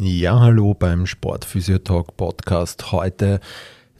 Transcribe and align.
Ja, 0.00 0.38
hallo 0.38 0.74
beim 0.74 1.06
Sportphysio 1.06 1.78
Talk 1.78 2.16
Podcast. 2.16 2.92
Heute 2.92 3.40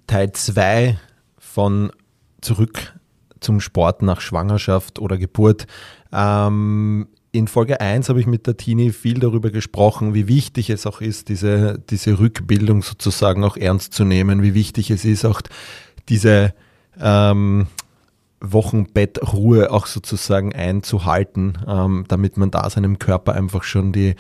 Teil 0.07 0.31
2 0.31 0.97
von 1.39 1.91
Zurück 2.41 2.95
zum 3.41 3.61
Sport 3.61 4.03
nach 4.03 4.21
Schwangerschaft 4.21 5.01
oder 5.01 5.19
Geburt. 5.19 5.67
Ähm, 6.13 7.09
in 7.33 7.49
Folge 7.49 7.81
1 7.81 8.09
habe 8.11 8.21
ich 8.21 8.29
mit 8.29 8.47
der 8.47 8.57
Tini 8.57 8.93
viel 8.93 9.19
darüber 9.19 9.51
gesprochen, 9.51 10.15
wie 10.15 10.29
wichtig 10.29 10.71
es 10.71 10.87
auch 10.87 11.01
ist, 11.01 11.31
diese, 11.31 11.81
diese 11.91 12.21
Rückbildung 12.21 12.83
sozusagen 12.83 13.43
auch 13.43 13.57
ernst 13.57 13.93
zu 13.93 14.05
nehmen, 14.05 14.41
wie 14.41 14.55
wichtig 14.55 14.93
es 14.93 15.05
ist, 15.05 15.25
auch 15.25 15.41
diese 16.09 16.55
ähm, 17.01 17.67
Wochenbettruhe 18.41 19.73
auch 19.73 19.87
sozusagen 19.87 20.55
einzuhalten, 20.55 21.59
ähm, 21.67 22.05
damit 22.07 22.37
man 22.37 22.53
da 22.53 22.71
seinem 22.71 23.01
Körper 23.01 23.35
einfach 23.35 23.65
schon 23.65 23.93
die, 23.93 24.15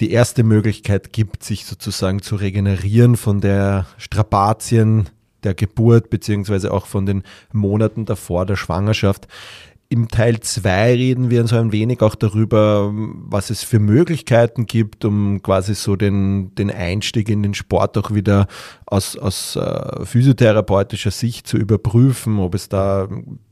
die 0.00 0.10
erste 0.10 0.42
Möglichkeit 0.42 1.12
gibt, 1.12 1.42
sich 1.42 1.64
sozusagen 1.64 2.22
zu 2.22 2.36
regenerieren 2.36 3.16
von 3.16 3.40
der 3.40 3.86
Strapazien 3.98 5.08
der 5.42 5.54
Geburt 5.54 6.10
beziehungsweise 6.10 6.72
auch 6.72 6.86
von 6.86 7.06
den 7.06 7.22
Monaten 7.52 8.04
davor 8.04 8.46
der 8.46 8.56
Schwangerschaft. 8.56 9.28
Im 9.88 10.08
Teil 10.08 10.40
2 10.40 10.94
reden 10.94 11.30
wir 11.30 11.46
so 11.46 11.56
ein 11.56 11.70
wenig 11.70 12.02
auch 12.02 12.16
darüber, 12.16 12.90
was 12.92 13.50
es 13.50 13.62
für 13.62 13.78
Möglichkeiten 13.78 14.66
gibt, 14.66 15.04
um 15.04 15.42
quasi 15.42 15.76
so 15.76 15.94
den, 15.94 16.52
den 16.56 16.72
Einstieg 16.72 17.28
in 17.28 17.44
den 17.44 17.54
Sport 17.54 17.96
auch 17.96 18.12
wieder 18.12 18.48
aus, 18.84 19.16
aus 19.16 19.54
äh, 19.54 20.04
physiotherapeutischer 20.04 21.12
Sicht 21.12 21.46
zu 21.46 21.56
überprüfen, 21.56 22.40
ob 22.40 22.56
es 22.56 22.68
da 22.68 23.08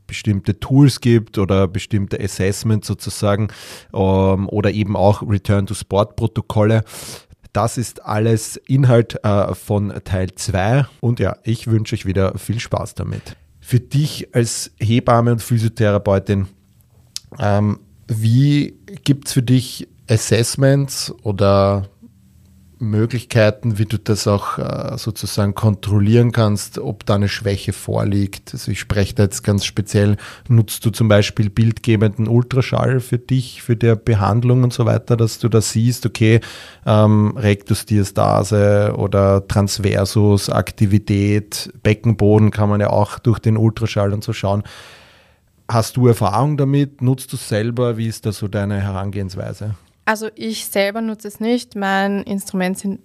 bestimmte 0.07 0.59
Tools 0.59 1.01
gibt 1.01 1.37
oder 1.37 1.67
bestimmte 1.67 2.19
Assessments 2.19 2.87
sozusagen 2.87 3.49
ähm, 3.93 4.49
oder 4.49 4.71
eben 4.71 4.95
auch 4.95 5.21
Return-to-Sport-Protokolle. 5.21 6.83
Das 7.53 7.77
ist 7.77 8.05
alles 8.05 8.57
Inhalt 8.67 9.23
äh, 9.23 9.55
von 9.55 9.93
Teil 10.03 10.35
2 10.35 10.85
und 10.99 11.19
ja, 11.19 11.37
ich 11.43 11.67
wünsche 11.67 11.95
euch 11.95 12.05
wieder 12.05 12.37
viel 12.37 12.59
Spaß 12.59 12.95
damit. 12.95 13.37
Für 13.61 13.79
dich 13.79 14.35
als 14.35 14.71
Hebamme 14.77 15.31
und 15.31 15.41
Physiotherapeutin, 15.41 16.47
ähm, 17.39 17.79
wie 18.07 18.75
gibt 19.03 19.27
es 19.27 19.33
für 19.33 19.41
dich 19.41 19.87
Assessments 20.09 21.13
oder 21.23 21.89
Möglichkeiten, 22.79 23.77
wie 23.77 23.85
du 23.85 23.97
das 23.97 24.27
auch 24.27 24.57
äh, 24.57 24.97
sozusagen 24.97 25.55
kontrollieren 25.55 26.31
kannst, 26.31 26.77
ob 26.77 27.05
da 27.05 27.15
eine 27.15 27.29
Schwäche 27.29 27.73
vorliegt. 27.73 28.53
Also 28.53 28.71
ich 28.71 28.79
spreche 28.79 29.15
da 29.15 29.23
jetzt 29.23 29.43
ganz 29.43 29.65
speziell, 29.65 30.17
nutzt 30.47 30.85
du 30.85 30.89
zum 30.89 31.07
Beispiel 31.07 31.49
bildgebenden 31.49 32.27
Ultraschall 32.27 32.99
für 32.99 33.17
dich, 33.17 33.61
für 33.61 33.75
die 33.75 33.95
Behandlung 33.95 34.63
und 34.63 34.73
so 34.73 34.85
weiter, 34.85 35.17
dass 35.17 35.39
du 35.39 35.49
da 35.49 35.61
siehst, 35.61 36.05
okay, 36.05 36.41
ähm, 36.85 37.35
Rektusdiastase 37.37 38.93
oder 38.97 39.47
Transversus, 39.47 40.49
Aktivität, 40.49 41.71
Beckenboden 41.83 42.51
kann 42.51 42.69
man 42.69 42.81
ja 42.81 42.89
auch 42.89 43.19
durch 43.19 43.39
den 43.39 43.57
Ultraschall 43.57 44.13
und 44.13 44.23
so 44.23 44.33
schauen. 44.33 44.63
Hast 45.67 45.97
du 45.97 46.07
Erfahrung 46.07 46.57
damit? 46.57 47.01
Nutzt 47.01 47.31
du 47.31 47.37
es 47.37 47.49
selber? 47.49 47.97
Wie 47.97 48.07
ist 48.07 48.25
da 48.25 48.31
so 48.31 48.47
deine 48.47 48.81
Herangehensweise? 48.81 49.75
Also 50.05 50.29
ich 50.35 50.67
selber 50.67 51.01
nutze 51.01 51.27
es 51.27 51.39
nicht. 51.39 51.75
Mein 51.75 52.23
Instrument 52.23 52.77
sind 52.77 52.99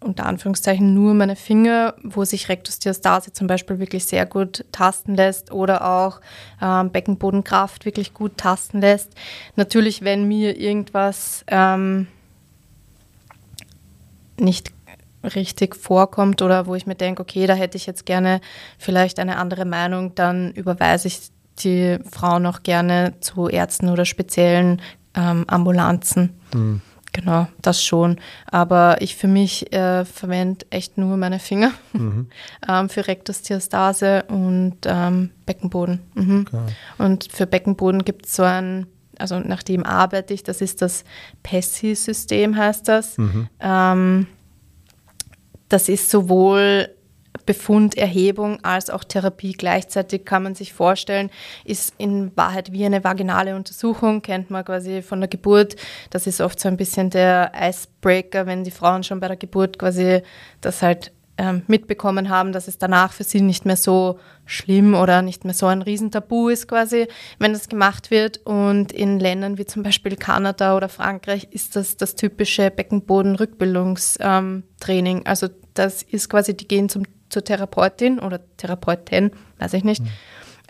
unter 0.00 0.26
Anführungszeichen 0.26 0.94
nur 0.94 1.14
meine 1.14 1.36
Finger, 1.36 1.94
wo 2.02 2.24
sich 2.24 2.48
Rektusdiastase 2.48 3.32
zum 3.32 3.46
Beispiel 3.46 3.78
wirklich 3.78 4.04
sehr 4.06 4.24
gut 4.24 4.64
tasten 4.72 5.14
lässt 5.14 5.52
oder 5.52 5.86
auch 5.86 6.20
ähm, 6.62 6.90
Beckenbodenkraft 6.90 7.84
wirklich 7.84 8.14
gut 8.14 8.38
tasten 8.38 8.80
lässt. 8.80 9.12
Natürlich, 9.56 10.02
wenn 10.02 10.28
mir 10.28 10.58
irgendwas 10.58 11.44
ähm, 11.48 12.06
nicht 14.38 14.72
richtig 15.34 15.74
vorkommt 15.74 16.40
oder 16.40 16.66
wo 16.66 16.74
ich 16.74 16.86
mir 16.86 16.94
denke, 16.94 17.22
okay, 17.22 17.46
da 17.46 17.54
hätte 17.54 17.76
ich 17.76 17.86
jetzt 17.86 18.06
gerne 18.06 18.40
vielleicht 18.78 19.18
eine 19.18 19.38
andere 19.38 19.64
Meinung, 19.64 20.14
dann 20.14 20.52
überweise 20.52 21.08
ich 21.08 21.30
die 21.58 21.98
Frau 22.10 22.38
noch 22.38 22.62
gerne 22.62 23.14
zu 23.20 23.48
Ärzten 23.48 23.88
oder 23.88 24.04
speziellen 24.04 24.80
ähm, 25.16 25.44
Ambulanzen. 25.48 26.38
Mhm. 26.54 26.80
Genau, 27.12 27.46
das 27.62 27.82
schon. 27.82 28.20
Aber 28.44 29.00
ich 29.00 29.16
für 29.16 29.28
mich 29.28 29.72
äh, 29.72 30.04
verwende 30.04 30.66
echt 30.68 30.98
nur 30.98 31.16
meine 31.16 31.38
Finger 31.38 31.72
mhm. 31.94 32.28
ähm, 32.68 32.88
für 32.90 33.08
Rektusdiastase 33.08 34.24
und 34.28 34.76
ähm, 34.84 35.30
Beckenboden. 35.46 36.00
Mhm. 36.14 36.44
Und 36.98 37.28
für 37.32 37.46
Beckenboden 37.46 38.04
gibt 38.04 38.26
es 38.26 38.36
so 38.36 38.42
ein, 38.42 38.86
also 39.18 39.38
nach 39.40 39.62
dem 39.62 39.84
arbeite 39.84 40.34
ich, 40.34 40.42
das 40.42 40.60
ist 40.60 40.82
das 40.82 41.04
PESSI-System, 41.42 42.54
heißt 42.54 42.86
das. 42.86 43.16
Mhm. 43.16 43.48
Ähm, 43.60 44.26
das 45.70 45.88
ist 45.88 46.10
sowohl 46.10 46.90
Befunderhebung 47.44 48.64
als 48.64 48.90
auch 48.90 49.04
Therapie 49.04 49.52
gleichzeitig 49.52 50.24
kann 50.24 50.42
man 50.42 50.54
sich 50.54 50.72
vorstellen, 50.72 51.30
ist 51.64 51.94
in 51.98 52.36
Wahrheit 52.36 52.72
wie 52.72 52.84
eine 52.84 53.04
vaginale 53.04 53.56
Untersuchung, 53.56 54.22
kennt 54.22 54.50
man 54.50 54.64
quasi 54.64 55.02
von 55.02 55.20
der 55.20 55.28
Geburt. 55.28 55.76
Das 56.10 56.26
ist 56.26 56.40
oft 56.40 56.58
so 56.58 56.68
ein 56.68 56.76
bisschen 56.76 57.10
der 57.10 57.52
Icebreaker, 57.60 58.46
wenn 58.46 58.64
die 58.64 58.70
Frauen 58.70 59.02
schon 59.02 59.20
bei 59.20 59.28
der 59.28 59.36
Geburt 59.36 59.78
quasi 59.78 60.22
das 60.60 60.82
halt 60.82 61.12
ähm, 61.38 61.62
mitbekommen 61.66 62.30
haben, 62.30 62.52
dass 62.52 62.68
es 62.68 62.78
danach 62.78 63.12
für 63.12 63.24
sie 63.24 63.42
nicht 63.42 63.66
mehr 63.66 63.76
so 63.76 64.18
schlimm 64.46 64.94
oder 64.94 65.20
nicht 65.22 65.44
mehr 65.44 65.54
so 65.54 65.66
ein 65.66 65.82
Riesentabu 65.82 66.48
ist 66.48 66.68
quasi, 66.68 67.08
wenn 67.38 67.52
das 67.52 67.68
gemacht 67.68 68.10
wird. 68.10 68.38
Und 68.46 68.90
in 68.92 69.20
Ländern 69.20 69.58
wie 69.58 69.66
zum 69.66 69.82
Beispiel 69.82 70.16
Kanada 70.16 70.74
oder 70.76 70.88
Frankreich 70.88 71.48
ist 71.50 71.76
das 71.76 71.98
das 71.98 72.14
typische 72.14 72.70
Beckenboden-Rückbildungstraining. 72.70 75.18
Ähm, 75.18 75.22
also 75.24 75.48
das 75.74 76.02
ist 76.02 76.30
quasi, 76.30 76.56
die 76.56 76.68
gehen 76.68 76.88
zum 76.88 77.02
zur 77.28 77.44
Therapeutin 77.44 78.18
oder 78.18 78.40
Therapeutin, 78.56 79.30
weiß 79.58 79.74
ich 79.74 79.84
nicht, 79.84 80.02
mhm. 80.02 80.08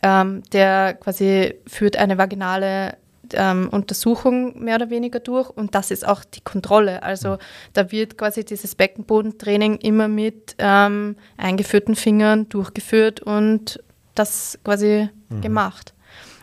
ähm, 0.02 0.42
der 0.52 0.94
quasi 0.94 1.54
führt 1.66 1.96
eine 1.96 2.18
vaginale 2.18 2.96
ähm, 3.32 3.68
Untersuchung 3.70 4.62
mehr 4.62 4.76
oder 4.76 4.90
weniger 4.90 5.20
durch 5.20 5.50
und 5.50 5.74
das 5.74 5.90
ist 5.90 6.06
auch 6.06 6.24
die 6.24 6.40
Kontrolle. 6.40 7.02
Also 7.02 7.38
da 7.72 7.90
wird 7.90 8.18
quasi 8.18 8.44
dieses 8.44 8.74
Beckenbodentraining 8.74 9.76
immer 9.76 10.08
mit 10.08 10.54
ähm, 10.58 11.16
eingeführten 11.36 11.96
Fingern 11.96 12.48
durchgeführt 12.48 13.20
und 13.20 13.82
das 14.14 14.58
quasi 14.64 15.08
mhm. 15.28 15.40
gemacht. 15.40 15.94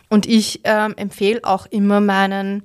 Und 0.08 0.26
ich 0.26 0.60
ähm, 0.64 0.94
empfehle 0.96 1.40
auch 1.42 1.66
immer 1.66 2.00
meinen 2.00 2.62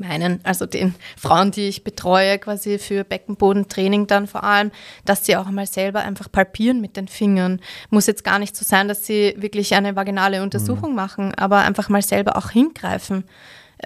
meinen, 0.00 0.40
also 0.44 0.66
den 0.66 0.94
Frauen, 1.16 1.50
die 1.50 1.68
ich 1.68 1.84
betreue, 1.84 2.38
quasi 2.38 2.78
für 2.78 3.04
Beckenbodentraining 3.04 4.06
dann 4.06 4.26
vor 4.26 4.44
allem, 4.44 4.70
dass 5.04 5.26
sie 5.26 5.36
auch 5.36 5.46
einmal 5.46 5.66
selber 5.66 6.00
einfach 6.00 6.30
palpieren 6.30 6.80
mit 6.80 6.96
den 6.96 7.08
Fingern. 7.08 7.60
Muss 7.90 8.06
jetzt 8.06 8.24
gar 8.24 8.38
nicht 8.38 8.56
so 8.56 8.64
sein, 8.64 8.88
dass 8.88 9.06
sie 9.06 9.34
wirklich 9.38 9.74
eine 9.74 9.96
vaginale 9.96 10.42
Untersuchung 10.42 10.90
mhm. 10.90 10.96
machen, 10.96 11.34
aber 11.34 11.58
einfach 11.58 11.88
mal 11.88 12.02
selber 12.02 12.36
auch 12.36 12.50
hingreifen. 12.50 13.24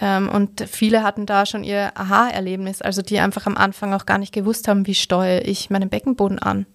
Ähm, 0.01 0.29
und 0.29 0.65
viele 0.69 1.03
hatten 1.03 1.27
da 1.27 1.47
schon 1.47 1.65
ihr 1.65 1.93
Aha-Erlebnis, 1.97 2.81
also 2.81 3.03
die 3.03 3.19
einfach 3.19 3.47
am 3.47 3.57
Anfang 3.57 3.93
auch 3.93 4.07
gar 4.07 4.19
nicht 4.19 4.33
gewusst 4.33 4.69
haben, 4.69 4.87
wie 4.87 4.95
steuere 4.95 5.45
ich 5.45 5.71
meinen 5.71 5.89
Beckenboden 5.89 6.39
an. 6.39 6.67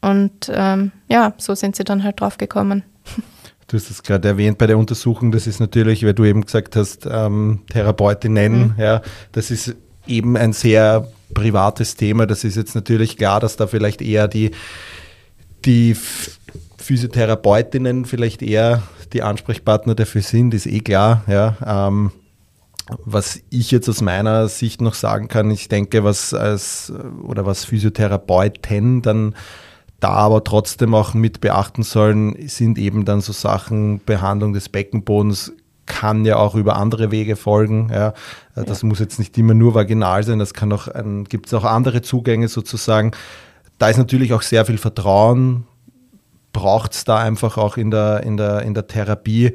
Und 0.00 0.50
ähm, 0.52 0.92
ja, 1.08 1.34
so 1.38 1.54
sind 1.54 1.76
sie 1.76 1.84
dann 1.84 2.02
halt 2.02 2.20
drauf 2.20 2.38
gekommen. 2.38 2.82
Du 3.68 3.76
hast 3.76 3.90
es 3.90 4.02
gerade 4.02 4.28
erwähnt 4.28 4.58
bei 4.58 4.66
der 4.66 4.78
Untersuchung, 4.78 5.32
das 5.32 5.46
ist 5.46 5.60
natürlich, 5.60 6.04
weil 6.04 6.14
du 6.14 6.24
eben 6.24 6.42
gesagt 6.42 6.76
hast, 6.76 7.06
ähm, 7.10 7.60
Therapeutinnen, 7.70 8.52
mhm. 8.52 8.74
ja, 8.76 9.02
das 9.32 9.50
ist 9.50 9.74
eben 10.06 10.36
ein 10.36 10.52
sehr 10.52 11.08
privates 11.34 11.96
Thema. 11.96 12.26
Das 12.26 12.44
ist 12.44 12.56
jetzt 12.56 12.74
natürlich 12.74 13.16
klar, 13.16 13.40
dass 13.40 13.56
da 13.56 13.66
vielleicht 13.66 14.02
eher 14.02 14.28
die, 14.28 14.50
die 15.64 15.96
Physiotherapeutinnen 16.76 18.04
vielleicht 18.04 18.42
eher 18.42 18.82
die 19.12 19.22
Ansprechpartner 19.22 19.94
dafür 19.94 20.22
sind, 20.22 20.54
ist 20.54 20.66
eh 20.66 20.80
klar, 20.80 21.22
ja. 21.26 21.56
Ähm, 21.64 22.12
was 23.04 23.40
ich 23.50 23.70
jetzt 23.70 23.88
aus 23.88 24.00
meiner 24.00 24.48
Sicht 24.48 24.80
noch 24.80 24.94
sagen 24.94 25.28
kann, 25.28 25.50
ich 25.50 25.68
denke, 25.68 26.02
was 26.02 26.34
als 26.34 26.92
oder 27.22 27.46
was 27.46 27.64
Physiotherapeuten 27.64 29.02
dann 29.02 29.34
da 30.02 30.10
aber 30.10 30.42
trotzdem 30.42 30.94
auch 30.94 31.14
mit 31.14 31.40
beachten 31.40 31.84
sollen, 31.84 32.36
sind 32.48 32.76
eben 32.76 33.04
dann 33.04 33.20
so 33.20 33.32
Sachen, 33.32 34.00
Behandlung 34.04 34.52
des 34.52 34.68
Beckenbodens 34.68 35.52
kann 35.86 36.24
ja 36.24 36.36
auch 36.36 36.56
über 36.56 36.76
andere 36.76 37.10
Wege 37.10 37.36
folgen. 37.36 37.88
Ja. 37.92 38.12
Das 38.54 38.82
ja. 38.82 38.88
muss 38.88 38.98
jetzt 38.98 39.18
nicht 39.20 39.38
immer 39.38 39.54
nur 39.54 39.74
vaginal 39.74 40.24
sein, 40.24 40.40
das 40.40 40.54
kann 40.54 40.72
auch, 40.72 40.88
gibt 41.28 41.46
es 41.46 41.54
auch 41.54 41.64
andere 41.64 42.02
Zugänge 42.02 42.48
sozusagen. 42.48 43.12
da 43.78 43.88
ist 43.88 43.96
natürlich 43.96 44.32
auch 44.32 44.42
sehr 44.42 44.64
viel 44.64 44.78
Vertrauen, 44.78 45.66
braucht 46.52 46.94
es 46.94 47.04
da 47.04 47.18
einfach 47.18 47.56
auch 47.56 47.76
in 47.76 47.90
der, 47.90 48.24
in 48.24 48.36
der, 48.36 48.62
in 48.62 48.74
der 48.74 48.88
Therapie 48.88 49.54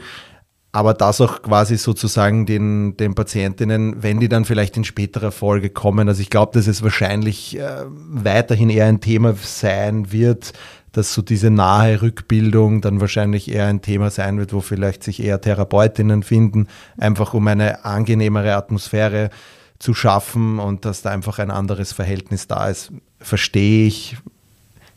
aber 0.78 0.94
das 0.94 1.22
auch 1.22 1.42
quasi 1.42 1.76
sozusagen 1.76 2.46
den, 2.46 2.96
den 2.98 3.16
Patientinnen, 3.16 4.04
wenn 4.04 4.20
die 4.20 4.30
dann 4.30 4.46
vielleicht 4.46 4.78
in 4.78 4.84
späterer 4.84 5.32
Folge 5.32 5.72
kommen. 5.72 6.08
Also 6.08 6.22
ich 6.22 6.30
glaube, 6.30 6.52
dass 6.54 6.68
es 6.68 6.84
wahrscheinlich 6.84 7.58
äh, 7.58 7.86
weiterhin 7.88 8.70
eher 8.70 8.86
ein 8.86 9.02
Thema 9.02 9.34
sein 9.42 10.12
wird, 10.12 10.54
dass 10.92 11.16
so 11.16 11.24
diese 11.24 11.50
nahe 11.50 12.04
Rückbildung 12.04 12.82
dann 12.82 13.02
wahrscheinlich 13.02 13.52
eher 13.52 13.66
ein 13.66 13.82
Thema 13.82 14.12
sein 14.12 14.38
wird, 14.38 14.54
wo 14.54 14.62
vielleicht 14.62 15.02
sich 15.04 15.24
eher 15.24 15.42
Therapeutinnen 15.42 16.22
finden, 16.22 16.68
einfach 17.00 17.34
um 17.34 17.48
eine 17.48 17.84
angenehmere 17.84 18.54
Atmosphäre 18.54 19.32
zu 19.80 19.96
schaffen 19.96 20.60
und 20.60 20.86
dass 20.86 21.02
da 21.02 21.10
einfach 21.10 21.40
ein 21.40 21.50
anderes 21.50 21.92
Verhältnis 21.92 22.46
da 22.46 22.70
ist. 22.70 22.92
Verstehe 23.20 23.88
ich, 23.88 24.16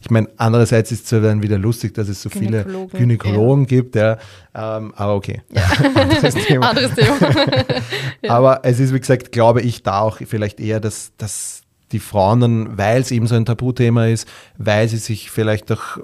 ich 0.02 0.10
meine, 0.10 0.28
andererseits 0.38 0.92
ist 0.92 1.04
es 1.04 1.10
ja 1.10 1.20
dann 1.20 1.42
wieder 1.42 1.58
lustig, 1.58 1.92
dass 1.94 2.08
es 2.08 2.22
so 2.22 2.30
viele 2.30 2.64
Gynäkologen 2.92 3.64
ja. 3.64 3.68
gibt, 3.68 3.96
ja. 3.96 4.16
Ähm, 4.54 4.94
aber 4.96 5.14
okay. 5.14 5.42
Ja. 5.50 5.62
Anderes 5.94 6.34
Thema. 6.46 6.70
Anderes 6.70 6.94
Thema. 6.94 7.16
Aber 8.28 8.60
es 8.64 8.80
ist, 8.80 8.94
wie 8.94 9.00
gesagt, 9.00 9.30
glaube 9.30 9.60
ich, 9.60 9.82
da 9.82 10.00
auch 10.00 10.18
vielleicht 10.26 10.58
eher, 10.58 10.80
dass, 10.80 11.12
dass 11.18 11.62
die 11.92 11.98
Frauen 11.98 12.40
dann, 12.40 12.78
weil 12.78 13.00
es 13.00 13.10
eben 13.10 13.26
so 13.26 13.34
ein 13.34 13.44
Tabuthema 13.44 14.06
ist, 14.06 14.26
weil 14.56 14.88
sie 14.88 14.96
sich 14.96 15.30
vielleicht 15.30 15.70
auch 15.70 15.98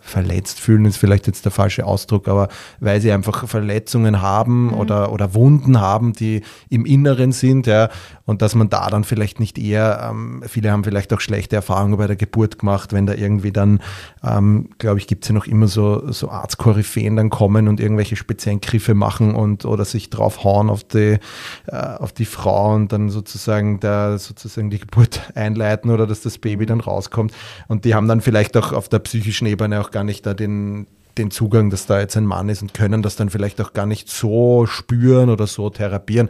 verletzt 0.00 0.60
fühlen 0.60 0.84
ist 0.84 0.96
vielleicht 0.96 1.26
jetzt 1.26 1.44
der 1.44 1.52
falsche 1.52 1.84
Ausdruck, 1.86 2.28
aber 2.28 2.48
weil 2.80 3.00
sie 3.00 3.12
einfach 3.12 3.46
Verletzungen 3.48 4.22
haben 4.22 4.66
mhm. 4.66 4.74
oder, 4.74 5.12
oder 5.12 5.34
Wunden 5.34 5.80
haben, 5.80 6.12
die 6.12 6.42
im 6.68 6.86
Inneren 6.86 7.32
sind, 7.32 7.66
ja, 7.66 7.88
und 8.24 8.40
dass 8.40 8.54
man 8.54 8.68
da 8.68 8.88
dann 8.88 9.04
vielleicht 9.04 9.40
nicht 9.40 9.58
eher, 9.58 10.08
ähm, 10.10 10.42
viele 10.46 10.70
haben 10.70 10.84
vielleicht 10.84 11.12
auch 11.12 11.20
schlechte 11.20 11.56
Erfahrungen 11.56 11.96
bei 11.98 12.06
der 12.06 12.16
Geburt 12.16 12.58
gemacht, 12.58 12.92
wenn 12.92 13.06
da 13.06 13.14
irgendwie 13.14 13.52
dann, 13.52 13.80
ähm, 14.24 14.70
glaube 14.78 14.98
ich, 14.98 15.06
gibt 15.06 15.24
es 15.24 15.28
ja 15.28 15.34
noch 15.34 15.46
immer 15.46 15.66
so, 15.66 16.10
so 16.12 16.30
Arztkoryphäen 16.30 17.16
dann 17.16 17.30
kommen 17.30 17.68
und 17.68 17.80
irgendwelche 17.80 18.16
speziellen 18.16 18.60
Griffe 18.60 18.94
machen 18.94 19.34
und 19.34 19.64
oder 19.64 19.84
sich 19.84 20.08
drauf 20.08 20.44
hauen 20.44 20.70
auf 20.70 20.84
die, 20.84 21.18
äh, 21.66 21.76
auf 21.76 22.12
die 22.12 22.24
Frau 22.24 22.74
und 22.74 22.92
dann 22.92 23.10
sozusagen 23.10 23.80
da 23.80 24.16
sozusagen 24.18 24.70
die 24.70 24.78
Geburt 24.78 25.20
einleiten 25.34 25.90
oder 25.90 26.06
dass 26.06 26.20
das 26.22 26.38
Baby 26.38 26.64
dann 26.66 26.80
rauskommt. 26.80 27.32
Und 27.68 27.84
die 27.84 27.94
haben 27.94 28.08
dann 28.08 28.20
vielleicht 28.20 28.56
auch 28.56 28.72
auf 28.72 28.88
der 28.88 29.00
psychischen 29.00 29.41
Ebene 29.46 29.80
auch 29.80 29.90
gar 29.90 30.04
nicht 30.04 30.26
da 30.26 30.34
den, 30.34 30.86
den 31.18 31.30
Zugang, 31.30 31.70
dass 31.70 31.86
da 31.86 32.00
jetzt 32.00 32.16
ein 32.16 32.26
Mann 32.26 32.48
ist 32.48 32.62
und 32.62 32.74
können 32.74 33.02
das 33.02 33.16
dann 33.16 33.30
vielleicht 33.30 33.60
auch 33.60 33.72
gar 33.72 33.86
nicht 33.86 34.08
so 34.08 34.66
spüren 34.66 35.30
oder 35.30 35.46
so 35.46 35.70
therapieren. 35.70 36.28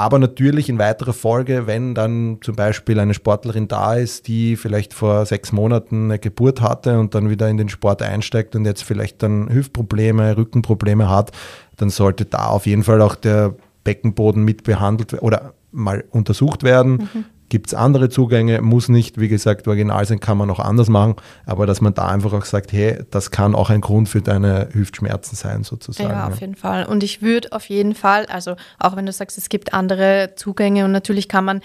Aber 0.00 0.18
natürlich 0.18 0.70
in 0.70 0.78
weiterer 0.78 1.12
Folge, 1.12 1.66
wenn 1.66 1.94
dann 1.94 2.38
zum 2.40 2.56
Beispiel 2.56 2.98
eine 2.98 3.12
Sportlerin 3.12 3.68
da 3.68 3.94
ist, 3.94 4.28
die 4.28 4.56
vielleicht 4.56 4.94
vor 4.94 5.26
sechs 5.26 5.52
Monaten 5.52 6.04
eine 6.04 6.18
Geburt 6.18 6.62
hatte 6.62 6.98
und 6.98 7.14
dann 7.14 7.28
wieder 7.28 7.50
in 7.50 7.58
den 7.58 7.68
Sport 7.68 8.00
einsteigt 8.00 8.56
und 8.56 8.64
jetzt 8.64 8.82
vielleicht 8.82 9.22
dann 9.22 9.52
Hüftprobleme, 9.52 10.38
Rückenprobleme 10.38 11.10
hat, 11.10 11.32
dann 11.76 11.90
sollte 11.90 12.24
da 12.24 12.46
auf 12.46 12.64
jeden 12.64 12.82
Fall 12.82 13.02
auch 13.02 13.14
der 13.14 13.54
Beckenboden 13.84 14.42
mit 14.42 14.64
behandelt 14.64 15.22
oder 15.22 15.52
mal 15.70 16.04
untersucht 16.10 16.62
werden. 16.62 16.92
Mhm. 17.12 17.24
Gibt 17.50 17.66
es 17.66 17.74
andere 17.74 18.08
Zugänge, 18.08 18.62
muss 18.62 18.88
nicht, 18.88 19.18
wie 19.20 19.26
gesagt, 19.26 19.66
original 19.66 20.04
sein, 20.06 20.20
kann 20.20 20.38
man 20.38 20.48
auch 20.50 20.60
anders 20.60 20.88
machen, 20.88 21.16
aber 21.44 21.66
dass 21.66 21.80
man 21.80 21.92
da 21.92 22.06
einfach 22.06 22.32
auch 22.32 22.44
sagt, 22.44 22.72
hey, 22.72 23.00
das 23.10 23.32
kann 23.32 23.56
auch 23.56 23.70
ein 23.70 23.80
Grund 23.80 24.08
für 24.08 24.22
deine 24.22 24.68
Hüftschmerzen 24.72 25.36
sein, 25.36 25.64
sozusagen. 25.64 26.10
Ja, 26.10 26.28
auf 26.28 26.40
jeden 26.40 26.54
Fall. 26.54 26.86
Und 26.86 27.02
ich 27.02 27.22
würde 27.22 27.50
auf 27.50 27.68
jeden 27.68 27.96
Fall, 27.96 28.26
also 28.26 28.54
auch 28.78 28.94
wenn 28.94 29.04
du 29.04 29.10
sagst, 29.10 29.36
es 29.36 29.48
gibt 29.48 29.74
andere 29.74 30.34
Zugänge 30.36 30.84
und 30.84 30.92
natürlich 30.92 31.28
kann 31.28 31.44
man 31.44 31.60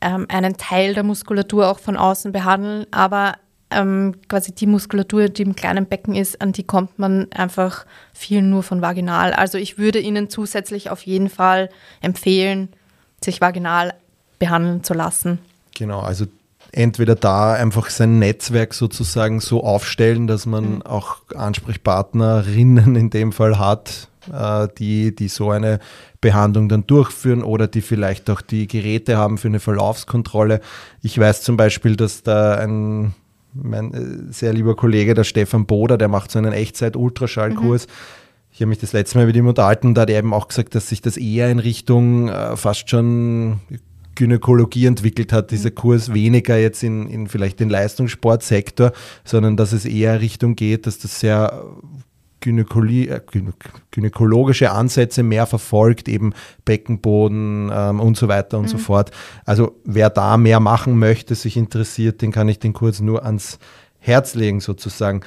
ähm, 0.00 0.26
einen 0.28 0.56
Teil 0.56 0.92
der 0.92 1.04
Muskulatur 1.04 1.70
auch 1.70 1.78
von 1.78 1.96
außen 1.96 2.32
behandeln, 2.32 2.86
aber 2.90 3.34
ähm, 3.70 4.16
quasi 4.28 4.52
die 4.52 4.66
Muskulatur, 4.66 5.28
die 5.28 5.42
im 5.42 5.54
kleinen 5.54 5.86
Becken 5.86 6.16
ist, 6.16 6.42
an 6.42 6.50
die 6.50 6.64
kommt 6.64 6.98
man 6.98 7.30
einfach 7.32 7.86
viel 8.12 8.42
nur 8.42 8.64
von 8.64 8.82
vaginal. 8.82 9.32
Also 9.32 9.56
ich 9.56 9.78
würde 9.78 10.00
Ihnen 10.00 10.28
zusätzlich 10.28 10.90
auf 10.90 11.06
jeden 11.06 11.28
Fall 11.28 11.68
empfehlen, 12.00 12.70
sich 13.22 13.40
vaginal 13.40 13.94
behandeln 14.42 14.82
zu 14.82 14.92
lassen. 14.92 15.38
Genau, 15.72 16.00
also 16.00 16.26
entweder 16.72 17.14
da 17.14 17.52
einfach 17.52 17.90
sein 17.90 18.18
Netzwerk 18.18 18.74
sozusagen 18.74 19.38
so 19.38 19.62
aufstellen, 19.62 20.26
dass 20.26 20.46
man 20.46 20.76
mhm. 20.76 20.82
auch 20.82 21.18
Ansprechpartnerinnen 21.32 22.96
in 22.96 23.10
dem 23.10 23.30
Fall 23.30 23.60
hat, 23.60 24.08
äh, 24.32 24.66
die, 24.78 25.14
die 25.14 25.28
so 25.28 25.50
eine 25.50 25.78
Behandlung 26.20 26.68
dann 26.68 26.88
durchführen 26.88 27.44
oder 27.44 27.68
die 27.68 27.82
vielleicht 27.82 28.28
auch 28.30 28.40
die 28.40 28.66
Geräte 28.66 29.16
haben 29.16 29.38
für 29.38 29.46
eine 29.46 29.60
Verlaufskontrolle. 29.60 30.60
Ich 31.02 31.16
weiß 31.16 31.42
zum 31.42 31.56
Beispiel, 31.56 31.94
dass 31.94 32.24
da 32.24 32.56
ein 32.56 33.14
mein 33.54 33.92
äh, 33.92 34.32
sehr 34.32 34.52
lieber 34.52 34.74
Kollege, 34.74 35.14
der 35.14 35.24
Stefan 35.24 35.66
Boder, 35.66 35.98
der 35.98 36.08
macht 36.08 36.32
so 36.32 36.38
einen 36.38 36.52
Echtzeit-Ultraschallkurs. 36.52 37.86
Mhm. 37.86 37.92
Ich 38.50 38.60
habe 38.60 38.70
mich 38.70 38.78
das 38.78 38.92
letzte 38.92 39.18
Mal 39.18 39.26
mit 39.26 39.36
ihm 39.36 39.46
unterhalten, 39.46 39.94
da 39.94 40.02
hat 40.02 40.10
er 40.10 40.18
eben 40.18 40.34
auch 40.34 40.48
gesagt, 40.48 40.74
dass 40.74 40.88
sich 40.88 41.00
das 41.00 41.16
eher 41.16 41.50
in 41.50 41.58
Richtung 41.58 42.28
äh, 42.28 42.56
fast 42.56 42.90
schon 42.90 43.60
Gynäkologie 44.14 44.86
entwickelt 44.86 45.32
hat, 45.32 45.50
dieser 45.50 45.70
Kurs 45.70 46.12
weniger 46.12 46.56
jetzt 46.58 46.82
in, 46.82 47.08
in 47.08 47.28
vielleicht 47.28 47.60
den 47.60 47.70
Leistungssportsektor, 47.70 48.92
sondern 49.24 49.56
dass 49.56 49.72
es 49.72 49.84
eher 49.84 50.20
Richtung 50.20 50.54
geht, 50.54 50.86
dass 50.86 50.98
das 50.98 51.20
sehr 51.20 51.64
Gynäkologie, 52.42 53.08
äh, 53.08 53.20
gynäkologische 53.90 54.70
Ansätze 54.70 55.22
mehr 55.22 55.46
verfolgt, 55.46 56.08
eben 56.08 56.34
Beckenboden 56.64 57.70
ähm, 57.72 58.00
und 58.00 58.16
so 58.18 58.28
weiter 58.28 58.58
und 58.58 58.64
mhm. 58.64 58.68
so 58.68 58.78
fort. 58.78 59.10
Also 59.46 59.80
wer 59.84 60.10
da 60.10 60.36
mehr 60.36 60.60
machen 60.60 60.98
möchte, 60.98 61.34
sich 61.34 61.56
interessiert, 61.56 62.20
den 62.20 62.32
kann 62.32 62.48
ich 62.48 62.58
den 62.58 62.74
Kurs 62.74 63.00
nur 63.00 63.24
ans 63.24 63.58
Herz 63.98 64.34
legen 64.34 64.60
sozusagen. 64.60 65.22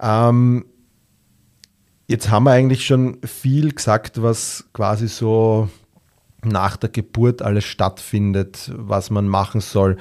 Ähm, 0.00 0.64
jetzt 2.06 2.30
haben 2.30 2.44
wir 2.44 2.52
eigentlich 2.52 2.86
schon 2.86 3.18
viel 3.24 3.72
gesagt, 3.72 4.22
was 4.22 4.64
quasi 4.72 5.08
so 5.08 5.68
nach 6.44 6.76
der 6.76 6.90
Geburt 6.90 7.42
alles 7.42 7.64
stattfindet, 7.64 8.70
was 8.74 9.10
man 9.10 9.28
machen 9.28 9.60
soll. 9.60 9.96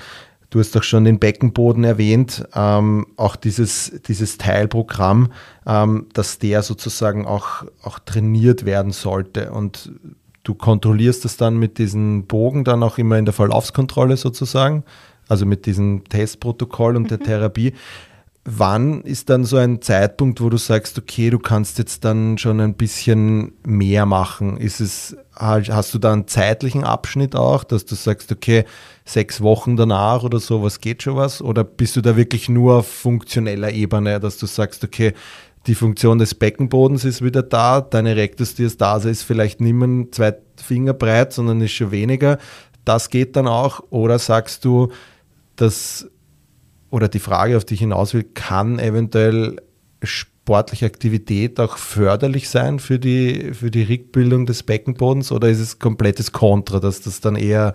Du 0.49 0.59
hast 0.59 0.75
doch 0.75 0.83
schon 0.83 1.03
den 1.03 1.17
Beckenboden 1.17 1.83
erwähnt, 1.83 2.47
ähm, 2.53 3.07
auch 3.17 3.35
dieses, 3.35 3.99
dieses 4.07 4.37
Teilprogramm, 4.37 5.31
ähm, 5.65 6.07
dass 6.13 6.37
der 6.37 6.61
sozusagen 6.61 7.25
auch, 7.25 7.63
auch 7.81 7.97
trainiert 7.97 8.63
werden 8.63 8.91
sollte. 8.91 9.51
Und 9.51 9.91
du 10.43 10.53
kontrollierst 10.53 11.25
das 11.25 11.37
dann 11.37 11.57
mit 11.57 11.79
diesem 11.79 12.27
Bogen 12.27 12.63
dann 12.63 12.83
auch 12.83 12.99
immer 12.99 13.17
in 13.17 13.25
der 13.25 13.33
Verlaufskontrolle 13.33 14.15
sozusagen, 14.15 14.83
also 15.27 15.47
mit 15.47 15.65
diesem 15.65 16.03
Testprotokoll 16.03 16.97
und 16.97 17.03
mhm. 17.03 17.07
der 17.07 17.19
Therapie 17.19 17.73
wann 18.45 19.01
ist 19.01 19.29
dann 19.29 19.45
so 19.45 19.55
ein 19.57 19.81
Zeitpunkt, 19.81 20.41
wo 20.41 20.49
du 20.49 20.57
sagst, 20.57 20.97
okay, 20.97 21.29
du 21.29 21.39
kannst 21.39 21.77
jetzt 21.77 22.03
dann 22.03 22.37
schon 22.37 22.59
ein 22.59 22.73
bisschen 22.73 23.53
mehr 23.65 24.05
machen? 24.05 24.57
Ist 24.57 24.81
es, 24.81 25.15
hast 25.35 25.93
du 25.93 25.99
da 25.99 26.11
einen 26.11 26.27
zeitlichen 26.27 26.83
Abschnitt 26.83 27.35
auch, 27.35 27.63
dass 27.63 27.85
du 27.85 27.95
sagst, 27.95 28.31
okay, 28.31 28.65
sechs 29.05 29.41
Wochen 29.41 29.77
danach 29.77 30.23
oder 30.23 30.39
so, 30.39 30.61
was 30.61 30.81
geht 30.81 31.03
schon 31.03 31.15
was? 31.15 31.41
Oder 31.41 31.63
bist 31.63 31.95
du 31.95 32.01
da 32.01 32.17
wirklich 32.17 32.49
nur 32.49 32.79
auf 32.79 32.87
funktioneller 32.87 33.71
Ebene, 33.71 34.19
dass 34.19 34.37
du 34.37 34.45
sagst, 34.45 34.83
okay, 34.83 35.13
die 35.67 35.75
Funktion 35.75 36.17
des 36.17 36.35
Beckenbodens 36.35 37.05
ist 37.05 37.23
wieder 37.23 37.43
da, 37.43 37.79
deine 37.79 38.17
Rektusdiastase 38.17 39.09
ist 39.09 39.23
vielleicht 39.23 39.61
nicht 39.61 39.73
mehr 39.73 40.11
zwei 40.11 40.35
Finger 40.57 40.93
breit, 40.93 41.31
sondern 41.31 41.61
ist 41.61 41.71
schon 41.71 41.91
weniger. 41.91 42.37
Das 42.83 43.09
geht 43.09 43.37
dann 43.37 43.47
auch. 43.47 43.81
Oder 43.89 44.19
sagst 44.19 44.65
du, 44.65 44.91
dass 45.55 46.09
oder 46.93 47.07
die 47.07 47.19
Frage, 47.19 47.57
auf 47.57 47.65
die 47.65 47.73
ich 47.73 47.79
hinaus 47.79 48.13
will, 48.13 48.21
kann 48.21 48.77
eventuell 48.77 49.55
sportliche 50.03 50.85
Aktivität 50.85 51.59
auch 51.59 51.77
förderlich 51.77 52.49
sein 52.49 52.77
für 52.77 52.99
die, 52.99 53.55
für 53.55 53.71
die 53.71 53.81
Rückbildung 53.81 54.45
des 54.45 54.61
Beckenbodens 54.61 55.31
oder 55.31 55.49
ist 55.49 55.59
es 55.59 55.79
komplettes 55.79 56.33
Kontra, 56.33 56.79
dass 56.79 57.01
das 57.01 57.19
dann 57.19 57.35
eher 57.35 57.73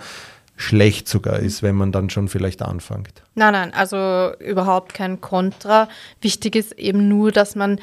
schlecht 0.54 1.08
sogar 1.08 1.40
ist, 1.40 1.64
wenn 1.64 1.75
man 1.75 1.90
dann 1.90 2.10
schon 2.10 2.28
vielleicht 2.28 2.62
anfängt? 2.62 3.25
Nein, 3.34 3.54
nein, 3.54 3.75
also 3.75 4.30
überhaupt 4.38 4.94
kein 4.94 5.20
Kontra. 5.20 5.88
Wichtig 6.20 6.54
ist 6.54 6.78
eben 6.78 7.08
nur, 7.08 7.32
dass 7.32 7.56
man 7.56 7.80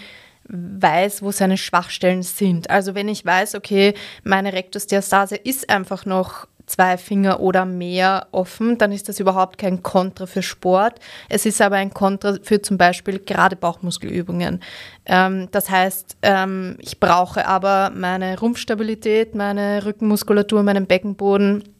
weiß, 0.47 1.21
wo 1.21 1.31
seine 1.31 1.57
Schwachstellen 1.57 2.23
sind. 2.23 2.69
Also 2.69 2.95
wenn 2.95 3.09
ich 3.09 3.25
weiß, 3.25 3.55
okay, 3.55 3.93
meine 4.23 4.53
Rektusdiastase 4.53 5.35
ist 5.35 5.69
einfach 5.69 6.05
noch 6.05 6.47
zwei 6.65 6.97
Finger 6.97 7.39
oder 7.39 7.65
mehr 7.65 8.27
offen, 8.31 8.77
dann 8.77 8.91
ist 8.91 9.09
das 9.09 9.19
überhaupt 9.19 9.57
kein 9.57 9.83
Kontra 9.83 10.25
für 10.25 10.41
Sport. 10.41 10.99
Es 11.29 11.45
ist 11.45 11.61
aber 11.61 11.75
ein 11.75 11.93
Kontra 11.93 12.37
für 12.41 12.61
zum 12.61 12.77
Beispiel 12.77 13.19
gerade 13.19 13.55
Bauchmuskelübungen. 13.55 14.61
Ähm, 15.05 15.47
das 15.51 15.69
heißt, 15.69 16.17
ähm, 16.21 16.77
ich 16.79 16.99
brauche 16.99 17.47
aber 17.47 17.91
meine 17.95 18.39
Rumpfstabilität, 18.39 19.35
meine 19.35 19.85
Rückenmuskulatur, 19.85 20.63
meinen 20.63 20.87
Beckenboden 20.87 21.74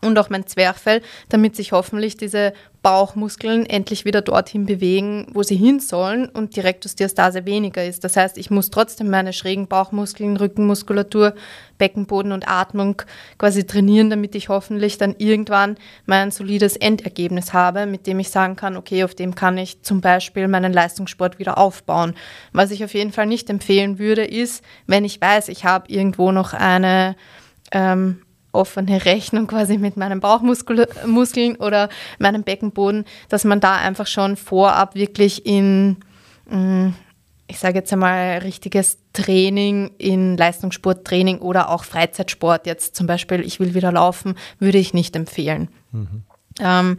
und 0.00 0.18
auch 0.18 0.30
mein 0.30 0.46
Zwerchfell, 0.46 1.02
damit 1.28 1.56
sich 1.56 1.72
hoffentlich 1.72 2.16
diese 2.16 2.52
Bauchmuskeln 2.82 3.66
endlich 3.66 4.06
wieder 4.06 4.22
dorthin 4.22 4.64
bewegen, 4.64 5.26
wo 5.34 5.42
sie 5.42 5.56
hin 5.56 5.80
sollen 5.80 6.26
und 6.26 6.56
die 6.56 6.60
Rektusdiastase 6.60 7.44
weniger 7.44 7.84
ist. 7.84 8.04
Das 8.04 8.16
heißt, 8.16 8.38
ich 8.38 8.50
muss 8.50 8.70
trotzdem 8.70 9.10
meine 9.10 9.34
schrägen 9.34 9.68
Bauchmuskeln, 9.68 10.38
Rückenmuskulatur, 10.38 11.34
Beckenboden 11.76 12.32
und 12.32 12.48
Atmung 12.48 13.02
quasi 13.36 13.66
trainieren, 13.66 14.08
damit 14.08 14.34
ich 14.34 14.48
hoffentlich 14.48 14.96
dann 14.96 15.14
irgendwann 15.18 15.76
mein 16.06 16.30
solides 16.30 16.76
Endergebnis 16.76 17.52
habe, 17.52 17.84
mit 17.84 18.06
dem 18.06 18.18
ich 18.18 18.30
sagen 18.30 18.56
kann, 18.56 18.78
okay, 18.78 19.04
auf 19.04 19.14
dem 19.14 19.34
kann 19.34 19.58
ich 19.58 19.82
zum 19.82 20.00
Beispiel 20.00 20.48
meinen 20.48 20.72
Leistungssport 20.72 21.38
wieder 21.38 21.58
aufbauen. 21.58 22.14
Was 22.52 22.70
ich 22.70 22.82
auf 22.82 22.94
jeden 22.94 23.12
Fall 23.12 23.26
nicht 23.26 23.50
empfehlen 23.50 23.98
würde, 23.98 24.24
ist, 24.24 24.64
wenn 24.86 25.04
ich 25.04 25.20
weiß, 25.20 25.48
ich 25.48 25.66
habe 25.66 25.92
irgendwo 25.92 26.32
noch 26.32 26.54
eine 26.54 27.14
ähm, 27.72 28.22
offene 28.52 29.04
Rechnung 29.04 29.46
quasi 29.46 29.78
mit 29.78 29.96
meinen 29.96 30.20
Bauchmuskeln 30.20 31.56
oder 31.56 31.88
meinem 32.18 32.42
Beckenboden, 32.42 33.04
dass 33.28 33.44
man 33.44 33.60
da 33.60 33.76
einfach 33.76 34.06
schon 34.06 34.36
vorab 34.36 34.94
wirklich 34.94 35.46
in, 35.46 35.96
mm, 36.48 36.88
ich 37.46 37.58
sage 37.58 37.78
jetzt 37.78 37.92
einmal, 37.92 38.38
richtiges 38.38 38.98
Training 39.12 39.90
in 39.98 40.36
Leistungssporttraining 40.36 41.38
oder 41.38 41.70
auch 41.70 41.84
Freizeitsport, 41.84 42.66
jetzt 42.66 42.96
zum 42.96 43.06
Beispiel, 43.06 43.40
ich 43.40 43.60
will 43.60 43.74
wieder 43.74 43.92
laufen, 43.92 44.34
würde 44.58 44.78
ich 44.78 44.94
nicht 44.94 45.16
empfehlen. 45.16 45.68
Mhm. 45.92 46.22
Ähm, 46.60 46.96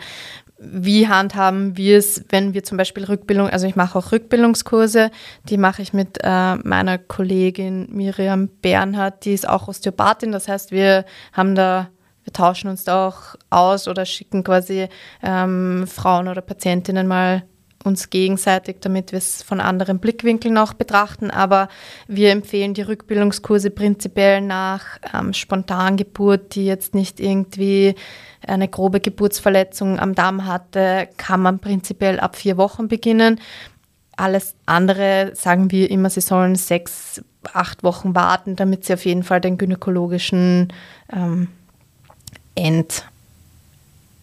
wie 0.63 1.07
handhaben 1.07 1.75
wir 1.75 1.97
es, 1.97 2.23
wenn 2.29 2.53
wir 2.53 2.63
zum 2.63 2.77
Beispiel 2.77 3.03
Rückbildung, 3.03 3.49
also 3.49 3.65
ich 3.65 3.75
mache 3.75 3.97
auch 3.97 4.11
Rückbildungskurse, 4.11 5.09
die 5.49 5.57
mache 5.57 5.81
ich 5.81 5.91
mit 5.91 6.19
äh, 6.23 6.55
meiner 6.55 6.99
Kollegin 6.99 7.87
Miriam 7.91 8.47
Bernhardt, 8.61 9.25
die 9.25 9.33
ist 9.33 9.49
auch 9.49 9.67
Osteopathin, 9.67 10.31
das 10.31 10.47
heißt, 10.47 10.71
wir 10.71 11.05
haben 11.33 11.55
da, 11.55 11.89
wir 12.23 12.33
tauschen 12.33 12.69
uns 12.69 12.83
da 12.83 13.07
auch 13.07 13.35
aus 13.49 13.87
oder 13.87 14.05
schicken 14.05 14.43
quasi 14.43 14.87
ähm, 15.23 15.87
Frauen 15.87 16.27
oder 16.27 16.41
Patientinnen 16.41 17.07
mal 17.07 17.43
uns 17.83 18.09
gegenseitig, 18.09 18.77
damit 18.81 19.11
wir 19.11 19.17
es 19.17 19.43
von 19.43 19.59
anderen 19.59 19.99
Blickwinkeln 19.99 20.57
auch 20.57 20.73
betrachten. 20.73 21.31
Aber 21.31 21.69
wir 22.07 22.31
empfehlen 22.31 22.73
die 22.73 22.81
Rückbildungskurse 22.81 23.71
prinzipiell 23.71 24.41
nach 24.41 24.99
ähm, 25.13 25.33
Spontangeburt, 25.33 26.55
die 26.55 26.65
jetzt 26.65 26.95
nicht 26.95 27.19
irgendwie 27.19 27.95
eine 28.45 28.67
grobe 28.67 28.99
Geburtsverletzung 28.99 29.99
am 29.99 30.15
Darm 30.15 30.45
hatte, 30.45 31.07
kann 31.17 31.41
man 31.41 31.59
prinzipiell 31.59 32.19
ab 32.19 32.35
vier 32.35 32.57
Wochen 32.57 32.87
beginnen. 32.87 33.39
Alles 34.17 34.55
andere 34.65 35.31
sagen 35.35 35.71
wir 35.71 35.89
immer, 35.89 36.09
sie 36.09 36.21
sollen 36.21 36.55
sechs, 36.55 37.23
acht 37.53 37.83
Wochen 37.83 38.15
warten, 38.15 38.55
damit 38.55 38.85
sie 38.85 38.93
auf 38.93 39.05
jeden 39.05 39.23
Fall 39.23 39.41
den 39.41 39.57
gynäkologischen 39.57 40.73
ähm, 41.11 41.47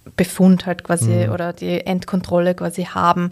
Endbefund 0.09 0.67
halt 0.67 0.85
quasi 0.85 1.27
mhm. 1.27 1.33
oder 1.33 1.53
die 1.53 1.87
Endkontrolle 1.87 2.55
quasi 2.55 2.85
haben. 2.85 3.31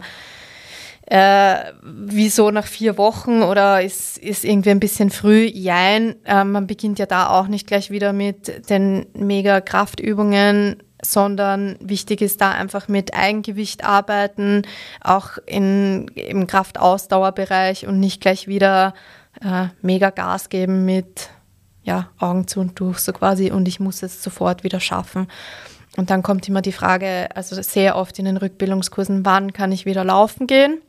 Äh, 1.09 1.71
wieso 1.83 2.51
nach 2.51 2.65
vier 2.65 2.97
Wochen 2.97 3.41
oder 3.41 3.81
ist, 3.81 4.17
ist 4.17 4.43
irgendwie 4.43 4.71
ein 4.71 4.81
bisschen 4.81 5.09
früh? 5.09 5.45
Jein, 5.45 6.15
äh, 6.25 6.43
man 6.43 6.67
beginnt 6.67 6.99
ja 6.99 7.05
da 7.05 7.29
auch 7.29 7.47
nicht 7.47 7.65
gleich 7.65 7.91
wieder 7.91 8.11
mit 8.11 8.69
den 8.69 9.05
mega 9.13 9.61
Kraftübungen, 9.61 10.83
sondern 11.01 11.77
wichtig 11.79 12.21
ist 12.21 12.41
da 12.41 12.51
einfach 12.51 12.89
mit 12.89 13.13
Eigengewicht 13.13 13.85
arbeiten, 13.85 14.63
auch 14.99 15.37
in, 15.45 16.09
im 16.15 16.45
Kraftausdauerbereich 16.45 17.87
und 17.87 18.01
nicht 18.01 18.19
gleich 18.19 18.47
wieder 18.47 18.93
äh, 19.41 19.67
mega 19.81 20.09
Gas 20.09 20.49
geben 20.49 20.83
mit 20.83 21.29
ja, 21.83 22.09
Augen 22.19 22.47
zu 22.47 22.59
und 22.59 22.77
durch 22.81 22.99
so 22.99 23.13
quasi 23.13 23.49
und 23.49 23.65
ich 23.69 23.79
muss 23.79 24.03
es 24.03 24.21
sofort 24.21 24.65
wieder 24.65 24.81
schaffen. 24.81 25.27
Und 25.97 26.11
dann 26.11 26.23
kommt 26.23 26.47
immer 26.47 26.61
die 26.61 26.71
Frage, 26.71 27.27
also 27.35 27.59
sehr 27.61 27.97
oft 27.97 28.17
in 28.19 28.25
den 28.25 28.37
Rückbildungskursen, 28.37 29.25
wann 29.25 29.51
kann 29.51 29.71
ich 29.71 29.85
wieder 29.85 30.03
laufen 30.03 30.47
gehen? 30.47 30.81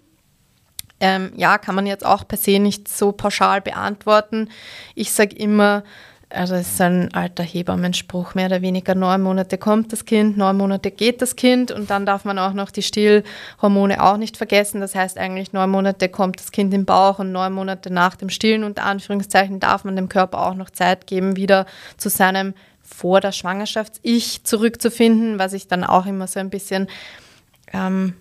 Ähm, 1.01 1.33
ja, 1.35 1.59
kann 1.59 1.75
man 1.75 1.87
jetzt 1.87 2.05
auch 2.05 2.29
per 2.29 2.37
se 2.37 2.59
nicht 2.59 2.89
so 2.89 3.13
pauschal 3.13 3.61
beantworten. 3.61 4.51
Ich 4.95 5.13
sage 5.13 5.35
immer, 5.35 5.83
also 6.29 6.57
es 6.57 6.73
ist 6.73 6.81
ein 6.83 7.15
alter 7.15 7.43
Hebammenspruch, 7.43 8.35
mehr 8.35 8.47
oder 8.47 8.61
weniger 8.61 8.95
neun 8.95 9.23
Monate 9.23 9.57
kommt 9.57 9.93
das 9.93 10.05
Kind, 10.05 10.37
neun 10.37 10.59
Monate 10.59 10.91
geht 10.91 11.23
das 11.23 11.37
Kind 11.37 11.71
und 11.71 11.89
dann 11.89 12.05
darf 12.05 12.27
man 12.27 12.39
auch 12.39 12.53
noch 12.53 12.71
die 12.71 12.83
Stillhormone 12.83 14.03
auch 14.03 14.19
nicht 14.19 14.37
vergessen. 14.37 14.83
Das 14.83 14.95
heißt 14.95 15.17
eigentlich 15.17 15.55
neun 15.55 15.71
Monate 15.71 16.11
kommt 16.11 16.39
das 16.41 16.53
Kind 16.53 16.75
im 16.75 16.85
Bauch 16.85 17.19
und 17.19 17.33
neun 17.33 17.55
Monate 17.55 17.91
nach 17.91 18.15
dem 18.17 18.29
Stillen 18.29 18.65
unter 18.65 18.85
Anführungszeichen 18.85 19.59
darf 19.59 19.85
man 19.85 19.97
dem 19.97 20.11
Körper 20.11 20.47
auch 20.47 20.55
noch 20.55 20.69
Zeit 20.69 21.07
geben, 21.07 21.37
wieder 21.37 21.65
zu 21.97 22.11
seinem 22.11 22.53
vor 22.89 23.21
der 23.21 23.33
Schwangerschafts-Ich 23.33 24.45
zurückzufinden, 24.45 25.39
was 25.39 25.53
ich 25.53 25.69
dann 25.69 25.85
auch 25.85 26.07
immer 26.07 26.27
so 26.27 26.41
ein 26.41 26.51
bisschen 26.51 26.89
ähm, 27.73 28.15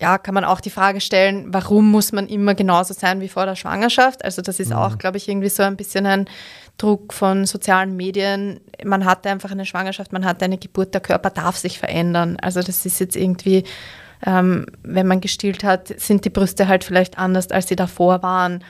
ja, 0.00 0.16
kann 0.16 0.34
man 0.34 0.44
auch 0.44 0.60
die 0.60 0.70
Frage 0.70 1.00
stellen, 1.00 1.52
warum 1.52 1.90
muss 1.90 2.12
man 2.12 2.26
immer 2.26 2.54
genauso 2.54 2.94
sein 2.94 3.20
wie 3.20 3.28
vor 3.28 3.44
der 3.44 3.54
Schwangerschaft? 3.54 4.24
Also 4.24 4.40
das 4.40 4.58
ist 4.58 4.70
mhm. 4.70 4.76
auch, 4.76 4.98
glaube 4.98 5.18
ich, 5.18 5.28
irgendwie 5.28 5.50
so 5.50 5.62
ein 5.62 5.76
bisschen 5.76 6.06
ein 6.06 6.24
Druck 6.78 7.12
von 7.12 7.44
sozialen 7.44 7.96
Medien. 7.96 8.60
Man 8.82 9.04
hatte 9.04 9.28
einfach 9.28 9.50
eine 9.50 9.66
Schwangerschaft, 9.66 10.12
man 10.12 10.24
hatte 10.24 10.46
eine 10.46 10.56
Geburt, 10.56 10.94
der 10.94 11.02
Körper 11.02 11.28
darf 11.28 11.58
sich 11.58 11.78
verändern. 11.78 12.38
Also 12.40 12.62
das 12.62 12.86
ist 12.86 12.98
jetzt 12.98 13.14
irgendwie, 13.14 13.64
ähm, 14.24 14.64
wenn 14.82 15.06
man 15.06 15.20
gestillt 15.20 15.64
hat, 15.64 15.88
sind 16.00 16.24
die 16.24 16.30
Brüste 16.30 16.66
halt 16.66 16.82
vielleicht 16.82 17.18
anders, 17.18 17.50
als 17.50 17.68
sie 17.68 17.76
davor 17.76 18.22
waren. 18.22 18.64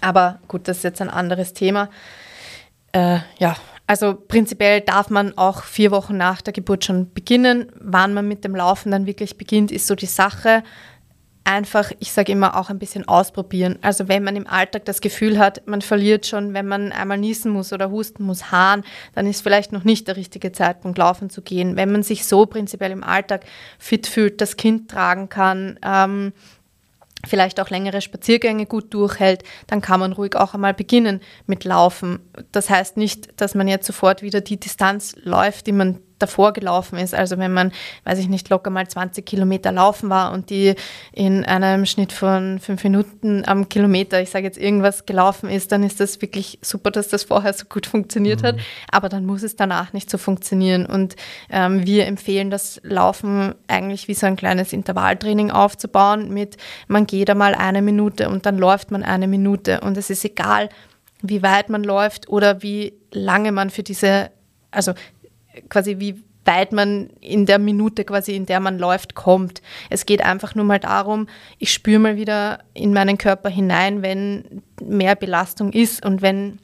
Aber 0.00 0.38
gut, 0.48 0.68
das 0.68 0.78
ist 0.78 0.84
jetzt 0.84 1.02
ein 1.02 1.10
anderes 1.10 1.52
Thema. 1.52 1.90
Äh, 2.92 3.18
ja, 3.38 3.56
also 3.86 4.14
prinzipiell 4.14 4.80
darf 4.80 5.10
man 5.10 5.36
auch 5.36 5.62
vier 5.62 5.90
Wochen 5.90 6.16
nach 6.16 6.40
der 6.40 6.52
Geburt 6.52 6.84
schon 6.84 7.12
beginnen. 7.12 7.70
Wann 7.80 8.14
man 8.14 8.26
mit 8.26 8.44
dem 8.44 8.56
Laufen 8.56 8.90
dann 8.90 9.06
wirklich 9.06 9.36
beginnt, 9.36 9.70
ist 9.70 9.86
so 9.86 9.94
die 9.94 10.06
Sache. 10.06 10.62
Einfach, 11.46 11.92
ich 11.98 12.10
sage 12.10 12.32
immer, 12.32 12.56
auch 12.56 12.70
ein 12.70 12.78
bisschen 12.78 13.06
ausprobieren. 13.06 13.78
Also 13.82 14.08
wenn 14.08 14.24
man 14.24 14.36
im 14.36 14.46
Alltag 14.46 14.86
das 14.86 15.02
Gefühl 15.02 15.38
hat, 15.38 15.66
man 15.66 15.82
verliert 15.82 16.24
schon, 16.24 16.54
wenn 16.54 16.66
man 16.66 16.92
einmal 16.92 17.18
niesen 17.18 17.52
muss 17.52 17.74
oder 17.74 17.90
husten 17.90 18.24
muss, 18.24 18.50
Haaren, 18.50 18.84
dann 19.14 19.26
ist 19.26 19.42
vielleicht 19.42 19.70
noch 19.70 19.84
nicht 19.84 20.08
der 20.08 20.16
richtige 20.16 20.52
Zeitpunkt, 20.52 20.96
laufen 20.96 21.28
zu 21.28 21.42
gehen. 21.42 21.76
Wenn 21.76 21.92
man 21.92 22.02
sich 22.02 22.24
so 22.24 22.46
prinzipiell 22.46 22.92
im 22.92 23.04
Alltag 23.04 23.44
fit 23.78 24.06
fühlt, 24.06 24.40
das 24.40 24.56
Kind 24.56 24.90
tragen 24.90 25.28
kann, 25.28 25.78
ähm, 25.84 26.32
vielleicht 27.26 27.60
auch 27.60 27.70
längere 27.70 28.00
Spaziergänge 28.00 28.66
gut 28.66 28.92
durchhält, 28.92 29.42
dann 29.66 29.80
kann 29.80 30.00
man 30.00 30.12
ruhig 30.12 30.36
auch 30.36 30.54
einmal 30.54 30.74
beginnen 30.74 31.20
mit 31.46 31.64
Laufen. 31.64 32.20
Das 32.52 32.70
heißt 32.70 32.96
nicht, 32.96 33.40
dass 33.40 33.54
man 33.54 33.68
jetzt 33.68 33.86
sofort 33.86 34.22
wieder 34.22 34.40
die 34.40 34.58
Distanz 34.58 35.14
läuft, 35.22 35.66
die 35.66 35.72
man 35.72 36.00
davor 36.18 36.52
gelaufen 36.52 36.98
ist. 36.98 37.14
Also 37.14 37.38
wenn 37.38 37.52
man, 37.52 37.72
weiß 38.04 38.18
ich 38.18 38.28
nicht, 38.28 38.48
locker 38.48 38.70
mal 38.70 38.86
20 38.86 39.24
Kilometer 39.24 39.72
laufen 39.72 40.10
war 40.10 40.32
und 40.32 40.50
die 40.50 40.74
in 41.12 41.44
einem 41.44 41.86
Schnitt 41.86 42.12
von 42.12 42.58
fünf 42.60 42.84
Minuten 42.84 43.44
am 43.46 43.68
Kilometer, 43.68 44.20
ich 44.20 44.30
sage 44.30 44.44
jetzt 44.44 44.58
irgendwas 44.58 45.06
gelaufen 45.06 45.48
ist, 45.50 45.72
dann 45.72 45.82
ist 45.82 46.00
das 46.00 46.20
wirklich 46.20 46.58
super, 46.62 46.90
dass 46.90 47.08
das 47.08 47.24
vorher 47.24 47.52
so 47.52 47.64
gut 47.66 47.86
funktioniert 47.86 48.42
mhm. 48.42 48.46
hat. 48.46 48.56
Aber 48.90 49.08
dann 49.08 49.26
muss 49.26 49.42
es 49.42 49.56
danach 49.56 49.92
nicht 49.92 50.10
so 50.10 50.18
funktionieren. 50.18 50.86
Und 50.86 51.16
ähm, 51.50 51.86
wir 51.86 52.06
empfehlen 52.06 52.50
das 52.50 52.80
Laufen 52.82 53.54
eigentlich 53.68 54.08
wie 54.08 54.14
so 54.14 54.26
ein 54.26 54.36
kleines 54.36 54.72
Intervalltraining 54.72 55.50
aufzubauen 55.50 56.32
mit, 56.32 56.56
man 56.88 57.06
geht 57.06 57.30
einmal 57.30 57.54
eine 57.54 57.82
Minute 57.82 58.28
und 58.28 58.46
dann 58.46 58.58
läuft 58.58 58.90
man 58.90 59.02
eine 59.02 59.26
Minute 59.26 59.80
und 59.80 59.96
es 59.96 60.10
ist 60.10 60.24
egal, 60.24 60.68
wie 61.22 61.42
weit 61.42 61.68
man 61.68 61.82
läuft 61.82 62.28
oder 62.28 62.62
wie 62.62 62.94
lange 63.12 63.52
man 63.52 63.70
für 63.70 63.82
diese, 63.82 64.30
also 64.70 64.92
quasi 65.68 65.98
wie 65.98 66.22
weit 66.44 66.72
man 66.72 67.08
in 67.20 67.46
der 67.46 67.58
Minute 67.58 68.04
quasi, 68.04 68.34
in 68.34 68.46
der 68.46 68.60
man 68.60 68.78
läuft, 68.78 69.14
kommt. 69.14 69.62
Es 69.90 70.06
geht 70.06 70.22
einfach 70.22 70.54
nur 70.54 70.64
mal 70.64 70.78
darum, 70.78 71.26
ich 71.58 71.72
spüre 71.72 71.98
mal 71.98 72.16
wieder 72.16 72.60
in 72.74 72.92
meinen 72.92 73.18
Körper 73.18 73.48
hinein, 73.48 74.02
wenn 74.02 74.62
mehr 74.82 75.16
Belastung 75.16 75.72
ist 75.72 76.04
und 76.04 76.22
wenn 76.22 76.58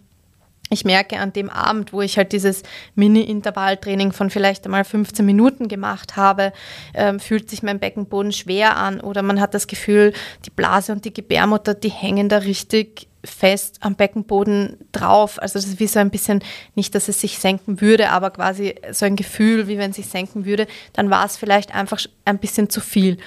ich 0.72 0.84
merke 0.84 1.18
an 1.18 1.32
dem 1.32 1.50
Abend, 1.50 1.92
wo 1.92 2.00
ich 2.00 2.16
halt 2.16 2.30
dieses 2.30 2.62
Mini-Intervalltraining 2.94 4.12
von 4.12 4.30
vielleicht 4.30 4.64
einmal 4.64 4.84
15 4.84 5.26
Minuten 5.26 5.66
gemacht 5.66 6.16
habe, 6.16 6.52
äh, 6.92 7.18
fühlt 7.18 7.50
sich 7.50 7.64
mein 7.64 7.80
Beckenboden 7.80 8.30
schwer 8.30 8.76
an 8.76 9.00
oder 9.00 9.22
man 9.22 9.40
hat 9.40 9.52
das 9.52 9.66
Gefühl, 9.66 10.12
die 10.46 10.50
Blase 10.50 10.92
und 10.92 11.04
die 11.04 11.12
Gebärmutter, 11.12 11.74
die 11.74 11.90
hängen 11.90 12.28
da 12.28 12.38
richtig 12.38 13.08
fest 13.24 13.78
am 13.80 13.94
Beckenboden 13.94 14.76
drauf. 14.92 15.40
Also 15.40 15.58
das 15.58 15.66
ist 15.66 15.80
wie 15.80 15.86
so 15.86 15.98
ein 15.98 16.10
bisschen, 16.10 16.42
nicht, 16.74 16.94
dass 16.94 17.08
es 17.08 17.20
sich 17.20 17.38
senken 17.38 17.80
würde, 17.80 18.10
aber 18.10 18.30
quasi 18.30 18.74
so 18.92 19.04
ein 19.04 19.16
Gefühl, 19.16 19.68
wie 19.68 19.78
wenn 19.78 19.90
es 19.90 19.96
sich 19.96 20.06
senken 20.06 20.44
würde, 20.46 20.66
dann 20.92 21.10
war 21.10 21.24
es 21.24 21.36
vielleicht 21.36 21.74
einfach 21.74 22.00
ein 22.24 22.38
bisschen 22.38 22.70
zu 22.70 22.80
viel. 22.80 23.18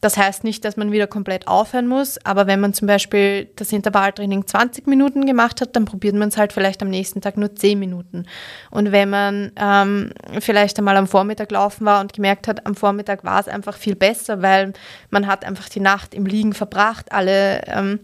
Das 0.00 0.16
heißt 0.16 0.44
nicht, 0.44 0.64
dass 0.64 0.76
man 0.76 0.92
wieder 0.92 1.08
komplett 1.08 1.48
aufhören 1.48 1.88
muss, 1.88 2.24
aber 2.24 2.46
wenn 2.46 2.60
man 2.60 2.72
zum 2.72 2.86
Beispiel 2.86 3.48
das 3.56 3.72
Intervalltraining 3.72 4.46
20 4.46 4.86
Minuten 4.86 5.26
gemacht 5.26 5.60
hat, 5.60 5.74
dann 5.74 5.86
probiert 5.86 6.14
man 6.14 6.28
es 6.28 6.36
halt 6.36 6.52
vielleicht 6.52 6.82
am 6.82 6.88
nächsten 6.88 7.20
Tag 7.20 7.36
nur 7.36 7.54
10 7.54 7.78
Minuten. 7.78 8.24
Und 8.70 8.92
wenn 8.92 9.10
man 9.10 9.50
ähm, 9.56 10.12
vielleicht 10.38 10.78
einmal 10.78 10.96
am 10.96 11.08
Vormittag 11.08 11.50
laufen 11.50 11.84
war 11.84 12.00
und 12.00 12.12
gemerkt 12.12 12.46
hat, 12.46 12.64
am 12.64 12.76
Vormittag 12.76 13.24
war 13.24 13.40
es 13.40 13.48
einfach 13.48 13.76
viel 13.76 13.96
besser, 13.96 14.40
weil 14.40 14.72
man 15.10 15.26
hat 15.26 15.44
einfach 15.44 15.68
die 15.68 15.80
Nacht 15.80 16.14
im 16.14 16.26
Liegen 16.26 16.52
verbracht, 16.52 17.10
alle 17.10 17.62
ähm, 17.66 17.98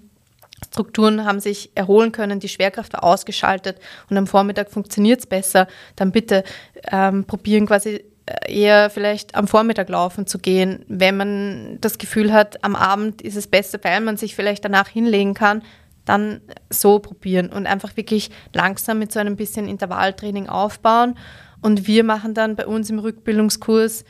Strukturen 0.65 1.25
haben 1.25 1.41
sich 1.41 1.71
erholen 1.75 2.13
können, 2.13 2.41
die 2.41 2.49
Schwerkraft 2.49 2.93
war 2.93 3.05
ausgeschaltet 3.05 3.79
und 4.11 4.17
am 4.17 4.27
Vormittag 4.27 4.71
funktioniert 4.71 5.21
es 5.21 5.27
besser, 5.27 5.67
dann 5.97 6.13
bitte 6.13 6.45
ähm, 6.91 7.25
probieren 7.25 7.67
quasi 7.67 8.05
äh, 8.27 8.53
eher 8.53 8.91
vielleicht 8.91 9.35
am 9.35 9.47
Vormittag 9.47 9.89
laufen 9.89 10.27
zu 10.27 10.39
gehen. 10.39 10.85
Wenn 10.89 11.17
man 11.17 11.79
das 11.81 11.99
Gefühl 11.99 12.33
hat, 12.33 12.65
am 12.65 12.75
Abend 12.75 13.23
ist 13.23 13.37
es 13.37 13.47
besser, 13.47 13.79
weil 13.83 14.01
man 14.01 14.17
sich 14.17 14.35
vielleicht 14.35 14.65
danach 14.65 14.89
hinlegen 14.89 15.35
kann, 15.35 15.63
dann 16.05 16.41
so 16.71 16.99
probieren 16.99 17.51
und 17.51 17.67
einfach 17.67 17.97
wirklich 17.97 18.31
langsam 18.53 18.99
mit 18.99 19.13
so 19.13 19.21
einem 19.21 19.37
bisschen 19.37 19.69
Intervalltraining 19.69 20.49
aufbauen. 20.49 21.17
Und 21.61 21.87
wir 21.87 22.05
machen 22.05 22.35
dann 22.35 22.57
bei 22.57 22.67
uns 22.67 22.91
im 22.91 22.99
Rückbildungskurs 22.99 24.05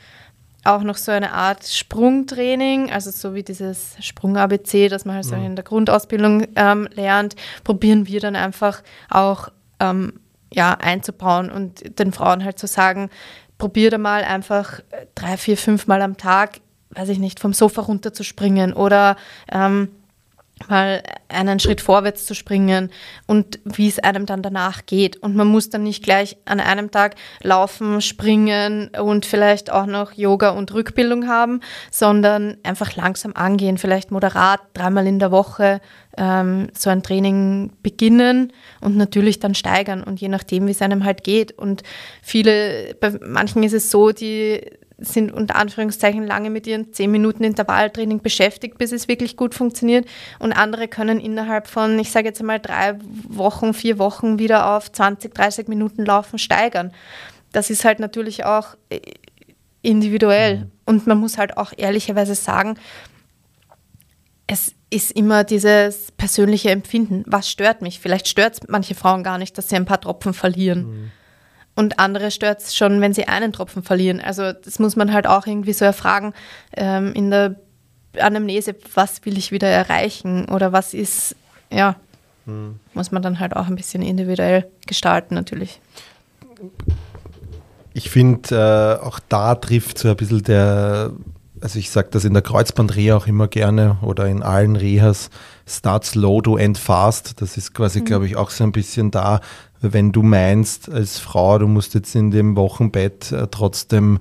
auch 0.65 0.83
noch 0.83 0.97
so 0.97 1.11
eine 1.11 1.33
Art 1.33 1.65
Sprungtraining, 1.65 2.91
also 2.91 3.11
so 3.11 3.35
wie 3.35 3.43
dieses 3.43 3.95
Sprung-ABC, 3.99 4.89
das 4.89 5.05
man 5.05 5.15
halt 5.15 5.25
so 5.25 5.35
in 5.35 5.55
der 5.55 5.63
Grundausbildung 5.63 6.47
ähm, 6.55 6.87
lernt, 6.93 7.35
probieren 7.63 8.07
wir 8.07 8.19
dann 8.19 8.35
einfach 8.35 8.81
auch 9.09 9.49
ähm, 9.79 10.19
ja, 10.51 10.73
einzubauen 10.73 11.51
und 11.51 11.99
den 11.99 12.11
Frauen 12.11 12.43
halt 12.43 12.57
zu 12.57 12.67
sagen, 12.67 13.09
probier 13.57 13.91
da 13.91 13.97
mal 13.97 14.23
einfach 14.23 14.79
drei, 15.13 15.37
vier, 15.37 15.57
fünf 15.57 15.87
Mal 15.87 16.01
am 16.01 16.17
Tag, 16.17 16.59
weiß 16.91 17.09
ich 17.09 17.19
nicht, 17.19 17.39
vom 17.39 17.53
Sofa 17.53 17.81
runterzuspringen 17.81 18.73
oder 18.73 19.17
ähm, 19.51 19.89
mal 20.69 21.03
einen 21.29 21.59
Schritt 21.59 21.81
vorwärts 21.81 22.25
zu 22.25 22.33
springen 22.33 22.91
und 23.27 23.59
wie 23.63 23.87
es 23.87 23.99
einem 23.99 24.25
dann 24.25 24.41
danach 24.41 24.85
geht. 24.85 25.17
Und 25.17 25.35
man 25.35 25.47
muss 25.47 25.69
dann 25.69 25.83
nicht 25.83 26.03
gleich 26.03 26.37
an 26.45 26.59
einem 26.59 26.91
Tag 26.91 27.15
laufen, 27.41 28.01
springen 28.01 28.89
und 28.99 29.25
vielleicht 29.25 29.71
auch 29.71 29.85
noch 29.85 30.13
Yoga 30.13 30.49
und 30.49 30.73
Rückbildung 30.73 31.27
haben, 31.27 31.61
sondern 31.91 32.57
einfach 32.63 32.95
langsam 32.95 33.33
angehen, 33.35 33.77
vielleicht 33.77 34.11
moderat 34.11 34.61
dreimal 34.73 35.07
in 35.07 35.19
der 35.19 35.31
Woche 35.31 35.81
ähm, 36.17 36.69
so 36.73 36.89
ein 36.89 37.03
Training 37.03 37.73
beginnen 37.83 38.53
und 38.81 38.97
natürlich 38.97 39.39
dann 39.39 39.55
steigern 39.55 40.03
und 40.03 40.21
je 40.21 40.29
nachdem, 40.29 40.67
wie 40.67 40.71
es 40.71 40.81
einem 40.81 41.03
halt 41.03 41.23
geht. 41.23 41.51
Und 41.51 41.83
viele, 42.21 42.95
bei 42.99 43.11
manchen 43.25 43.63
ist 43.63 43.73
es 43.73 43.91
so, 43.91 44.11
die 44.11 44.61
sind 44.97 45.31
unter 45.31 45.55
Anführungszeichen 45.55 46.25
lange 46.25 46.49
mit 46.49 46.67
ihren 46.67 46.93
10 46.93 47.11
Minuten 47.11 47.43
Intervalltraining 47.43 48.21
beschäftigt, 48.21 48.77
bis 48.77 48.91
es 48.91 49.07
wirklich 49.07 49.35
gut 49.35 49.53
funktioniert. 49.53 50.07
Und 50.39 50.53
andere 50.53 50.87
können 50.87 51.19
innerhalb 51.19 51.67
von, 51.67 51.99
ich 51.99 52.11
sage 52.11 52.27
jetzt 52.27 52.39
einmal, 52.39 52.59
drei 52.59 52.97
Wochen, 53.27 53.73
vier 53.73 53.99
Wochen 53.99 54.39
wieder 54.39 54.75
auf 54.75 54.91
20, 54.91 55.33
30 55.33 55.67
Minuten 55.67 56.05
Laufen 56.05 56.39
steigern. 56.39 56.91
Das 57.51 57.69
ist 57.69 57.85
halt 57.85 57.99
natürlich 57.99 58.45
auch 58.45 58.75
äh, 58.89 58.99
individuell. 59.81 60.57
Mhm. 60.57 60.71
Und 60.85 61.07
man 61.07 61.17
muss 61.17 61.37
halt 61.37 61.57
auch 61.57 61.73
ehrlicherweise 61.75 62.35
sagen, 62.35 62.77
es 64.47 64.75
ist 64.89 65.11
immer 65.11 65.43
dieses 65.43 66.11
persönliche 66.13 66.69
Empfinden. 66.69 67.23
Was 67.25 67.49
stört 67.49 67.81
mich? 67.81 67.99
Vielleicht 67.99 68.27
stört 68.27 68.53
es 68.53 68.67
manche 68.67 68.95
Frauen 68.95 69.23
gar 69.23 69.37
nicht, 69.37 69.57
dass 69.57 69.69
sie 69.69 69.75
ein 69.75 69.85
paar 69.85 69.99
Tropfen 69.99 70.33
verlieren. 70.33 70.87
Mhm. 70.87 71.11
Und 71.75 71.99
andere 71.99 72.31
stört 72.31 72.61
es 72.61 72.75
schon, 72.75 73.01
wenn 73.01 73.13
sie 73.13 73.27
einen 73.27 73.51
Tropfen 73.51 73.83
verlieren. 73.83 74.21
Also 74.21 74.53
das 74.53 74.79
muss 74.79 74.95
man 74.95 75.11
halt 75.11 75.27
auch 75.27 75.45
irgendwie 75.45 75.73
so 75.73 75.83
erfragen 75.83 76.33
ähm, 76.75 77.13
in 77.13 77.31
der 77.31 77.55
Anamnese, 78.19 78.75
was 78.93 79.25
will 79.25 79.37
ich 79.37 79.51
wieder 79.51 79.67
erreichen 79.67 80.45
oder 80.45 80.71
was 80.71 80.93
ist, 80.93 81.35
ja, 81.69 81.97
hm. 82.45 82.79
muss 82.93 83.11
man 83.11 83.21
dann 83.21 83.39
halt 83.39 83.55
auch 83.55 83.67
ein 83.67 83.75
bisschen 83.75 84.01
individuell 84.01 84.69
gestalten 84.87 85.35
natürlich. 85.35 85.81
Ich 87.93 88.09
finde, 88.09 88.99
äh, 89.01 89.05
auch 89.05 89.19
da 89.29 89.55
trifft 89.55 89.97
so 89.97 90.09
ein 90.09 90.15
bisschen 90.15 90.43
der, 90.43 91.11
also 91.61 91.79
ich 91.79 91.89
sage 91.89 92.09
das 92.11 92.25
in 92.25 92.33
der 92.33 92.41
Kreuzbandreha 92.41 93.15
auch 93.15 93.27
immer 93.27 93.47
gerne 93.47 93.97
oder 94.01 94.27
in 94.27 94.43
allen 94.43 94.75
Rehas, 94.75 95.29
start 95.65 96.05
slow 96.05 96.41
to 96.41 96.57
end 96.57 96.77
fast. 96.77 97.41
Das 97.41 97.57
ist 97.57 97.73
quasi, 97.73 98.01
mhm. 98.01 98.05
glaube 98.05 98.25
ich, 98.25 98.35
auch 98.35 98.49
so 98.49 98.63
ein 98.63 98.71
bisschen 98.71 99.11
da, 99.11 99.39
wenn 99.81 100.11
du 100.11 100.23
meinst 100.23 100.91
als 100.91 101.19
Frau, 101.19 101.59
du 101.59 101.67
musst 101.67 101.93
jetzt 101.93 102.15
in 102.15 102.31
dem 102.31 102.55
Wochenbett 102.55 103.31
äh, 103.31 103.47
trotzdem 103.49 104.19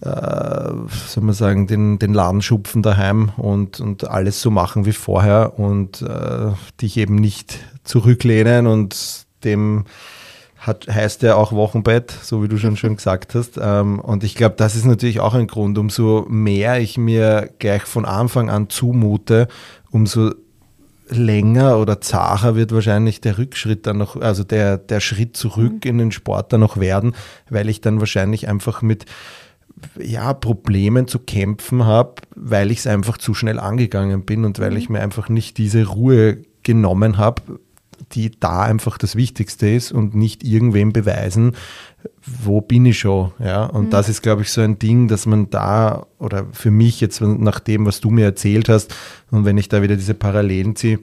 äh, 0.00 0.70
soll 1.08 1.24
man 1.24 1.34
sagen, 1.34 1.66
den, 1.66 1.98
den 1.98 2.14
Laden 2.14 2.42
schupfen 2.42 2.82
daheim 2.82 3.32
und, 3.36 3.80
und 3.80 4.08
alles 4.08 4.40
so 4.40 4.50
machen 4.50 4.86
wie 4.86 4.92
vorher 4.92 5.58
und 5.58 6.02
äh, 6.02 6.52
dich 6.80 6.96
eben 6.96 7.16
nicht 7.16 7.58
zurücklehnen 7.82 8.66
und 8.66 9.26
dem 9.44 9.84
hat, 10.56 10.88
heißt 10.88 11.22
ja 11.22 11.36
auch 11.36 11.52
Wochenbett, 11.52 12.10
so 12.10 12.42
wie 12.42 12.48
du 12.48 12.58
schon 12.58 12.76
schön 12.76 12.96
gesagt 12.96 13.34
hast. 13.34 13.58
Ähm, 13.60 14.00
und 14.00 14.24
ich 14.24 14.34
glaube, 14.34 14.56
das 14.56 14.76
ist 14.76 14.84
natürlich 14.84 15.20
auch 15.20 15.34
ein 15.34 15.46
Grund, 15.46 15.78
umso 15.78 16.26
mehr 16.28 16.80
ich 16.80 16.98
mir 16.98 17.50
gleich 17.58 17.82
von 17.82 18.04
Anfang 18.04 18.50
an 18.50 18.68
zumute, 18.68 19.48
umso 19.90 20.32
länger 21.10 21.78
oder 21.78 22.00
zacher 22.00 22.56
wird 22.56 22.72
wahrscheinlich 22.72 23.20
der 23.20 23.38
Rückschritt 23.38 23.86
dann 23.86 23.98
noch, 23.98 24.16
also 24.16 24.44
der, 24.44 24.78
der 24.78 25.00
Schritt 25.00 25.36
zurück 25.36 25.84
mhm. 25.84 25.90
in 25.90 25.98
den 25.98 26.12
Sport 26.12 26.52
dann 26.52 26.60
noch 26.60 26.78
werden, 26.78 27.14
weil 27.50 27.68
ich 27.68 27.80
dann 27.80 28.00
wahrscheinlich 28.00 28.48
einfach 28.48 28.82
mit 28.82 29.06
ja, 29.98 30.34
Problemen 30.34 31.06
zu 31.06 31.18
kämpfen 31.18 31.84
habe, 31.84 32.14
weil 32.34 32.70
ich 32.70 32.78
es 32.78 32.86
einfach 32.86 33.18
zu 33.18 33.34
schnell 33.34 33.58
angegangen 33.58 34.24
bin 34.24 34.44
und 34.44 34.58
weil 34.58 34.72
mhm. 34.72 34.76
ich 34.76 34.88
mir 34.88 35.00
einfach 35.00 35.28
nicht 35.28 35.58
diese 35.58 35.86
Ruhe 35.86 36.38
genommen 36.62 37.16
habe, 37.16 37.42
die 38.12 38.30
da 38.38 38.62
einfach 38.62 38.98
das 38.98 39.16
Wichtigste 39.16 39.68
ist 39.68 39.92
und 39.92 40.14
nicht 40.14 40.44
irgendwem 40.44 40.92
beweisen, 40.92 41.52
wo 42.24 42.60
bin 42.60 42.86
ich 42.86 42.98
schon. 42.98 43.32
Ja? 43.38 43.64
Und 43.66 43.86
mhm. 43.86 43.90
das 43.90 44.08
ist, 44.08 44.22
glaube 44.22 44.42
ich, 44.42 44.50
so 44.50 44.60
ein 44.60 44.78
Ding, 44.78 45.08
dass 45.08 45.26
man 45.26 45.50
da, 45.50 46.06
oder 46.18 46.46
für 46.52 46.70
mich 46.70 47.00
jetzt 47.00 47.20
nach 47.20 47.60
dem, 47.60 47.86
was 47.86 48.00
du 48.00 48.10
mir 48.10 48.24
erzählt 48.24 48.68
hast, 48.68 48.94
und 49.30 49.44
wenn 49.44 49.58
ich 49.58 49.68
da 49.68 49.82
wieder 49.82 49.96
diese 49.96 50.14
Parallelen 50.14 50.76
ziehe, 50.76 51.00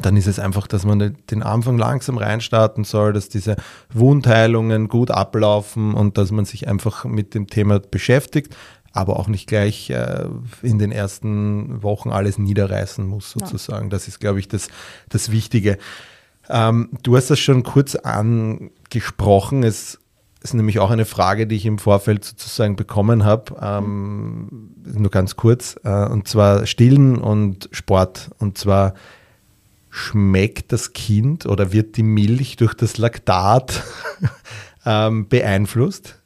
dann 0.00 0.16
ist 0.16 0.26
es 0.26 0.38
einfach, 0.38 0.66
dass 0.66 0.84
man 0.84 1.16
den 1.30 1.42
Anfang 1.42 1.76
langsam 1.76 2.16
reinstarten 2.16 2.84
soll, 2.84 3.12
dass 3.12 3.28
diese 3.28 3.56
Wundheilungen 3.92 4.88
gut 4.88 5.10
ablaufen 5.10 5.94
und 5.94 6.16
dass 6.16 6.30
man 6.30 6.44
sich 6.44 6.68
einfach 6.68 7.04
mit 7.04 7.34
dem 7.34 7.48
Thema 7.48 7.80
beschäftigt, 7.80 8.54
aber 8.92 9.18
auch 9.18 9.28
nicht 9.28 9.46
gleich 9.46 9.90
äh, 9.90 10.26
in 10.62 10.78
den 10.78 10.92
ersten 10.92 11.82
Wochen 11.82 12.10
alles 12.10 12.38
niederreißen 12.38 13.06
muss, 13.06 13.30
sozusagen. 13.30 13.86
Ja. 13.86 13.90
Das 13.90 14.08
ist, 14.08 14.20
glaube 14.20 14.40
ich, 14.40 14.48
das, 14.48 14.68
das 15.08 15.30
Wichtige. 15.30 15.78
Ähm, 16.50 16.90
du 17.02 17.16
hast 17.16 17.30
das 17.30 17.38
schon 17.38 17.62
kurz 17.62 17.94
angesprochen. 17.94 19.62
Es 19.62 19.98
ist 20.42 20.54
nämlich 20.54 20.78
auch 20.78 20.90
eine 20.90 21.04
Frage, 21.04 21.46
die 21.46 21.56
ich 21.56 21.66
im 21.66 21.78
Vorfeld 21.78 22.24
sozusagen 22.24 22.76
bekommen 22.76 23.24
habe, 23.24 23.56
ähm, 23.60 24.74
nur 24.84 25.10
ganz 25.10 25.36
kurz, 25.36 25.78
äh, 25.84 26.06
und 26.06 26.28
zwar 26.28 26.66
Stillen 26.66 27.18
und 27.18 27.68
Sport. 27.72 28.30
Und 28.38 28.58
zwar 28.58 28.94
schmeckt 29.90 30.72
das 30.72 30.92
Kind 30.92 31.46
oder 31.46 31.72
wird 31.72 31.96
die 31.96 32.02
Milch 32.02 32.56
durch 32.56 32.74
das 32.74 32.96
Laktat 32.96 33.82
ähm, 34.86 35.28
beeinflusst? 35.28 36.18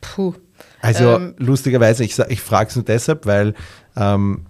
Puh. 0.00 0.34
Also 0.80 1.16
ähm, 1.16 1.34
lustigerweise, 1.38 2.04
ich, 2.04 2.18
ich 2.18 2.40
frage 2.42 2.70
es 2.70 2.76
nur 2.76 2.84
deshalb, 2.84 3.26
weil 3.26 3.54
ähm, 3.96 4.46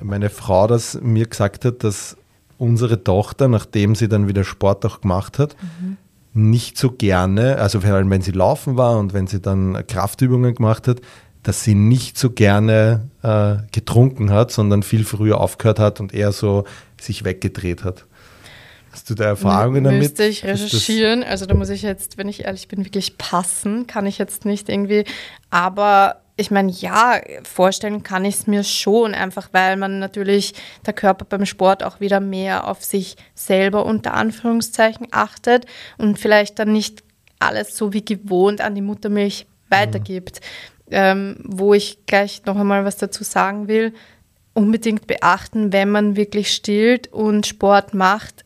meine 0.00 0.30
Frau 0.30 0.66
das 0.66 1.00
mir 1.00 1.26
gesagt 1.26 1.64
hat, 1.64 1.82
dass 1.82 2.16
unsere 2.60 3.02
Tochter, 3.02 3.48
nachdem 3.48 3.94
sie 3.94 4.08
dann 4.08 4.28
wieder 4.28 4.44
Sport 4.44 4.84
auch 4.84 5.00
gemacht 5.00 5.38
hat, 5.38 5.56
mhm. 5.80 5.96
nicht 6.32 6.76
so 6.76 6.92
gerne, 6.92 7.56
also 7.56 7.80
vor 7.80 7.90
allem 7.90 8.10
wenn 8.10 8.22
sie 8.22 8.32
laufen 8.32 8.76
war 8.76 8.98
und 8.98 9.14
wenn 9.14 9.26
sie 9.26 9.40
dann 9.40 9.86
Kraftübungen 9.86 10.54
gemacht 10.54 10.86
hat, 10.86 11.00
dass 11.42 11.64
sie 11.64 11.74
nicht 11.74 12.18
so 12.18 12.30
gerne 12.30 13.08
äh, 13.22 13.56
getrunken 13.72 14.30
hat, 14.30 14.50
sondern 14.52 14.82
viel 14.82 15.04
früher 15.04 15.40
aufgehört 15.40 15.78
hat 15.78 16.00
und 16.00 16.12
eher 16.12 16.32
so 16.32 16.64
sich 17.00 17.24
weggedreht 17.24 17.82
hat. 17.82 18.04
Hast 18.92 19.08
du 19.08 19.14
da 19.14 19.24
Erfahrungen 19.24 19.84
damit? 19.84 20.00
Müsste 20.00 20.24
ich 20.24 20.44
recherchieren. 20.44 21.22
Also 21.22 21.46
da 21.46 21.54
muss 21.54 21.70
ich 21.70 21.82
jetzt, 21.82 22.18
wenn 22.18 22.28
ich 22.28 22.44
ehrlich 22.44 22.68
bin, 22.68 22.84
wirklich 22.84 23.16
passen. 23.16 23.86
Kann 23.86 24.04
ich 24.04 24.18
jetzt 24.18 24.44
nicht 24.44 24.68
irgendwie. 24.68 25.04
Aber 25.48 26.22
ich 26.40 26.50
meine, 26.50 26.70
ja, 26.70 27.20
vorstellen 27.44 28.02
kann 28.02 28.24
ich 28.24 28.36
es 28.36 28.46
mir 28.46 28.64
schon, 28.64 29.14
einfach 29.14 29.50
weil 29.52 29.76
man 29.76 29.98
natürlich 29.98 30.54
der 30.86 30.94
Körper 30.94 31.24
beim 31.24 31.46
Sport 31.46 31.82
auch 31.82 32.00
wieder 32.00 32.20
mehr 32.20 32.66
auf 32.66 32.84
sich 32.84 33.16
selber 33.34 33.86
unter 33.86 34.14
Anführungszeichen 34.14 35.08
achtet 35.10 35.66
und 35.98 36.18
vielleicht 36.18 36.58
dann 36.58 36.72
nicht 36.72 37.04
alles 37.38 37.76
so 37.76 37.92
wie 37.92 38.04
gewohnt 38.04 38.60
an 38.60 38.74
die 38.74 38.82
Muttermilch 38.82 39.46
weitergibt. 39.68 40.40
Mhm. 40.40 40.46
Ähm, 40.92 41.36
wo 41.44 41.72
ich 41.72 42.04
gleich 42.06 42.44
noch 42.46 42.56
einmal 42.56 42.84
was 42.84 42.96
dazu 42.96 43.22
sagen 43.22 43.68
will, 43.68 43.94
unbedingt 44.54 45.06
beachten, 45.06 45.72
wenn 45.72 45.88
man 45.88 46.16
wirklich 46.16 46.52
stillt 46.52 47.12
und 47.12 47.46
Sport 47.46 47.94
macht, 47.94 48.44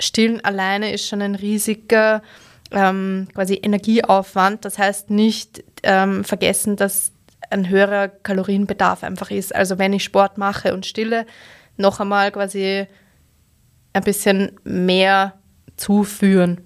Stillen 0.00 0.44
alleine 0.44 0.92
ist 0.92 1.08
schon 1.08 1.20
ein 1.20 1.34
riesiger 1.34 2.22
ähm, 2.70 3.28
quasi 3.34 3.54
Energieaufwand. 3.62 4.64
Das 4.64 4.78
heißt 4.78 5.10
nicht 5.10 5.64
ähm, 5.82 6.24
vergessen, 6.24 6.76
dass 6.76 7.12
ein 7.54 7.68
höherer 7.68 8.08
Kalorienbedarf 8.08 9.02
einfach 9.02 9.30
ist. 9.30 9.54
Also 9.54 9.78
wenn 9.78 9.92
ich 9.92 10.04
Sport 10.04 10.36
mache 10.36 10.74
und 10.74 10.84
stille, 10.84 11.24
noch 11.76 12.00
einmal 12.00 12.30
quasi 12.32 12.86
ein 13.92 14.02
bisschen 14.02 14.52
mehr 14.64 15.34
zuführen. 15.76 16.60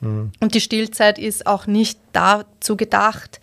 Mhm. 0.00 0.30
Und 0.40 0.54
die 0.54 0.60
Stillzeit 0.60 1.18
ist 1.18 1.46
auch 1.46 1.66
nicht 1.66 1.98
dazu 2.12 2.76
gedacht, 2.76 3.40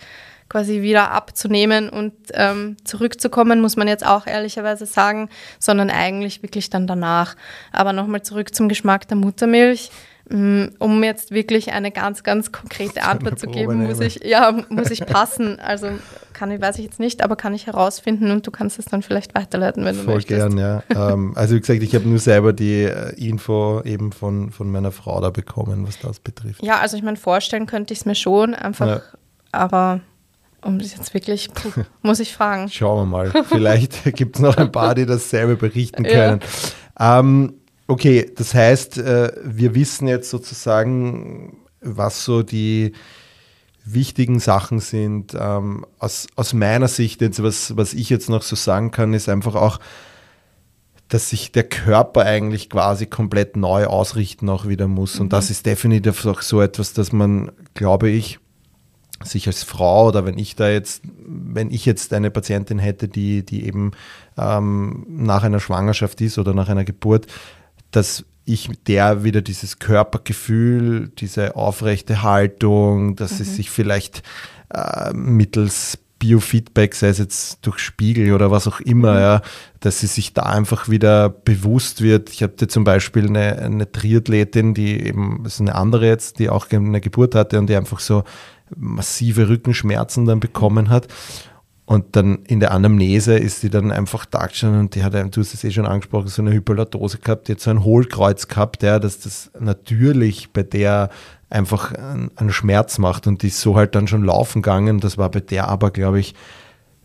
quasi 0.50 0.84
wieder 0.84 1.12
abzunehmen 1.12 1.90
und 1.90 2.14
ähm, 2.34 2.78
zurückzukommen, 2.84 3.60
muss 3.60 3.76
man 3.76 3.88
jetzt 3.88 4.06
auch 4.06 4.28
ehrlicherweise 4.28 4.86
sagen, 4.86 5.30
sondern 5.58 5.90
eigentlich 5.90 6.44
wirklich 6.44 6.70
dann 6.70 6.86
danach. 6.86 7.36
Aber 7.72 7.92
nochmal 7.92 8.22
zurück 8.22 8.54
zum 8.54 8.70
Geschmack 8.70 9.08
der 9.08 9.18
Muttermilch. 9.18 9.90
Mm, 10.30 10.68
um 10.80 11.04
jetzt 11.04 11.32
wirklich 11.32 11.74
eine 11.74 11.92
ganz, 11.92 12.24
ganz 12.24 12.54
konkrete 12.54 13.04
Antwort 13.04 13.40
zu 13.40 13.48
geben, 13.48 13.86
muss 13.86 14.00
ich, 14.00 14.22
ja, 14.24 14.58
muss 14.70 14.90
ich 14.90 15.06
passen. 15.06 15.60
Also 15.60 15.88
kann 16.32 16.50
ich, 16.50 16.62
weiß 16.62 16.78
ich 16.80 16.86
jetzt 16.86 17.00
nicht, 17.00 17.22
aber 17.22 17.36
kann 17.36 17.54
ich 17.54 17.68
herausfinden 17.68 18.32
und 18.32 18.48
du 18.48 18.52
kannst 18.52 18.80
es 18.80 18.86
dann 18.86 19.02
vielleicht 19.02 19.36
weiterleiten, 19.36 19.84
wenn 19.84 19.98
du 19.98 20.04
Voll 20.04 20.16
möchtest. 20.16 20.56
gern, 20.56 20.58
ja. 20.58 20.84
ähm, 20.90 21.34
also 21.36 21.56
wie 21.56 21.60
gesagt, 21.60 21.84
ich 21.84 21.94
habe 21.94 22.08
nur 22.08 22.20
selber 22.20 22.54
die 22.54 22.84
äh, 22.84 23.14
Info 23.16 23.82
eben 23.84 24.14
von, 24.14 24.52
von 24.52 24.72
meiner 24.72 24.92
Frau 24.92 25.20
da 25.20 25.30
bekommen, 25.30 25.86
was 25.86 26.00
das 26.00 26.20
betrifft. 26.20 26.64
Ja, 26.64 26.80
also 26.80 26.96
ich 26.96 27.04
meine, 27.04 27.18
vorstellen 27.18 27.66
könnte 27.66 27.94
ich 27.94 28.00
es 28.00 28.06
mir 28.06 28.16
schon, 28.16 28.56
einfach, 28.56 28.88
ja. 28.88 29.02
aber 29.52 30.00
um 30.62 30.80
das 30.80 30.96
jetzt 30.96 31.14
wirklich, 31.14 31.54
puh, 31.54 31.84
muss 32.02 32.22
ich 32.22 32.34
fragen. 32.34 32.70
Schauen 32.70 33.02
wir 33.02 33.06
mal. 33.06 33.44
Vielleicht 33.50 34.04
gibt 34.16 34.38
es 34.38 34.42
noch 34.42 34.56
ein 34.56 34.72
paar, 34.72 34.96
die 34.96 35.06
dasselbe 35.06 35.58
berichten 35.58 36.04
können. 36.04 36.40
Ja. 36.98 37.20
Ähm, 37.20 37.56
Okay, 37.88 38.32
das 38.36 38.54
heißt, 38.54 38.98
äh, 38.98 39.32
wir 39.44 39.76
wissen 39.76 40.08
jetzt 40.08 40.30
sozusagen, 40.30 41.58
was 41.82 42.24
so 42.24 42.44
die 42.44 42.94
wichtigen 43.86 44.40
Sachen 44.40 44.80
sind. 44.80 45.36
Ähm, 45.38 45.86
aus, 46.00 46.28
aus 46.36 46.54
meiner 46.54 46.88
Sicht, 46.88 47.22
jetzt, 47.22 47.44
was, 47.44 47.76
was 47.76 47.94
ich 47.94 48.10
jetzt 48.10 48.30
noch 48.30 48.42
so 48.42 48.56
sagen 48.56 48.92
kann, 48.92 49.14
ist 49.14 49.28
einfach 49.28 49.56
auch, 49.56 49.80
dass 51.10 51.30
sich 51.30 51.52
der 51.52 51.66
Körper 51.66 52.22
eigentlich 52.22 52.70
quasi 52.70 53.06
komplett 53.06 53.58
neu 53.58 53.86
ausrichten 53.86 54.50
auch 54.50 54.68
wieder 54.68 54.88
muss. 54.88 55.20
Und 55.20 55.34
das 55.34 55.50
mhm. 55.50 55.52
ist 55.52 55.66
definitiv 55.66 56.26
auch 56.26 56.42
so 56.42 56.62
etwas, 56.62 56.94
dass 56.94 57.12
man, 57.12 57.52
glaube 57.74 58.10
ich, 58.10 58.40
sich 59.24 59.48
als 59.48 59.64
Frau 59.64 60.08
oder 60.08 60.26
wenn 60.26 60.38
ich 60.38 60.56
da 60.56 60.70
jetzt, 60.70 61.04
wenn 61.26 61.72
ich 61.72 61.86
jetzt 61.86 62.14
eine 62.14 62.32
Patientin 62.32 62.80
hätte, 62.80 63.08
die, 63.08 63.46
die 63.46 63.66
eben 63.66 63.92
ähm, 64.38 65.06
nach 65.08 65.44
einer 65.44 65.60
Schwangerschaft 65.60 66.20
ist 66.22 66.38
oder 66.38 66.54
nach 66.54 66.68
einer 66.68 66.84
Geburt, 66.84 67.28
dass 67.96 68.26
ich 68.46 68.70
der 68.88 69.24
wieder 69.24 69.42
dieses 69.42 69.80
Körpergefühl, 69.80 71.12
diese 71.18 71.56
aufrechte 71.56 72.24
Haltung, 72.24 73.16
dass 73.16 73.36
mhm. 73.36 73.42
es 73.42 73.56
sich 73.56 73.70
vielleicht 73.70 74.24
äh, 74.74 75.14
mittels 75.14 75.98
Biofeedback, 76.20 76.96
sei 76.96 77.10
es 77.10 77.18
jetzt 77.18 77.66
durch 77.66 77.80
Spiegel 77.80 78.32
oder 78.32 78.50
was 78.50 78.66
auch 78.68 78.80
immer, 78.80 79.14
mhm. 79.14 79.20
ja, 79.20 79.42
dass 79.82 80.00
sie 80.00 80.08
sich 80.08 80.34
da 80.34 80.44
einfach 80.44 80.88
wieder 80.88 81.30
bewusst 81.30 82.02
wird. 82.02 82.30
Ich 82.30 82.42
hatte 82.42 82.68
zum 82.68 82.86
Beispiel 82.86 83.28
eine, 83.28 83.58
eine 83.60 83.92
Triathletin, 83.92 84.74
die 84.74 85.06
eben, 85.06 85.42
das 85.44 85.56
ist 85.56 85.62
eine 85.62 85.76
andere 85.76 86.08
jetzt, 86.08 86.40
die 86.40 86.50
auch 86.50 86.70
eine 86.72 87.02
Geburt 87.02 87.36
hatte 87.36 87.60
und 87.60 87.68
die 87.68 87.76
einfach 87.76 88.00
so 88.00 88.24
massive 88.76 89.50
Rückenschmerzen 89.50 90.26
dann 90.26 90.40
bekommen 90.40 90.90
hat. 90.90 91.08
Und 91.86 92.16
dann 92.16 92.44
in 92.46 92.62
der 92.62 92.72
Anamnese 92.72 93.38
ist 93.38 93.60
sie 93.60 93.70
dann 93.70 93.92
einfach 93.92 94.26
da 94.26 94.48
gestanden 94.48 94.80
und 94.80 94.96
die 94.96 95.04
hat, 95.04 95.14
du 95.14 95.42
hast 95.42 95.54
es 95.54 95.64
eh 95.66 95.72
schon 95.72 95.86
angesprochen, 95.86 96.28
so 96.28 96.42
eine 96.42 96.54
Hypolatose 96.54 97.18
gehabt, 97.18 97.48
die 97.48 97.54
hat 97.54 97.60
so 97.60 97.72
ein 97.72 97.84
Hohlkreuz 97.84 98.48
gehabt, 98.48 98.84
ja, 98.84 99.00
dass 99.00 99.20
das 99.20 99.52
natürlich 99.60 100.54
bei 100.54 100.64
der 100.64 101.10
einfach 101.50 101.94
einen 101.94 102.52
Schmerz 102.52 103.00
macht 103.00 103.28
und 103.28 103.44
die 103.44 103.48
ist 103.48 103.60
so 103.60 103.76
halt 103.76 103.96
dann 103.96 104.08
schon 104.08 104.24
laufen 104.24 104.62
gegangen. 104.62 105.02
Das 105.02 105.18
war 105.18 105.30
bei 105.30 105.42
der 105.42 105.68
aber, 105.68 105.92
glaube 105.92 106.20
ich, 106.20 106.36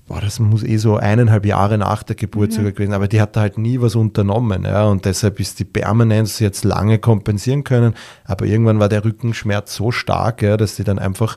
boah, 0.06 0.20
das 0.20 0.38
muss 0.40 0.62
eh 0.62 0.78
so 0.78 0.96
eineinhalb 0.96 1.44
Jahre 1.44 1.76
nach 1.76 2.02
der 2.02 2.16
Geburt 2.16 2.50
mhm. 2.50 2.54
sogar 2.54 2.72
gewesen, 2.72 2.94
aber 2.94 3.08
die 3.08 3.20
hat 3.20 3.36
da 3.36 3.40
halt 3.40 3.58
nie 3.58 3.80
was 3.80 3.94
unternommen, 3.94 4.64
ja, 4.64 4.86
und 4.86 5.04
deshalb 5.04 5.38
ist 5.38 5.58
die 5.58 5.64
Permanenz 5.64 6.38
jetzt 6.38 6.64
lange 6.64 6.98
kompensieren 6.98 7.62
können, 7.62 7.94
aber 8.24 8.46
irgendwann 8.46 8.80
war 8.80 8.88
der 8.88 9.04
Rückenschmerz 9.04 9.74
so 9.74 9.90
stark, 9.90 10.42
ja, 10.42 10.56
dass 10.56 10.76
die 10.76 10.84
dann 10.84 10.98
einfach 10.98 11.36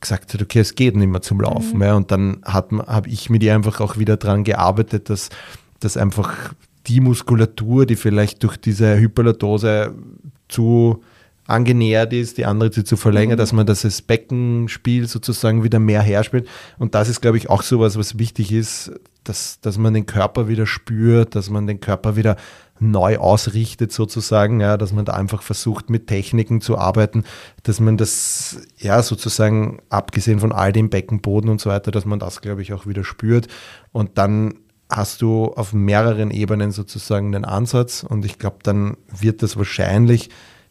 gesagt 0.00 0.34
hat, 0.34 0.42
okay, 0.42 0.60
es 0.60 0.74
geht 0.74 0.96
nicht 0.96 1.08
mehr 1.08 1.22
zum 1.22 1.40
Laufen. 1.40 1.76
Mhm. 1.76 1.82
Ja, 1.82 1.94
und 1.94 2.10
dann 2.10 2.42
habe 2.44 3.08
ich 3.08 3.30
mit 3.30 3.42
ihr 3.42 3.54
einfach 3.54 3.80
auch 3.80 3.98
wieder 3.98 4.16
daran 4.16 4.44
gearbeitet, 4.44 5.10
dass, 5.10 5.30
dass 5.80 5.96
einfach 5.96 6.54
die 6.86 7.00
Muskulatur, 7.00 7.86
die 7.86 7.96
vielleicht 7.96 8.42
durch 8.42 8.56
diese 8.56 8.98
Hyperlordose 8.98 9.94
zu 10.48 11.02
angenähert 11.46 12.12
ist, 12.12 12.38
die 12.38 12.44
andere 12.44 12.70
zu 12.70 12.96
verlängern, 12.96 13.36
mhm. 13.36 13.38
dass 13.38 13.52
man 13.52 13.66
das 13.66 14.02
Beckenspiel 14.02 15.08
sozusagen 15.08 15.64
wieder 15.64 15.78
mehr 15.78 16.02
herspielt. 16.02 16.46
Und 16.78 16.94
das 16.94 17.08
ist, 17.08 17.20
glaube 17.20 17.38
ich, 17.38 17.48
auch 17.48 17.62
sowas, 17.62 17.98
was 17.98 18.18
wichtig 18.18 18.52
ist, 18.52 18.92
dass, 19.28 19.60
dass 19.60 19.78
man 19.78 19.94
den 19.94 20.06
Körper 20.06 20.48
wieder 20.48 20.66
spürt, 20.66 21.34
dass 21.34 21.50
man 21.50 21.66
den 21.66 21.80
Körper 21.80 22.16
wieder 22.16 22.36
neu 22.80 23.18
ausrichtet 23.18 23.92
sozusagen, 23.92 24.60
ja, 24.60 24.76
dass 24.76 24.92
man 24.92 25.04
da 25.04 25.14
einfach 25.14 25.42
versucht 25.42 25.90
mit 25.90 26.06
Techniken 26.06 26.60
zu 26.60 26.78
arbeiten, 26.78 27.24
dass 27.62 27.80
man 27.80 27.96
das 27.96 28.60
ja 28.76 29.02
sozusagen 29.02 29.80
abgesehen 29.88 30.40
von 30.40 30.52
all 30.52 30.72
dem 30.72 30.90
Beckenboden 30.90 31.50
und 31.50 31.60
so 31.60 31.70
weiter, 31.70 31.90
dass 31.90 32.04
man 32.04 32.18
das 32.18 32.40
glaube 32.40 32.62
ich 32.62 32.72
auch 32.72 32.86
wieder 32.86 33.04
spürt. 33.04 33.48
Und 33.92 34.18
dann 34.18 34.54
hast 34.90 35.22
du 35.22 35.46
auf 35.46 35.72
mehreren 35.72 36.30
Ebenen 36.30 36.72
sozusagen 36.72 37.32
den 37.32 37.44
Ansatz 37.44 38.02
und 38.02 38.24
ich 38.24 38.38
glaube, 38.38 38.58
dann 38.62 38.96
wird 39.08 39.42
das 39.42 39.56
wahrscheinlich 39.56 40.30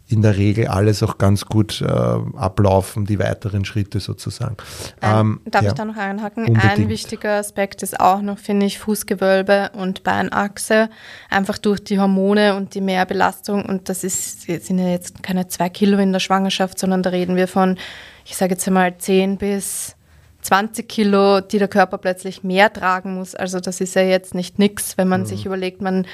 in 0.09 0.21
der 0.21 0.37
Regel 0.37 0.67
alles 0.67 1.03
auch 1.03 1.17
ganz 1.17 1.45
gut 1.45 1.81
äh, 1.81 1.85
ablaufen, 1.85 3.05
die 3.05 3.19
weiteren 3.19 3.65
Schritte 3.65 3.99
sozusagen. 3.99 4.55
Ähm, 5.01 5.41
darf 5.45 5.63
ja, 5.63 5.69
ich 5.69 5.73
da 5.75 5.83
noch 5.83 5.97
einhaken? 5.97 6.45
Unbedingt. 6.45 6.63
Ein 6.63 6.89
wichtiger 6.89 7.31
Aspekt 7.31 7.83
ist 7.83 7.99
auch 7.99 8.21
noch, 8.21 8.37
finde 8.37 8.65
ich, 8.65 8.79
Fußgewölbe 8.79 9.71
und 9.73 10.03
Beinachse, 10.03 10.89
einfach 11.29 11.57
durch 11.57 11.83
die 11.83 11.99
Hormone 11.99 12.55
und 12.55 12.73
die 12.73 12.81
Mehrbelastung. 12.81 13.65
Und 13.65 13.89
das 13.89 14.05
ist, 14.05 14.43
sind 14.43 14.79
ja 14.79 14.87
jetzt 14.87 15.23
keine 15.23 15.47
zwei 15.47 15.67
Kilo 15.67 15.97
in 15.97 16.13
der 16.13 16.21
Schwangerschaft, 16.21 16.79
sondern 16.79 17.03
da 17.03 17.09
reden 17.09 17.35
wir 17.35 17.49
von, 17.49 17.77
ich 18.25 18.37
sage 18.37 18.53
jetzt 18.53 18.67
einmal, 18.67 18.97
10 18.97 19.37
bis 19.37 19.97
20 20.41 20.87
Kilo, 20.87 21.41
die 21.41 21.59
der 21.59 21.67
Körper 21.67 21.97
plötzlich 21.97 22.43
mehr 22.43 22.71
tragen 22.71 23.15
muss. 23.15 23.35
Also 23.35 23.59
das 23.59 23.81
ist 23.81 23.95
ja 23.95 24.03
jetzt 24.03 24.33
nicht 24.33 24.57
nix, 24.57 24.97
wenn 24.97 25.09
man 25.09 25.21
mhm. 25.21 25.25
sich 25.25 25.45
überlegt, 25.45 25.81
man 25.81 26.05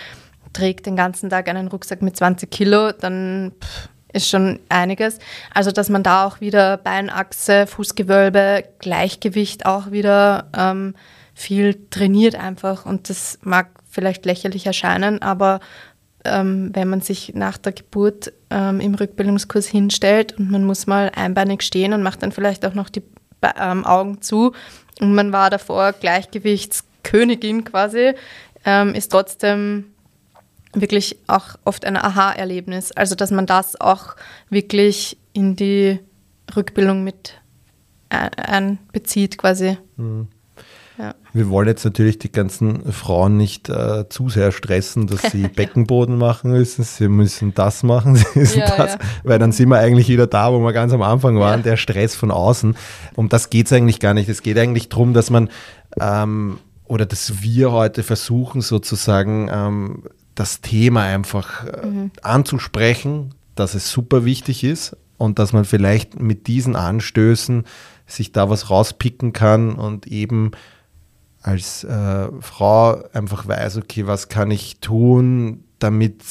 trägt 0.53 0.85
den 0.85 0.95
ganzen 0.95 1.29
Tag 1.29 1.49
einen 1.49 1.67
Rucksack 1.67 2.01
mit 2.01 2.15
20 2.15 2.49
Kilo, 2.49 2.91
dann 2.91 3.51
ist 4.13 4.29
schon 4.29 4.59
einiges. 4.69 5.17
Also, 5.53 5.71
dass 5.71 5.89
man 5.89 6.03
da 6.03 6.25
auch 6.25 6.39
wieder 6.39 6.77
Beinachse, 6.77 7.67
Fußgewölbe, 7.67 8.63
Gleichgewicht 8.79 9.65
auch 9.65 9.91
wieder 9.91 10.47
ähm, 10.55 10.95
viel 11.33 11.87
trainiert 11.89 12.35
einfach. 12.35 12.85
Und 12.85 13.09
das 13.09 13.39
mag 13.41 13.69
vielleicht 13.89 14.25
lächerlich 14.25 14.65
erscheinen, 14.65 15.21
aber 15.21 15.59
ähm, 16.25 16.69
wenn 16.73 16.87
man 16.87 17.01
sich 17.01 17.33
nach 17.35 17.57
der 17.57 17.73
Geburt 17.73 18.31
ähm, 18.49 18.79
im 18.79 18.95
Rückbildungskurs 18.95 19.67
hinstellt 19.67 20.37
und 20.37 20.49
man 20.51 20.63
muss 20.63 20.87
mal 20.87 21.11
einbeinig 21.13 21.63
stehen 21.63 21.93
und 21.93 22.03
macht 22.03 22.23
dann 22.23 22.31
vielleicht 22.31 22.65
auch 22.65 22.73
noch 22.73 22.89
die 22.89 23.03
ähm, 23.59 23.85
Augen 23.85 24.21
zu 24.21 24.53
und 25.01 25.13
man 25.13 25.33
war 25.33 25.49
davor 25.49 25.91
Gleichgewichtskönigin 25.91 27.65
quasi, 27.65 28.13
ähm, 28.63 28.93
ist 28.93 29.11
trotzdem 29.11 29.92
wirklich 30.73 31.17
auch 31.27 31.55
oft 31.65 31.85
ein 31.85 31.97
Aha-Erlebnis. 31.97 32.91
Also, 32.91 33.15
dass 33.15 33.31
man 33.31 33.45
das 33.45 33.79
auch 33.79 34.15
wirklich 34.49 35.17
in 35.33 35.55
die 35.55 35.99
Rückbildung 36.55 37.03
mit 37.03 37.39
einbezieht, 38.09 39.37
quasi. 39.37 39.77
Mhm. 39.97 40.27
Ja. 40.97 41.15
Wir 41.33 41.49
wollen 41.49 41.67
jetzt 41.67 41.83
natürlich 41.85 42.19
die 42.19 42.31
ganzen 42.31 42.91
Frauen 42.91 43.35
nicht 43.35 43.67
äh, 43.67 44.07
zu 44.09 44.29
sehr 44.29 44.51
stressen, 44.51 45.07
dass 45.07 45.23
sie 45.31 45.47
Beckenboden 45.55 46.17
machen 46.17 46.51
müssen. 46.51 46.83
Sie 46.83 47.07
müssen 47.07 47.55
das 47.55 47.81
machen, 47.81 48.15
sie 48.15 48.25
müssen 48.35 48.59
ja, 48.59 48.77
das, 48.77 48.93
ja. 48.93 48.99
weil 49.23 49.39
dann 49.39 49.51
sind 49.51 49.69
wir 49.69 49.79
eigentlich 49.79 50.07
wieder 50.09 50.27
da, 50.27 50.53
wo 50.53 50.59
wir 50.59 50.71
ganz 50.71 50.93
am 50.93 51.01
Anfang 51.01 51.39
waren, 51.39 51.63
der 51.63 51.77
Stress 51.77 52.15
von 52.15 52.29
außen. 52.29 52.75
Um 53.15 53.27
das 53.27 53.49
geht 53.49 53.65
es 53.65 53.73
eigentlich 53.73 53.99
gar 53.99 54.13
nicht. 54.13 54.29
Es 54.29 54.43
geht 54.43 54.57
eigentlich 54.59 54.89
darum, 54.89 55.15
dass 55.15 55.31
man 55.31 55.49
ähm, 55.99 56.59
oder 56.85 57.07
dass 57.07 57.41
wir 57.41 57.71
heute 57.71 58.03
versuchen, 58.03 58.61
sozusagen 58.61 59.49
ähm, 59.51 60.03
das 60.35 60.61
Thema 60.61 61.03
einfach 61.03 61.65
äh, 61.65 61.85
mhm. 61.85 62.11
anzusprechen, 62.21 63.35
dass 63.55 63.75
es 63.75 63.91
super 63.91 64.25
wichtig 64.25 64.63
ist 64.63 64.97
und 65.17 65.39
dass 65.39 65.53
man 65.53 65.65
vielleicht 65.65 66.19
mit 66.19 66.47
diesen 66.47 66.75
Anstößen 66.75 67.65
sich 68.07 68.31
da 68.31 68.49
was 68.49 68.69
rauspicken 68.69 69.33
kann 69.33 69.73
und 69.73 70.07
eben 70.07 70.51
als 71.41 71.83
äh, 71.83 72.29
Frau 72.39 73.03
einfach 73.11 73.47
weiß, 73.47 73.77
okay, 73.77 74.07
was 74.07 74.29
kann 74.29 74.49
ich 74.49 74.79
tun, 74.79 75.65
damit 75.79 76.23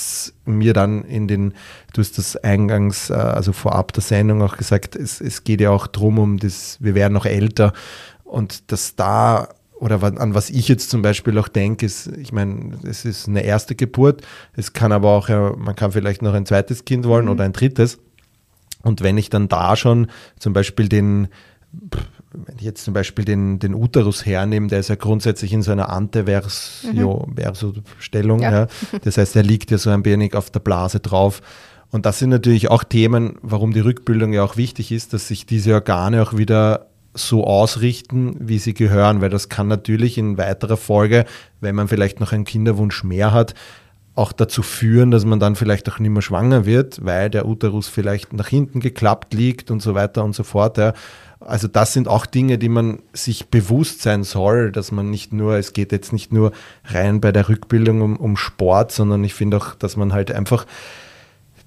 mir 0.47 0.73
dann 0.73 1.05
in 1.05 1.29
den, 1.29 1.53
du 1.93 2.01
hast 2.01 2.17
das 2.17 2.37
eingangs, 2.37 3.11
äh, 3.11 3.15
also 3.15 3.53
vorab 3.53 3.93
der 3.93 4.03
Sendung 4.03 4.43
auch 4.43 4.57
gesagt, 4.57 4.97
es, 4.97 5.21
es 5.21 5.45
geht 5.45 5.61
ja 5.61 5.71
auch 5.71 5.87
darum, 5.87 6.19
um 6.19 6.39
das, 6.39 6.79
wir 6.81 6.95
werden 6.95 7.13
noch 7.13 7.27
älter 7.27 7.75
und 8.25 8.73
dass 8.73 8.97
da 8.97 9.49
oder 9.83 10.01
an 10.01 10.33
was 10.33 10.49
ich 10.49 10.69
jetzt 10.69 10.91
zum 10.91 11.03
Beispiel 11.03 11.37
auch 11.39 11.49
denke, 11.49 11.85
ist, 11.85 12.07
ich 12.07 12.33
meine, 12.33 12.79
es 12.85 13.05
ist 13.05 13.27
eine 13.27 13.43
erste 13.43 13.75
Geburt, 13.75 14.23
es 14.55 14.75
kann 14.75 14.93
aber 14.93 15.11
auch, 15.11 15.29
man 15.29 15.75
kann 15.75 15.91
vielleicht 15.91 16.23
noch 16.23 16.35
ein 16.35 16.47
zweites 16.47 16.85
Kind 16.85 17.05
wollen 17.05 17.25
mhm. 17.25 17.33
oder 17.33 17.43
ein 17.43 17.53
drittes. 17.53 17.99
Und 18.83 19.03
wenn 19.03 19.19
ich 19.19 19.29
dann 19.29 19.49
da 19.49 19.75
schon 19.75 20.07
zum 20.39 20.53
Beispiel 20.53 20.89
den, 20.89 21.27
wenn 21.73 22.59
ich 22.59 22.63
jetzt 22.63 22.85
zum 22.85 22.95
Beispiel 22.95 23.25
den, 23.25 23.59
den 23.59 23.75
Uterus 23.75 24.25
hernehme, 24.25 24.69
der 24.69 24.79
ist 24.79 24.89
ja 24.89 24.95
grundsätzlich 24.95 25.53
in 25.53 25.63
so 25.63 25.73
einer 25.73 25.89
Ante-Verso-Stellung. 25.89 28.37
Mhm. 28.37 28.43
Ja. 28.45 28.53
Ja. 28.53 28.69
Das 29.03 29.19
heißt, 29.19 29.35
er 29.35 29.43
liegt 29.43 29.73
ja 29.73 29.79
so 29.79 29.91
ein 29.91 30.05
wenig 30.05 30.37
auf 30.37 30.51
der 30.51 30.61
Blase 30.61 31.01
drauf. 31.01 31.43
Und 31.91 32.07
das 32.07 32.21
sind 32.21 32.31
natürlich 32.31 32.71
auch 32.71 32.85
Themen, 32.85 33.35
warum 33.43 33.73
die 33.73 33.81
Rückbildung 33.81 34.33
ja 34.33 34.45
auch 34.45 34.57
wichtig 34.57 34.93
ist, 34.93 35.13
dass 35.13 35.27
sich 35.27 35.45
diese 35.45 35.75
Organe 35.75 36.23
auch 36.23 36.37
wieder 36.37 36.92
so 37.15 37.45
ausrichten, 37.45 38.37
wie 38.41 38.59
sie 38.59 38.75
gehören, 38.75 39.21
weil 39.21 39.29
das 39.29 39.49
kann 39.49 39.69
natürlich 39.69 40.17
in 40.17 40.39
weiterer 40.39 40.77
Folge, 40.77 41.25
wenn 41.61 41.75
man 41.75 41.89
vielleicht 41.89 42.21
noch 42.21 42.33
einen 42.33 42.45
Kinderwunsch 42.45 43.05
mehr 43.05 43.33
hat, 43.33 43.55
auch 44.15 44.33
dazu 44.33 44.63
führen, 44.63 45.11
dass 45.11 45.25
man 45.25 45.41
dann 45.41 45.57
vielleicht 45.57 45.91
auch 45.91 45.99
nicht 45.99 46.11
mehr 46.11 46.23
schwanger 46.23 46.67
wird, 46.67 47.05
weil 47.05 47.31
der 47.31 47.47
Uterus 47.47 47.89
vielleicht 47.89 48.33
nach 48.33 48.49
hinten 48.49 48.81
geklappt 48.81 49.33
liegt 49.33 49.71
und 49.71 49.81
so 49.81 49.95
weiter 49.95 50.23
und 50.23 50.35
so 50.35 50.43
fort. 50.43 50.77
Ja. 50.77 50.93
Also 51.41 51.67
das 51.67 51.93
sind 51.93 52.09
auch 52.09 52.27
Dinge, 52.27 52.59
die 52.59 52.69
man 52.69 53.01
sich 53.13 53.49
bewusst 53.49 54.03
sein 54.03 54.23
soll, 54.23 54.71
dass 54.71 54.93
man 54.93 55.11
nicht 55.11 55.33
nur, 55.33 55.57
es 55.57 55.73
geht 55.73 55.93
jetzt 55.93 56.13
nicht 56.13 56.33
nur 56.33 56.53
rein 56.85 57.21
bei 57.21 57.33
der 57.33 57.49
Rückbildung 57.49 58.03
um, 58.03 58.17
um 58.17 58.37
Sport, 58.37 58.93
sondern 58.93 59.25
ich 59.25 59.35
finde 59.35 59.57
auch, 59.57 59.75
dass 59.75 59.97
man 59.97 60.13
halt 60.13 60.31
einfach 60.31 60.67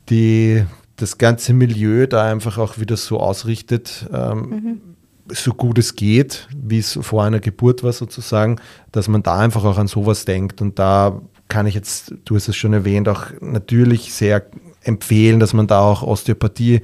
die, 0.10 0.64
das 0.98 1.18
ganze 1.18 1.54
Milieu 1.54 2.06
da 2.06 2.30
einfach 2.30 2.58
auch 2.58 2.78
wieder 2.78 2.96
so 2.96 3.20
ausrichtet, 3.20 4.08
ähm, 4.14 4.40
mhm. 4.40 4.82
So 5.30 5.54
gut 5.54 5.78
es 5.78 5.96
geht, 5.96 6.48
wie 6.56 6.80
es 6.80 7.00
vor 7.02 7.24
einer 7.24 7.40
Geburt 7.40 7.84
war 7.84 7.94
sozusagen, 7.94 8.58
dass 8.92 9.08
man 9.08 9.24
da 9.24 9.38
einfach 9.38 9.64
auch 9.64 9.78
an 9.78 9.88
sowas 9.88 10.26
denkt 10.26 10.62
und 10.62 10.80
da 10.80 11.22
kann 11.48 11.68
ich 11.68 11.76
jetzt, 11.76 12.14
du 12.26 12.36
hast 12.36 12.48
es 12.48 12.56
schon 12.56 12.74
erwähnt, 12.74 13.08
auch 13.08 13.26
natürlich 13.40 14.14
sehr 14.14 14.46
empfehlen, 14.82 15.40
dass 15.40 15.54
man 15.54 15.68
da 15.68 15.80
auch 15.82 16.02
Osteopathie 16.04 16.82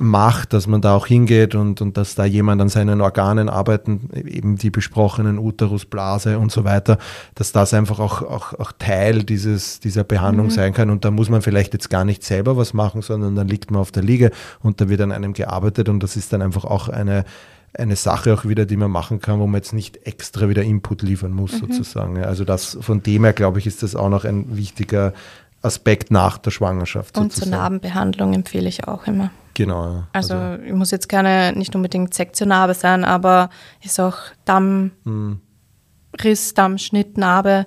macht, 0.00 0.52
dass 0.52 0.68
man 0.68 0.80
da 0.80 0.94
auch 0.94 1.06
hingeht 1.06 1.56
und, 1.56 1.80
und 1.80 1.96
dass 1.96 2.14
da 2.14 2.24
jemand 2.24 2.62
an 2.62 2.68
seinen 2.68 3.00
Organen 3.00 3.48
arbeiten, 3.48 4.10
eben 4.14 4.56
die 4.56 4.70
besprochenen 4.70 5.38
Uterus, 5.38 5.86
Blase 5.86 6.38
und 6.38 6.52
so 6.52 6.62
weiter, 6.64 6.98
dass 7.34 7.50
das 7.50 7.74
einfach 7.74 7.98
auch, 7.98 8.22
auch, 8.22 8.54
auch 8.54 8.72
Teil 8.78 9.24
dieses, 9.24 9.80
dieser 9.80 10.04
Behandlung 10.04 10.46
mhm. 10.46 10.52
sein 10.52 10.72
kann. 10.72 10.90
Und 10.90 11.04
da 11.04 11.10
muss 11.10 11.30
man 11.30 11.42
vielleicht 11.42 11.72
jetzt 11.72 11.90
gar 11.90 12.04
nicht 12.04 12.22
selber 12.22 12.56
was 12.56 12.74
machen, 12.74 13.02
sondern 13.02 13.34
dann 13.34 13.48
liegt 13.48 13.72
man 13.72 13.80
auf 13.80 13.90
der 13.90 14.04
Liege 14.04 14.30
und 14.62 14.80
da 14.80 14.88
wird 14.88 15.00
an 15.00 15.10
einem 15.10 15.32
gearbeitet 15.32 15.88
und 15.88 16.00
das 16.00 16.16
ist 16.16 16.32
dann 16.32 16.42
einfach 16.42 16.64
auch 16.64 16.88
eine, 16.88 17.24
eine 17.74 17.96
Sache 17.96 18.34
auch 18.34 18.44
wieder, 18.44 18.66
die 18.66 18.76
man 18.76 18.90
machen 18.90 19.20
kann, 19.20 19.40
wo 19.40 19.46
man 19.46 19.56
jetzt 19.56 19.72
nicht 19.72 20.06
extra 20.06 20.48
wieder 20.48 20.62
Input 20.62 21.02
liefern 21.02 21.32
muss, 21.32 21.52
mhm. 21.52 21.58
sozusagen. 21.72 22.24
Also 22.24 22.44
das 22.44 22.78
von 22.80 23.02
dem 23.02 23.24
her, 23.24 23.32
glaube 23.32 23.58
ich, 23.58 23.66
ist 23.66 23.82
das 23.82 23.94
auch 23.94 24.08
noch 24.08 24.24
ein 24.24 24.56
wichtiger 24.56 25.12
Aspekt 25.62 26.10
nach 26.10 26.38
der 26.38 26.50
Schwangerschaft. 26.50 27.18
Und 27.18 27.32
zur 27.32 27.48
Narbenbehandlung 27.48 28.32
empfehle 28.32 28.68
ich 28.68 28.86
auch 28.86 29.06
immer. 29.06 29.30
Genau. 29.54 30.04
Also, 30.12 30.34
also 30.34 30.62
ich 30.62 30.72
muss 30.72 30.90
jetzt 30.92 31.08
keine, 31.08 31.52
nicht 31.52 31.74
unbedingt 31.74 32.14
Sektionnarbe 32.14 32.74
sein, 32.74 33.04
aber 33.04 33.50
ist 33.82 33.98
auch 33.98 34.16
Dammriss, 34.44 35.00
hm. 35.04 35.40
Dammschnitt, 36.54 37.18
Narbe, 37.18 37.66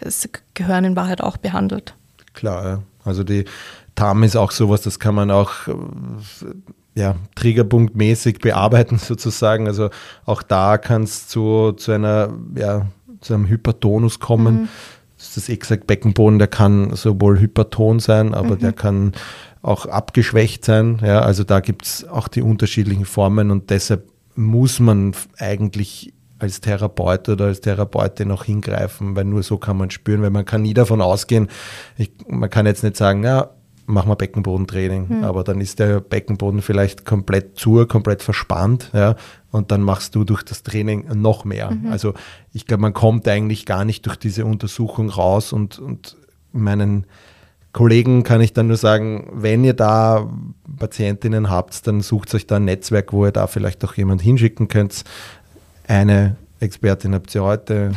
es 0.00 0.28
gehören 0.54 0.84
in 0.84 0.96
Wahrheit 0.96 1.20
auch 1.20 1.36
behandelt. 1.36 1.94
Klar, 2.34 2.82
also 3.04 3.22
die 3.22 3.44
Darm 3.94 4.22
ist 4.24 4.36
auch 4.36 4.50
sowas, 4.50 4.82
das 4.82 4.98
kann 4.98 5.14
man 5.14 5.30
auch 5.30 5.52
ja, 6.94 7.16
triggerpunktmäßig 7.34 8.38
bearbeiten 8.38 8.98
sozusagen. 8.98 9.66
Also 9.66 9.90
auch 10.24 10.42
da 10.42 10.78
kann 10.78 11.02
es 11.02 11.28
zu, 11.28 11.72
zu 11.72 11.92
einer, 11.92 12.32
ja, 12.56 12.86
zu 13.20 13.34
einem 13.34 13.48
Hypertonus 13.48 14.20
kommen. 14.20 14.62
Mhm. 14.62 14.68
Das 15.16 15.28
ist 15.28 15.36
das 15.36 15.48
exakt 15.48 15.86
Beckenboden, 15.88 16.38
der 16.38 16.46
kann 16.46 16.94
sowohl 16.94 17.40
hyperton 17.40 17.98
sein, 17.98 18.34
aber 18.34 18.54
mhm. 18.54 18.60
der 18.60 18.72
kann 18.72 19.12
auch 19.62 19.86
abgeschwächt 19.86 20.64
sein. 20.64 21.00
Ja, 21.02 21.20
also 21.20 21.42
da 21.42 21.58
gibt 21.60 21.84
es 21.84 22.06
auch 22.06 22.28
die 22.28 22.42
unterschiedlichen 22.42 23.04
Formen 23.04 23.50
und 23.50 23.70
deshalb 23.70 24.08
muss 24.36 24.78
man 24.78 25.12
eigentlich 25.38 26.14
als 26.38 26.60
Therapeut 26.60 27.28
oder 27.28 27.46
als 27.46 27.60
Therapeutin 27.60 28.30
auch 28.30 28.44
hingreifen, 28.44 29.16
weil 29.16 29.24
nur 29.24 29.42
so 29.42 29.58
kann 29.58 29.76
man 29.76 29.90
spüren, 29.90 30.22
weil 30.22 30.30
man 30.30 30.44
kann 30.44 30.62
nie 30.62 30.74
davon 30.74 31.00
ausgehen, 31.00 31.48
ich, 31.96 32.12
man 32.28 32.48
kann 32.48 32.66
jetzt 32.66 32.84
nicht 32.84 32.96
sagen, 32.96 33.24
ja, 33.24 33.50
machen 33.88 34.10
wir 34.10 34.16
Beckenbodentraining, 34.16 35.08
hm. 35.08 35.24
aber 35.24 35.42
dann 35.44 35.60
ist 35.60 35.78
der 35.78 36.00
Beckenboden 36.00 36.62
vielleicht 36.62 37.04
komplett 37.04 37.58
zu, 37.58 37.86
komplett 37.86 38.22
verspannt, 38.22 38.90
ja, 38.92 39.16
und 39.50 39.70
dann 39.72 39.82
machst 39.82 40.14
du 40.14 40.24
durch 40.24 40.42
das 40.42 40.62
Training 40.62 41.06
noch 41.14 41.44
mehr. 41.44 41.70
Mhm. 41.70 41.90
Also 41.90 42.12
ich 42.52 42.66
glaube, 42.66 42.82
man 42.82 42.92
kommt 42.92 43.26
eigentlich 43.26 43.64
gar 43.64 43.86
nicht 43.86 44.04
durch 44.04 44.16
diese 44.16 44.44
Untersuchung 44.44 45.08
raus 45.08 45.54
und, 45.54 45.78
und 45.78 46.16
meinen 46.52 47.06
Kollegen 47.72 48.24
kann 48.24 48.40
ich 48.40 48.52
dann 48.52 48.66
nur 48.66 48.76
sagen, 48.76 49.30
wenn 49.32 49.64
ihr 49.64 49.74
da 49.74 50.28
Patientinnen 50.78 51.48
habt, 51.48 51.86
dann 51.86 52.00
sucht 52.02 52.34
euch 52.34 52.46
da 52.46 52.56
ein 52.56 52.64
Netzwerk, 52.64 53.12
wo 53.12 53.24
ihr 53.24 53.32
da 53.32 53.46
vielleicht 53.46 53.84
auch 53.84 53.94
jemand 53.94 54.20
hinschicken 54.20 54.68
könnt. 54.68 55.04
Eine 55.86 56.36
Expertin 56.60 57.14
habt 57.14 57.34
ihr 57.34 57.42
heute 57.42 57.92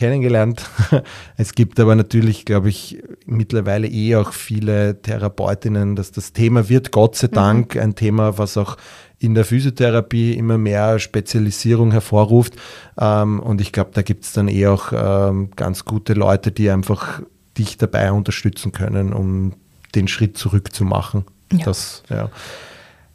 kennengelernt. 0.00 0.68
Es 1.36 1.54
gibt 1.54 1.78
aber 1.78 1.94
natürlich, 1.94 2.44
glaube 2.44 2.70
ich, 2.70 3.02
mittlerweile 3.26 3.86
eh 3.86 4.16
auch 4.16 4.32
viele 4.32 5.00
Therapeutinnen, 5.00 5.94
dass 5.94 6.10
das 6.10 6.32
Thema 6.32 6.68
wird, 6.68 6.90
Gott 6.90 7.16
sei 7.16 7.28
mhm. 7.28 7.32
Dank, 7.32 7.74
mhm. 7.74 7.80
ein 7.82 7.94
Thema, 7.94 8.38
was 8.38 8.56
auch 8.56 8.76
in 9.18 9.34
der 9.34 9.44
Physiotherapie 9.44 10.32
immer 10.32 10.56
mehr 10.56 10.98
Spezialisierung 10.98 11.92
hervorruft. 11.92 12.54
Ähm, 12.98 13.40
und 13.40 13.60
ich 13.60 13.72
glaube, 13.72 13.90
da 13.92 14.00
gibt 14.00 14.24
es 14.24 14.32
dann 14.32 14.48
eh 14.48 14.66
auch 14.66 14.92
ähm, 14.92 15.50
ganz 15.54 15.84
gute 15.84 16.14
Leute, 16.14 16.50
die 16.50 16.70
einfach 16.70 17.20
dich 17.58 17.76
dabei 17.76 18.10
unterstützen 18.10 18.72
können, 18.72 19.12
um 19.12 19.52
den 19.94 20.08
Schritt 20.08 20.38
zurück 20.38 20.72
zu 20.72 20.84
machen. 20.84 21.26
Ja. 21.52 21.64
Das, 21.66 22.02
ja. 22.08 22.30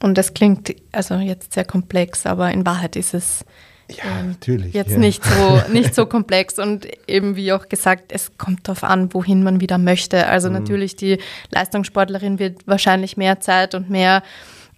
Und 0.03 0.19
das 0.19 0.35
klingt 0.35 0.75
also 0.91 1.15
jetzt 1.15 1.53
sehr 1.53 1.65
komplex, 1.65 2.27
aber 2.27 2.51
in 2.51 2.63
Wahrheit 2.63 2.95
ist 2.95 3.15
es 3.15 3.43
ja, 3.89 4.19
ähm, 4.19 4.29
natürlich. 4.29 4.73
Jetzt 4.73 4.91
ja. 4.91 4.97
nicht, 4.97 5.23
so, 5.23 5.61
nicht 5.71 5.95
so 5.95 6.05
komplex 6.05 6.59
und 6.59 6.87
eben 7.07 7.35
wie 7.35 7.53
auch 7.53 7.69
gesagt, 7.69 8.11
es 8.11 8.37
kommt 8.37 8.67
darauf 8.67 8.83
an, 8.83 9.13
wohin 9.13 9.43
man 9.43 9.61
wieder 9.61 9.77
möchte. 9.77 10.27
Also 10.27 10.49
mhm. 10.49 10.55
natürlich, 10.55 10.95
die 10.95 11.19
Leistungssportlerin 11.51 12.39
wird 12.39 12.67
wahrscheinlich 12.67 13.17
mehr 13.17 13.39
Zeit 13.39 13.75
und 13.75 13.89
mehr 13.89 14.23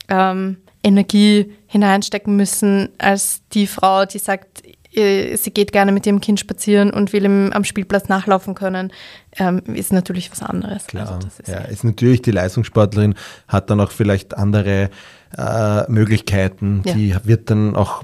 ähm, 0.10 0.58
Energie 0.84 1.54
hineinstecken 1.68 2.36
müssen 2.36 2.90
als 2.98 3.42
die 3.54 3.68
Frau, 3.68 4.06
die 4.06 4.20
sagt, 4.20 4.64
sie 4.98 5.52
geht 5.54 5.72
gerne 5.72 5.92
mit 5.92 6.08
ihrem 6.08 6.22
Kind 6.22 6.40
spazieren 6.40 6.90
und 6.90 7.14
will 7.14 7.26
ihm 7.26 7.52
am 7.54 7.64
Spielplatz 7.64 8.10
nachlaufen 8.10 8.56
können, 8.56 8.92
ähm, 9.38 9.62
ist 9.74 9.94
natürlich 9.94 10.32
was 10.32 10.42
anderes. 10.42 10.88
Klar, 10.88 11.12
also 11.12 11.28
ist, 11.28 11.48
ja, 11.48 11.60
ist 11.60 11.84
natürlich 11.84 12.24
die 12.24 12.32
Leistungssportlerin, 12.32 13.14
hat 13.48 13.70
dann 13.70 13.80
auch 13.80 13.92
vielleicht 13.92 14.36
andere 14.36 14.90
äh, 15.36 15.90
Möglichkeiten. 15.92 16.84
Ja. 16.86 16.94
Die 16.94 17.16
wird 17.24 17.50
dann 17.50 17.76
auch 17.76 18.04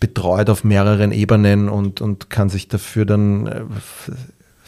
betreut 0.00 0.50
auf 0.50 0.64
mehreren 0.64 1.12
Ebenen 1.12 1.68
und, 1.68 2.00
und 2.00 2.30
kann 2.30 2.48
sich 2.48 2.68
dafür 2.68 3.04
dann 3.04 3.46
äh, 3.46 3.62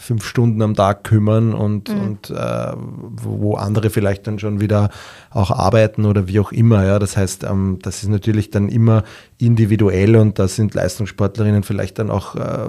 fünf 0.07 0.25
Stunden 0.25 0.63
am 0.63 0.75
Tag 0.77 1.03
kümmern 1.03 1.53
und, 1.53 1.89
mhm. 1.89 2.01
und 2.01 2.31
äh, 2.31 2.73
wo 2.77 3.55
andere 3.57 3.91
vielleicht 3.91 4.27
dann 4.29 4.39
schon 4.39 4.61
wieder 4.61 4.91
auch 5.31 5.51
arbeiten 5.51 6.05
oder 6.05 6.29
wie 6.29 6.39
auch 6.39 6.53
immer. 6.53 6.85
Ja. 6.85 7.01
Das 7.01 7.17
heißt, 7.17 7.43
ähm, 7.43 7.81
das 7.83 8.05
ist 8.05 8.09
natürlich 8.09 8.51
dann 8.51 8.69
immer 8.69 9.03
individuell 9.39 10.15
und 10.15 10.39
da 10.39 10.47
sind 10.47 10.75
Leistungssportlerinnen 10.75 11.65
vielleicht 11.65 11.99
dann 11.99 12.11
auch 12.11 12.37
äh, 12.37 12.69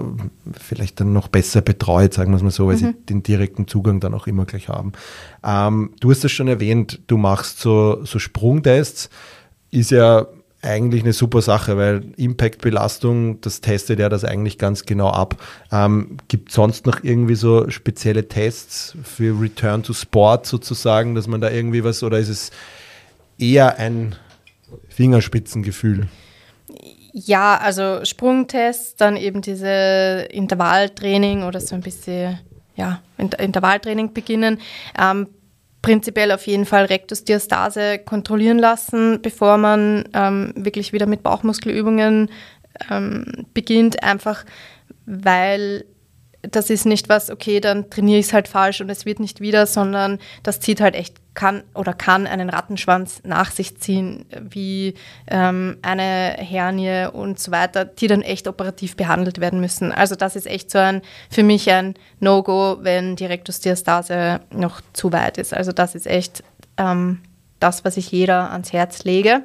vielleicht 0.60 1.00
dann 1.00 1.14
noch 1.14 1.28
besser 1.28 1.62
betreut, 1.62 2.14
sagen 2.14 2.32
wir 2.32 2.38
es 2.38 2.44
mal 2.44 2.50
so, 2.50 2.68
weil 2.68 2.76
mhm. 2.76 2.80
sie 2.80 2.94
den 3.08 3.22
direkten 3.22 3.68
Zugang 3.68 4.00
dann 4.00 4.16
auch 4.16 4.26
immer 4.26 4.46
gleich 4.46 4.68
haben. 4.68 4.94
Ähm, 5.44 5.92
du 6.00 6.10
hast 6.10 6.26
es 6.26 6.32
schon 6.32 6.48
erwähnt, 6.48 7.02
du 7.06 7.18
machst 7.18 7.60
so, 7.60 8.04
so 8.04 8.18
Sprungtests, 8.18 9.12
ist 9.70 9.92
ja 9.92 10.26
eigentlich 10.62 11.04
eine 11.04 11.14
super 11.14 11.42
Sache, 11.42 11.78
weil 11.78 12.14
Impact-Belastung, 12.18 13.42
das 13.42 13.62
testet 13.62 14.00
ja 14.00 14.10
das 14.10 14.24
eigentlich 14.24 14.58
ganz 14.58 14.86
genau 14.86 15.10
ab. 15.10 15.36
Ähm, 15.72 16.18
Gibt 16.28 16.50
es 16.50 16.56
sonst 16.56 16.86
noch 16.86 17.04
irgendwie 17.04 17.36
so 17.36 17.70
spezielle 17.70 18.28
Tests 18.28 18.98
für 19.04 19.40
Return 19.40 19.84
to 19.84 19.94
Sport 19.94 20.46
sozusagen, 20.46 21.16
dass 21.16 21.28
man 21.28 21.42
da 21.42 21.50
irgendwie 21.50 21.84
was, 21.84 22.02
oder 22.04 22.18
ist 22.18 22.30
es 22.30 22.52
eher 23.38 23.78
ein 23.78 24.16
Fingerspitzengefühl? 24.90 26.08
Ja, 27.14 27.58
also 27.58 28.04
Sprungtests, 28.04 28.96
dann 28.96 29.16
eben 29.16 29.42
diese 29.42 30.28
Intervalltraining 30.30 31.44
oder 31.44 31.60
so 31.60 31.76
ein 31.76 31.82
bisschen 31.82 32.40
ja, 32.76 33.02
Intervalltraining 33.18 34.14
beginnen. 34.14 34.60
Ähm, 35.00 35.28
prinzipiell 35.88 36.34
auf 36.34 36.46
jeden 36.48 36.66
Fall 36.66 36.84
Rektusdiastase 36.84 38.00
kontrollieren 38.00 38.60
lassen, 38.60 39.22
bevor 39.22 39.58
man 39.58 40.04
ähm, 40.14 40.52
wirklich 40.58 40.92
wieder 40.92 41.06
mit 41.06 41.24
Bauchmuskelübungen 41.24 42.30
ähm, 42.92 43.46
beginnt, 43.54 44.04
einfach 44.04 44.44
weil 45.06 45.86
das 46.42 46.70
ist 46.70 46.86
nicht 46.86 47.08
was, 47.08 47.30
okay, 47.30 47.62
dann 47.62 47.90
trainiere 47.90 48.20
ich 48.20 48.26
es 48.26 48.34
halt 48.34 48.50
falsch 48.50 48.82
und 48.82 48.90
es 48.90 49.06
wird 49.06 49.22
nicht 49.22 49.40
wieder, 49.40 49.66
sondern 49.66 50.20
das 50.44 50.60
zieht 50.60 50.82
halt 50.82 50.94
echt, 50.94 51.16
kann 51.38 51.64
oder 51.76 51.94
kann 51.94 52.26
einen 52.26 52.50
Rattenschwanz 52.50 53.22
nach 53.24 53.52
sich 53.52 53.78
ziehen, 53.78 54.26
wie 54.42 54.96
ähm, 55.28 55.78
eine 55.84 56.36
Hernie 56.36 57.08
und 57.14 57.40
so 57.40 57.52
weiter, 57.52 57.86
die 57.86 58.08
dann 58.08 58.24
echt 58.24 58.48
operativ 58.48 58.98
behandelt 58.98 59.40
werden 59.40 59.62
müssen. 59.62 59.92
Also 59.92 60.16
das 60.16 60.36
ist 60.36 60.48
echt 60.48 60.72
so 60.72 60.80
ein, 60.80 61.04
für 61.30 61.44
mich 61.44 61.70
ein 61.72 61.94
No-Go, 62.20 62.80
wenn 62.82 63.16
die 63.16 63.28
Rektusdiastase 63.28 64.42
noch 64.52 64.82
zu 64.94 65.14
weit 65.14 65.38
ist. 65.38 65.54
Also 65.54 65.72
das 65.72 65.94
ist 65.94 66.08
echt 66.08 66.44
ähm, 66.78 67.20
das, 67.60 67.86
was 67.86 67.98
ich 67.98 68.12
jeder 68.12 68.52
ans 68.52 68.74
Herz 68.74 69.04
lege. 69.04 69.44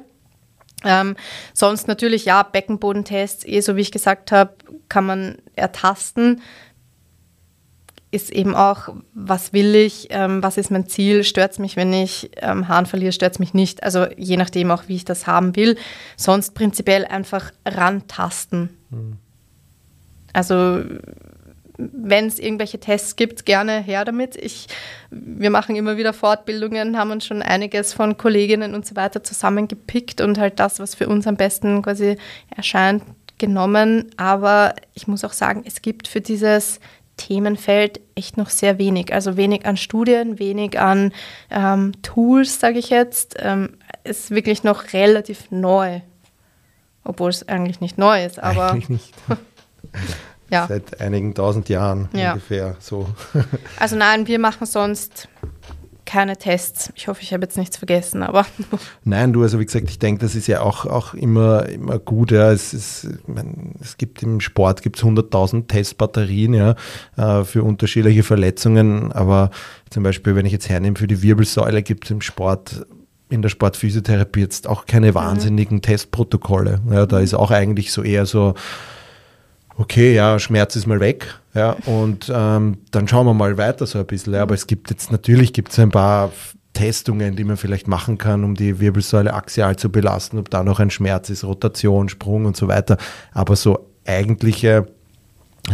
Ähm, 0.83 1.15
sonst 1.53 1.87
natürlich, 1.87 2.25
ja, 2.25 2.41
Beckenbodentests, 2.41 3.45
eh 3.45 3.61
so 3.61 3.75
wie 3.75 3.81
ich 3.81 3.91
gesagt 3.91 4.31
habe, 4.31 4.55
kann 4.89 5.05
man 5.05 5.37
ertasten 5.55 6.41
ist 8.13 8.31
eben 8.31 8.55
auch, 8.55 8.89
was 9.13 9.53
will 9.53 9.73
ich, 9.75 10.07
ähm, 10.11 10.43
was 10.43 10.57
ist 10.57 10.71
mein 10.71 10.87
Ziel, 10.87 11.23
stört 11.23 11.53
es 11.53 11.59
mich, 11.59 11.75
wenn 11.75 11.91
ich 11.91 12.29
ähm, 12.37 12.67
Haaren 12.67 12.85
verliere, 12.85 13.11
stört 13.11 13.33
es 13.33 13.39
mich 13.39 13.53
nicht. 13.53 13.83
Also 13.83 14.05
je 14.17 14.37
nachdem 14.37 14.71
auch, 14.71 14.83
wie 14.87 14.95
ich 14.95 15.05
das 15.05 15.27
haben 15.27 15.55
will. 15.55 15.77
Sonst 16.15 16.53
prinzipiell 16.53 17.05
einfach 17.05 17.51
rantasten. 17.65 18.69
Mhm. 18.89 19.17
Also 20.31 20.83
wenn 21.77 22.27
es 22.27 22.39
irgendwelche 22.39 22.79
Tests 22.79 23.15
gibt, 23.15 23.45
gerne 23.45 23.81
her 23.81 24.05
damit. 24.05 24.35
Ich, 24.35 24.67
wir 25.09 25.49
machen 25.49 25.75
immer 25.75 25.97
wieder 25.97 26.13
Fortbildungen, 26.13 26.97
haben 26.97 27.11
uns 27.11 27.25
schon 27.25 27.41
einiges 27.41 27.93
von 27.93 28.17
Kolleginnen 28.17 28.75
und 28.75 28.85
so 28.85 28.95
weiter 28.95 29.23
zusammengepickt 29.23 30.21
und 30.21 30.37
halt 30.37 30.59
das, 30.59 30.79
was 30.79 30.95
für 30.95 31.07
uns 31.07 31.25
am 31.25 31.35
besten 31.35 31.81
quasi 31.81 32.17
erscheint, 32.55 33.03
genommen. 33.39 34.11
Aber 34.17 34.75
ich 34.93 35.07
muss 35.07 35.23
auch 35.23 35.33
sagen, 35.33 35.63
es 35.65 35.81
gibt 35.81 36.07
für 36.07 36.21
dieses 36.21 36.79
Themenfeld 37.17 38.01
echt 38.15 38.37
noch 38.37 38.49
sehr 38.49 38.77
wenig. 38.77 39.13
Also 39.13 39.37
wenig 39.37 39.65
an 39.65 39.77
Studien, 39.77 40.39
wenig 40.39 40.79
an 40.79 41.13
ähm, 41.49 41.93
Tools, 42.01 42.59
sage 42.59 42.79
ich 42.79 42.89
jetzt. 42.89 43.35
Ähm, 43.39 43.77
ist 44.03 44.31
wirklich 44.31 44.63
noch 44.63 44.93
relativ 44.93 45.51
neu. 45.51 46.01
Obwohl 47.03 47.29
es 47.29 47.47
eigentlich 47.47 47.81
nicht 47.81 47.97
neu 47.97 48.25
ist, 48.25 48.41
aber. 48.41 48.71
Eigentlich 48.71 48.89
nicht. 48.89 49.13
ja. 50.49 50.67
Seit 50.67 51.01
einigen 51.01 51.35
tausend 51.35 51.69
Jahren 51.69 52.09
ja. 52.13 52.33
ungefähr 52.33 52.77
so. 52.79 53.07
also 53.77 53.95
nein, 53.95 54.27
wir 54.27 54.39
machen 54.39 54.65
sonst 54.65 55.27
keine 56.13 56.37
Tests. 56.37 56.93
Ich 56.95 57.07
hoffe, 57.07 57.23
ich 57.23 57.33
habe 57.33 57.41
jetzt 57.41 57.57
nichts 57.57 57.75
vergessen, 57.75 58.21
aber. 58.21 58.45
Nein, 59.03 59.33
du, 59.33 59.41
also 59.41 59.59
wie 59.59 59.65
gesagt, 59.65 59.89
ich 59.89 59.97
denke, 59.97 60.21
das 60.21 60.35
ist 60.35 60.45
ja 60.45 60.61
auch, 60.61 60.85
auch 60.85 61.15
immer, 61.15 61.67
immer 61.69 61.97
gut. 61.97 62.29
Ja. 62.29 62.51
Es, 62.51 62.71
ist, 62.71 63.07
meine, 63.25 63.73
es 63.81 63.97
gibt 63.97 64.21
im 64.21 64.39
Sport 64.39 64.83
gibt's 64.83 65.01
100.000 65.01 65.67
Testbatterien 65.67 66.53
ja, 66.53 66.75
äh, 67.17 67.43
für 67.43 67.63
unterschiedliche 67.63 68.21
Verletzungen. 68.21 69.11
Aber 69.11 69.49
zum 69.89 70.03
Beispiel, 70.03 70.35
wenn 70.35 70.45
ich 70.45 70.51
jetzt 70.51 70.69
hernehme, 70.69 70.97
für 70.97 71.07
die 71.07 71.23
Wirbelsäule 71.23 71.81
gibt 71.81 72.05
es 72.05 72.11
im 72.11 72.21
Sport 72.21 72.85
in 73.29 73.41
der 73.41 73.49
Sportphysiotherapie 73.49 74.41
jetzt 74.41 74.67
auch 74.67 74.85
keine 74.85 75.09
mhm. 75.09 75.15
wahnsinnigen 75.15 75.77
mhm. 75.77 75.81
Testprotokolle. 75.81 76.79
Ja, 76.91 77.07
da 77.07 77.21
ist 77.21 77.33
auch 77.33 77.49
eigentlich 77.49 77.91
so 77.91 78.03
eher 78.03 78.27
so, 78.27 78.53
okay, 79.77 80.13
ja, 80.13 80.39
Schmerz 80.39 80.75
ist 80.75 80.87
mal 80.87 80.99
weg, 80.99 81.39
ja, 81.53 81.71
und 81.85 82.31
ähm, 82.33 82.77
dann 82.91 83.07
schauen 83.07 83.25
wir 83.25 83.33
mal 83.33 83.57
weiter 83.57 83.85
so 83.85 83.99
ein 83.99 84.05
bisschen. 84.05 84.35
Aber 84.35 84.55
es 84.55 84.67
gibt 84.67 84.89
jetzt, 84.89 85.11
natürlich 85.11 85.53
gibt 85.53 85.77
ein 85.79 85.91
paar 85.91 86.31
Testungen, 86.73 87.35
die 87.35 87.43
man 87.43 87.57
vielleicht 87.57 87.87
machen 87.87 88.17
kann, 88.17 88.43
um 88.43 88.55
die 88.55 88.79
Wirbelsäule 88.79 89.33
axial 89.33 89.75
zu 89.75 89.91
belasten, 89.91 90.39
ob 90.39 90.49
da 90.49 90.63
noch 90.63 90.79
ein 90.79 90.89
Schmerz 90.89 91.29
ist, 91.29 91.43
Rotation, 91.43 92.09
Sprung 92.09 92.45
und 92.45 92.57
so 92.57 92.67
weiter. 92.67 92.97
Aber 93.31 93.55
so 93.55 93.87
eigentliche 94.05 94.87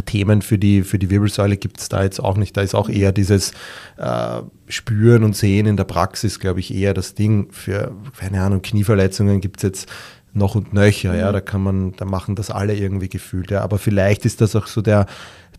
Themen 0.05 0.43
für 0.43 0.59
die, 0.59 0.83
für 0.83 0.99
die 0.99 1.09
Wirbelsäule 1.09 1.57
gibt 1.57 1.79
es 1.79 1.89
da 1.89 2.03
jetzt 2.03 2.19
auch 2.19 2.37
nicht. 2.37 2.55
Da 2.55 2.61
ist 2.61 2.75
auch 2.75 2.89
eher 2.89 3.11
dieses 3.11 3.53
äh, 3.97 4.41
Spüren 4.67 5.23
und 5.23 5.35
Sehen 5.35 5.65
in 5.65 5.77
der 5.77 5.85
Praxis, 5.85 6.39
glaube 6.39 6.59
ich, 6.59 6.73
eher 6.73 6.93
das 6.93 7.15
Ding. 7.15 7.51
Für, 7.51 7.91
keine 8.17 8.41
Ahnung, 8.41 8.61
Knieverletzungen 8.61 9.41
gibt 9.41 9.57
es 9.57 9.63
jetzt 9.63 9.89
noch 10.33 10.55
und 10.55 10.73
nöcher, 10.73 11.13
mhm. 11.13 11.19
ja, 11.19 11.31
da 11.31 11.41
kann 11.41 11.61
man, 11.61 11.93
da 11.95 12.05
machen 12.05 12.35
das 12.35 12.51
alle 12.51 12.75
irgendwie 12.75 13.09
gefühlt, 13.09 13.51
ja, 13.51 13.61
aber 13.61 13.77
vielleicht 13.77 14.25
ist 14.25 14.41
das 14.41 14.55
auch 14.55 14.67
so 14.67 14.81
der, 14.81 15.05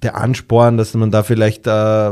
der 0.03 0.17
Ansporn, 0.17 0.77
dass 0.77 0.95
man 0.95 1.11
da 1.11 1.23
vielleicht, 1.23 1.67
äh, 1.67 2.11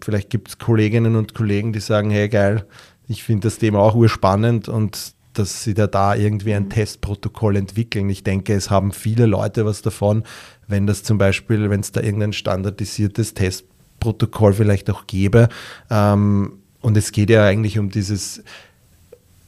vielleicht 0.00 0.30
gibt 0.30 0.48
es 0.48 0.58
Kolleginnen 0.58 1.16
und 1.16 1.34
Kollegen, 1.34 1.72
die 1.72 1.80
sagen, 1.80 2.10
hey 2.10 2.28
geil, 2.28 2.66
ich 3.08 3.24
finde 3.24 3.48
das 3.48 3.58
Thema 3.58 3.80
auch 3.80 3.94
urspannend 3.94 4.68
und 4.68 5.14
dass 5.32 5.64
sie 5.64 5.74
da, 5.74 5.86
da 5.86 6.14
irgendwie 6.14 6.54
ein 6.54 6.64
mhm. 6.64 6.70
Testprotokoll 6.70 7.56
entwickeln. 7.56 8.08
Ich 8.10 8.24
denke, 8.24 8.54
es 8.54 8.70
haben 8.70 8.92
viele 8.92 9.26
Leute 9.26 9.64
was 9.64 9.82
davon, 9.82 10.24
wenn 10.66 10.86
das 10.86 11.02
zum 11.02 11.18
Beispiel, 11.18 11.70
wenn 11.70 11.80
es 11.80 11.92
da 11.92 12.00
irgendein 12.00 12.32
standardisiertes 12.32 13.34
Testprotokoll 13.34 14.54
vielleicht 14.54 14.90
auch 14.90 15.06
gäbe. 15.06 15.48
Ähm, 15.90 16.58
und 16.80 16.96
es 16.96 17.12
geht 17.12 17.30
ja 17.30 17.44
eigentlich 17.44 17.78
um 17.78 17.90
dieses 17.90 18.42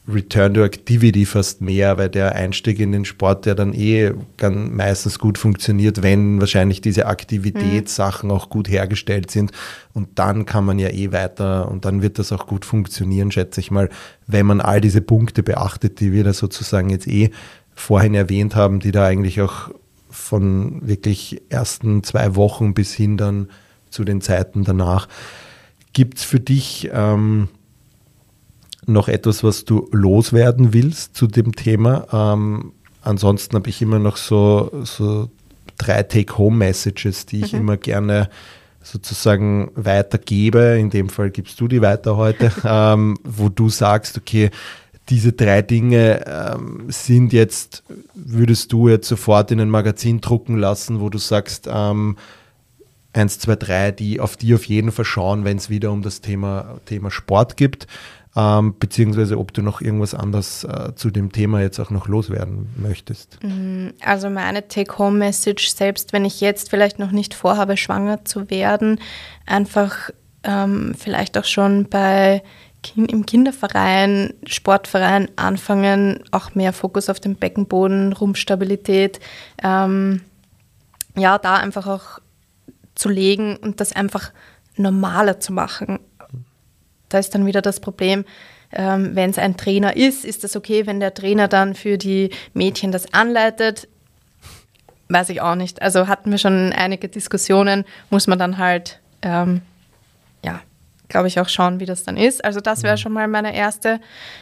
Return 0.07 0.53
to 0.53 0.63
Activity 0.63 1.25
fast 1.25 1.61
mehr, 1.61 1.97
weil 1.97 2.09
der 2.09 2.35
Einstieg 2.35 2.79
in 2.79 2.91
den 2.91 3.05
Sport 3.05 3.45
ja 3.45 3.55
dann 3.55 3.73
eh 3.73 4.11
ganz 4.37 4.71
meistens 4.71 5.17
gut 5.17 5.37
funktioniert, 5.37 6.03
wenn 6.03 6.41
wahrscheinlich 6.41 6.81
diese 6.81 7.05
Aktivitätssachen 7.05 8.29
mhm. 8.29 8.35
auch 8.35 8.49
gut 8.49 8.67
hergestellt 8.67 9.31
sind. 9.31 9.51
Und 9.93 10.19
dann 10.19 10.45
kann 10.45 10.65
man 10.65 10.77
ja 10.77 10.89
eh 10.89 11.13
weiter 11.13 11.71
und 11.71 11.85
dann 11.85 12.01
wird 12.01 12.19
das 12.19 12.33
auch 12.33 12.47
gut 12.47 12.65
funktionieren, 12.65 13.31
schätze 13.31 13.61
ich 13.61 13.71
mal, 13.71 13.89
wenn 14.27 14.45
man 14.45 14.59
all 14.59 14.81
diese 14.81 15.01
Punkte 15.01 15.41
beachtet, 15.41 16.01
die 16.01 16.11
wir 16.11 16.25
da 16.25 16.33
sozusagen 16.33 16.89
jetzt 16.89 17.07
eh 17.07 17.31
vorhin 17.73 18.13
erwähnt 18.13 18.55
haben, 18.55 18.81
die 18.81 18.91
da 18.91 19.05
eigentlich 19.05 19.39
auch 19.39 19.69
von 20.09 20.85
wirklich 20.87 21.41
ersten 21.49 22.03
zwei 22.03 22.35
Wochen 22.35 22.73
bis 22.73 22.93
hin 22.93 23.15
dann 23.15 23.47
zu 23.89 24.03
den 24.03 24.19
Zeiten 24.19 24.65
danach. 24.65 25.07
Gibt 25.93 26.17
es 26.17 26.23
für 26.23 26.39
dich 26.39 26.89
ähm, 26.91 27.47
noch 28.87 29.07
etwas, 29.07 29.43
was 29.43 29.65
du 29.65 29.87
loswerden 29.91 30.73
willst 30.73 31.15
zu 31.15 31.27
dem 31.27 31.55
Thema? 31.55 32.07
Ähm, 32.11 32.73
ansonsten 33.01 33.55
habe 33.55 33.69
ich 33.69 33.81
immer 33.81 33.99
noch 33.99 34.17
so, 34.17 34.71
so 34.83 35.29
drei 35.77 36.03
Take-Home-Messages, 36.03 37.25
die 37.25 37.41
ich 37.41 37.53
mhm. 37.53 37.59
immer 37.59 37.77
gerne 37.77 38.29
sozusagen 38.81 39.71
weitergebe. 39.75 40.77
In 40.79 40.89
dem 40.89 41.09
Fall 41.09 41.31
gibst 41.31 41.59
du 41.59 41.67
die 41.67 41.81
weiter 41.81 42.17
heute, 42.17 42.51
ähm, 42.65 43.17
wo 43.23 43.49
du 43.49 43.69
sagst, 43.69 44.17
okay, 44.17 44.49
diese 45.09 45.33
drei 45.33 45.61
Dinge 45.61 46.23
ähm, 46.25 46.85
sind 46.87 47.33
jetzt, 47.33 47.83
würdest 48.13 48.71
du 48.71 48.87
jetzt 48.89 49.07
sofort 49.07 49.51
in 49.51 49.59
ein 49.59 49.69
Magazin 49.69 50.21
drucken 50.21 50.57
lassen, 50.57 51.01
wo 51.01 51.09
du 51.09 51.17
sagst, 51.17 51.67
ähm, 51.71 52.17
eins, 53.11 53.37
zwei, 53.39 53.55
drei, 53.55 53.91
die 53.91 54.19
auf 54.19 54.37
die 54.37 54.55
auf 54.55 54.65
jeden 54.65 54.91
Fall 54.91 55.05
schauen, 55.05 55.43
wenn 55.43 55.57
es 55.57 55.69
wieder 55.69 55.91
um 55.91 56.01
das 56.01 56.21
Thema, 56.21 56.79
Thema 56.85 57.11
Sport 57.11 57.57
gibt 57.57 57.87
ähm, 58.35 58.75
beziehungsweise 58.79 59.37
ob 59.37 59.53
du 59.53 59.61
noch 59.61 59.81
irgendwas 59.81 60.15
anderes 60.15 60.63
äh, 60.63 60.95
zu 60.95 61.11
dem 61.11 61.31
Thema 61.31 61.61
jetzt 61.61 61.79
auch 61.79 61.91
noch 61.91 62.07
loswerden 62.07 62.67
möchtest. 62.77 63.37
Mm, 63.43 63.89
also 64.01 64.29
meine 64.29 64.67
Take-Home-Message, 64.67 65.69
selbst 65.69 66.13
wenn 66.13 66.25
ich 66.25 66.41
jetzt 66.41 66.69
vielleicht 66.69 66.99
noch 66.99 67.11
nicht 67.11 67.33
vorhabe, 67.33 67.77
schwanger 67.77 68.25
zu 68.25 68.49
werden, 68.49 68.99
einfach 69.45 70.09
ähm, 70.43 70.95
vielleicht 70.97 71.37
auch 71.37 71.45
schon 71.45 71.87
bei 71.89 72.41
im 72.95 73.25
Kinderverein, 73.25 74.33
Sportverein 74.45 75.29
anfangen, 75.37 76.19
auch 76.31 76.53
mehr 76.53 76.73
Fokus 76.73 77.09
auf 77.09 77.19
den 77.19 77.35
Beckenboden, 77.35 78.11
Rumpfstabilität, 78.11 79.19
ähm, 79.63 80.21
ja, 81.15 81.37
da 81.37 81.55
einfach 81.55 81.87
auch 81.87 82.19
zu 82.95 83.09
legen 83.09 83.55
und 83.57 83.79
das 83.79 83.93
einfach 83.93 84.31
normaler 84.75 85.39
zu 85.39 85.53
machen. 85.53 85.99
Da 87.13 87.19
ist 87.19 87.35
dann 87.35 87.45
wieder 87.45 87.61
das 87.61 87.79
Problem, 87.79 88.25
ähm, 88.71 89.15
wenn 89.15 89.29
es 89.29 89.37
ein 89.37 89.55
Trainer 89.55 89.95
ist, 89.95 90.25
ist 90.25 90.43
das 90.43 90.55
okay, 90.55 90.87
wenn 90.87 90.99
der 90.99 91.13
Trainer 91.13 91.47
dann 91.47 91.75
für 91.75 91.97
die 91.97 92.31
Mädchen 92.53 92.91
das 92.91 93.13
anleitet? 93.13 93.87
Weiß 95.09 95.29
ich 95.29 95.41
auch 95.41 95.55
nicht. 95.55 95.81
Also 95.81 96.07
hatten 96.07 96.31
wir 96.31 96.37
schon 96.37 96.73
einige 96.73 97.07
Diskussionen, 97.07 97.85
muss 98.09 98.25
man 98.27 98.39
dann 98.39 98.57
halt, 98.57 98.99
ähm, 99.21 99.61
ja, 100.43 100.59
glaube 101.07 101.27
ich, 101.27 101.39
auch 101.39 101.49
schauen, 101.49 101.79
wie 101.79 101.85
das 101.85 102.03
dann 102.03 102.17
ist. 102.17 102.43
Also 102.43 102.61
das 102.61 102.81
wäre 102.81 102.95
mhm. 102.95 102.99
schon 102.99 103.13
mal 103.13 103.27
meine 103.27 103.55
erste, 103.55 103.99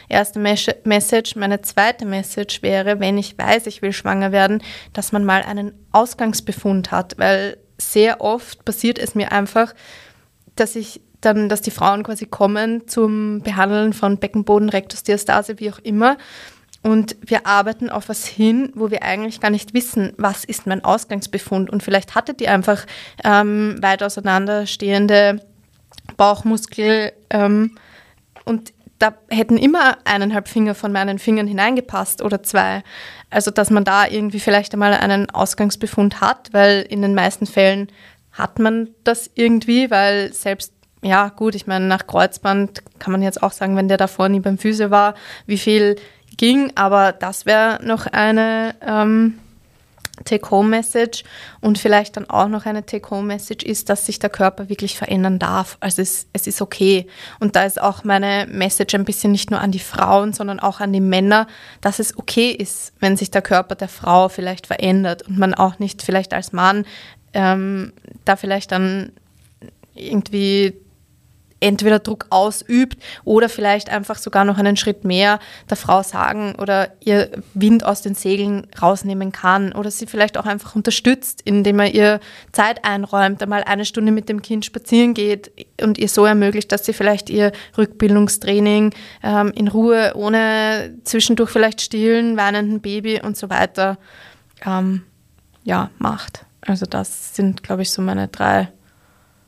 erste 0.08 0.38
Message. 0.38 1.36
Meine 1.36 1.60
zweite 1.60 2.06
Message 2.06 2.62
wäre, 2.62 3.00
wenn 3.00 3.18
ich 3.18 3.36
weiß, 3.36 3.66
ich 3.66 3.82
will 3.82 3.92
schwanger 3.92 4.32
werden, 4.32 4.62
dass 4.94 5.12
man 5.12 5.26
mal 5.26 5.42
einen 5.42 5.72
Ausgangsbefund 5.90 6.90
hat, 6.90 7.18
weil 7.18 7.58
sehr 7.76 8.22
oft 8.22 8.64
passiert 8.64 8.98
es 8.98 9.14
mir 9.14 9.32
einfach, 9.32 9.74
dass 10.56 10.76
ich 10.76 11.02
dann, 11.22 11.48
dass 11.48 11.62
die 11.62 11.70
Frauen 11.70 12.02
quasi 12.02 12.26
kommen 12.26 12.86
zum 12.88 13.40
Behandeln 13.40 13.92
von 13.92 14.18
Beckenboden, 14.18 14.68
Rektusdiastase, 14.68 15.58
wie 15.58 15.72
auch 15.72 15.78
immer. 15.78 16.18
Und 16.82 17.16
wir 17.24 17.46
arbeiten 17.46 17.90
auf 17.90 18.08
was 18.08 18.26
hin, 18.26 18.72
wo 18.74 18.90
wir 18.90 19.04
eigentlich 19.04 19.40
gar 19.40 19.50
nicht 19.50 19.72
wissen, 19.72 20.12
was 20.18 20.44
ist 20.44 20.66
mein 20.66 20.84
Ausgangsbefund. 20.84 21.70
Und 21.70 21.82
vielleicht 21.82 22.14
hatte 22.16 22.34
die 22.34 22.48
einfach 22.48 22.86
ähm, 23.24 23.76
weit 23.80 24.02
auseinanderstehende 24.02 25.40
Bauchmuskel 26.16 27.12
ähm, 27.30 27.76
und 28.44 28.72
da 28.98 29.14
hätten 29.30 29.56
immer 29.56 29.98
eineinhalb 30.04 30.46
Finger 30.46 30.76
von 30.76 30.92
meinen 30.92 31.18
Fingern 31.18 31.48
hineingepasst 31.48 32.22
oder 32.22 32.42
zwei. 32.42 32.82
Also 33.30 33.50
dass 33.50 33.70
man 33.70 33.84
da 33.84 34.06
irgendwie 34.06 34.38
vielleicht 34.38 34.74
einmal 34.74 34.94
einen 34.94 35.28
Ausgangsbefund 35.30 36.20
hat, 36.20 36.50
weil 36.52 36.82
in 36.82 37.02
den 37.02 37.14
meisten 37.14 37.46
Fällen 37.46 37.88
hat 38.30 38.58
man 38.60 38.90
das 39.02 39.30
irgendwie, 39.34 39.90
weil 39.90 40.32
selbst 40.32 40.72
ja, 41.02 41.28
gut, 41.28 41.54
ich 41.54 41.66
meine, 41.66 41.86
nach 41.86 42.06
Kreuzband 42.06 42.82
kann 42.98 43.12
man 43.12 43.22
jetzt 43.22 43.42
auch 43.42 43.52
sagen, 43.52 43.76
wenn 43.76 43.88
der 43.88 43.96
davor 43.96 44.28
nie 44.28 44.40
beim 44.40 44.58
Physio 44.58 44.90
war, 44.90 45.14
wie 45.46 45.58
viel 45.58 45.96
ging, 46.36 46.72
aber 46.76 47.12
das 47.12 47.44
wäre 47.44 47.80
noch 47.82 48.06
eine 48.06 48.74
ähm, 48.80 49.38
Take-Home-Message 50.24 51.24
und 51.60 51.78
vielleicht 51.78 52.16
dann 52.16 52.30
auch 52.30 52.48
noch 52.48 52.66
eine 52.66 52.86
Take-Home-Message 52.86 53.64
ist, 53.64 53.88
dass 53.88 54.06
sich 54.06 54.18
der 54.18 54.30
Körper 54.30 54.68
wirklich 54.68 54.96
verändern 54.96 55.38
darf. 55.38 55.76
Also 55.80 56.02
es, 56.02 56.26
es 56.32 56.46
ist 56.46 56.62
okay. 56.62 57.06
Und 57.40 57.56
da 57.56 57.64
ist 57.64 57.80
auch 57.80 58.04
meine 58.04 58.46
Message 58.48 58.94
ein 58.94 59.04
bisschen 59.04 59.32
nicht 59.32 59.50
nur 59.50 59.60
an 59.60 59.72
die 59.72 59.78
Frauen, 59.78 60.32
sondern 60.32 60.60
auch 60.60 60.80
an 60.80 60.92
die 60.92 61.00
Männer, 61.00 61.46
dass 61.80 61.98
es 61.98 62.16
okay 62.16 62.50
ist, 62.50 62.92
wenn 63.00 63.16
sich 63.16 63.30
der 63.30 63.42
Körper 63.42 63.74
der 63.74 63.88
Frau 63.88 64.28
vielleicht 64.28 64.66
verändert 64.66 65.22
und 65.22 65.38
man 65.38 65.54
auch 65.54 65.78
nicht 65.78 66.02
vielleicht 66.02 66.34
als 66.34 66.52
Mann 66.52 66.84
ähm, 67.34 67.92
da 68.24 68.36
vielleicht 68.36 68.72
dann 68.72 69.12
irgendwie 69.94 70.74
entweder 71.62 71.98
Druck 71.98 72.26
ausübt 72.30 73.02
oder 73.24 73.48
vielleicht 73.48 73.90
einfach 73.90 74.18
sogar 74.18 74.44
noch 74.44 74.58
einen 74.58 74.76
Schritt 74.76 75.04
mehr 75.04 75.38
der 75.70 75.76
Frau 75.76 76.02
sagen 76.02 76.54
oder 76.60 76.92
ihr 77.00 77.30
Wind 77.54 77.84
aus 77.84 78.02
den 78.02 78.14
Segeln 78.14 78.66
rausnehmen 78.80 79.32
kann 79.32 79.72
oder 79.72 79.90
sie 79.90 80.06
vielleicht 80.06 80.36
auch 80.36 80.46
einfach 80.46 80.74
unterstützt, 80.74 81.40
indem 81.44 81.80
er 81.80 81.94
ihr 81.94 82.20
Zeit 82.52 82.84
einräumt, 82.84 83.42
einmal 83.42 83.64
eine 83.64 83.84
Stunde 83.84 84.12
mit 84.12 84.28
dem 84.28 84.42
Kind 84.42 84.64
spazieren 84.64 85.14
geht 85.14 85.52
und 85.80 85.98
ihr 85.98 86.08
so 86.08 86.24
ermöglicht, 86.24 86.72
dass 86.72 86.84
sie 86.84 86.92
vielleicht 86.92 87.30
ihr 87.30 87.52
Rückbildungstraining 87.78 88.94
ähm, 89.22 89.52
in 89.54 89.68
Ruhe, 89.68 90.12
ohne 90.14 90.94
zwischendurch 91.04 91.50
vielleicht 91.50 91.80
stillen, 91.80 92.36
weinenden 92.36 92.80
Baby 92.80 93.20
und 93.22 93.36
so 93.36 93.50
weiter 93.50 93.98
ähm, 94.66 95.02
ja, 95.64 95.90
macht. 95.98 96.44
Also 96.60 96.86
das 96.86 97.34
sind, 97.34 97.62
glaube 97.62 97.82
ich, 97.82 97.90
so 97.90 98.02
meine 98.02 98.28
drei. 98.28 98.68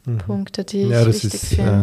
Punkte, 0.04 0.64
die 0.64 0.82
ja, 0.82 1.06
ich 1.06 1.22
wichtig 1.22 1.40
finde. 1.40 1.82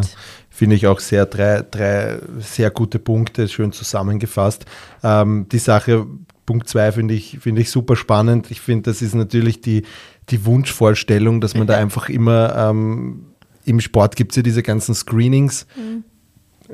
finde 0.50 0.76
ich 0.76 0.86
auch 0.86 1.00
sehr 1.00 1.26
drei, 1.26 1.64
drei 1.68 2.18
sehr 2.40 2.70
gute 2.70 2.98
Punkte, 2.98 3.48
schön 3.48 3.72
zusammengefasst. 3.72 4.64
Ähm, 5.02 5.46
die 5.50 5.58
Sache, 5.58 6.06
Punkt 6.46 6.68
zwei 6.68 6.92
finde 6.92 7.14
ich, 7.14 7.38
finde 7.40 7.62
ich 7.62 7.70
super 7.70 7.96
spannend. 7.96 8.50
Ich 8.50 8.60
finde, 8.60 8.90
das 8.90 9.02
ist 9.02 9.14
natürlich 9.14 9.60
die, 9.60 9.82
die 10.30 10.44
Wunschvorstellung, 10.44 11.40
dass 11.40 11.54
man 11.54 11.66
da 11.66 11.76
einfach 11.78 12.08
immer 12.08 12.54
ähm, 12.56 13.26
im 13.64 13.80
Sport 13.80 14.16
gibt 14.16 14.32
es 14.32 14.36
ja 14.36 14.42
diese 14.42 14.62
ganzen 14.62 14.94
Screenings. 14.94 15.66
Mhm. 15.76 16.04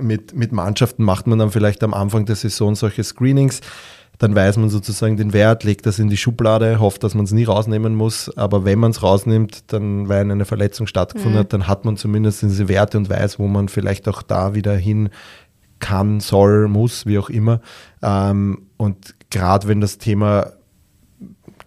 Mit, 0.01 0.35
mit 0.35 0.53
Mannschaften 0.53 1.03
macht 1.03 1.27
man 1.27 1.39
dann 1.39 1.51
vielleicht 1.51 1.83
am 1.83 1.93
Anfang 1.93 2.25
der 2.25 2.37
Saison 2.37 2.75
solche 2.77 3.03
Screenings 3.03 3.61
dann 4.19 4.35
weiß 4.35 4.57
man 4.57 4.69
sozusagen 4.69 5.17
den 5.17 5.33
Wert, 5.33 5.63
legt 5.63 5.87
das 5.87 6.01
in 6.01 6.09
die 6.09 6.17
Schublade, 6.17 6.81
hofft, 6.81 7.05
dass 7.05 7.15
man 7.15 7.25
es 7.25 7.31
nie 7.31 7.45
rausnehmen 7.45 7.95
muss. 7.95 8.37
Aber 8.37 8.65
wenn 8.65 8.81
man 8.81 8.91
es 8.91 9.03
rausnimmt, 9.03 9.73
dann, 9.73 10.09
weil 10.09 10.29
eine 10.29 10.45
Verletzung 10.45 10.89
stattgefunden 10.89 11.35
mhm. 11.35 11.39
hat, 11.39 11.53
dann 11.53 11.69
hat 11.69 11.85
man 11.85 11.97
zumindest 11.97 12.43
diese 12.43 12.69
Werte 12.69 12.99
und 12.99 13.09
weiß, 13.09 13.39
wo 13.39 13.47
man 13.47 13.69
vielleicht 13.69 14.09
auch 14.09 14.23
da 14.23 14.55
wieder 14.55 14.77
hin 14.77 15.11
kann, 15.79 16.19
soll, 16.19 16.67
muss, 16.67 17.07
wie 17.07 17.19
auch 17.19 17.31
immer. 17.31 17.61
Ähm, 18.03 18.67
und 18.77 19.15
gerade 19.31 19.69
wenn 19.69 19.81
das 19.81 19.99
Thema 19.99 20.53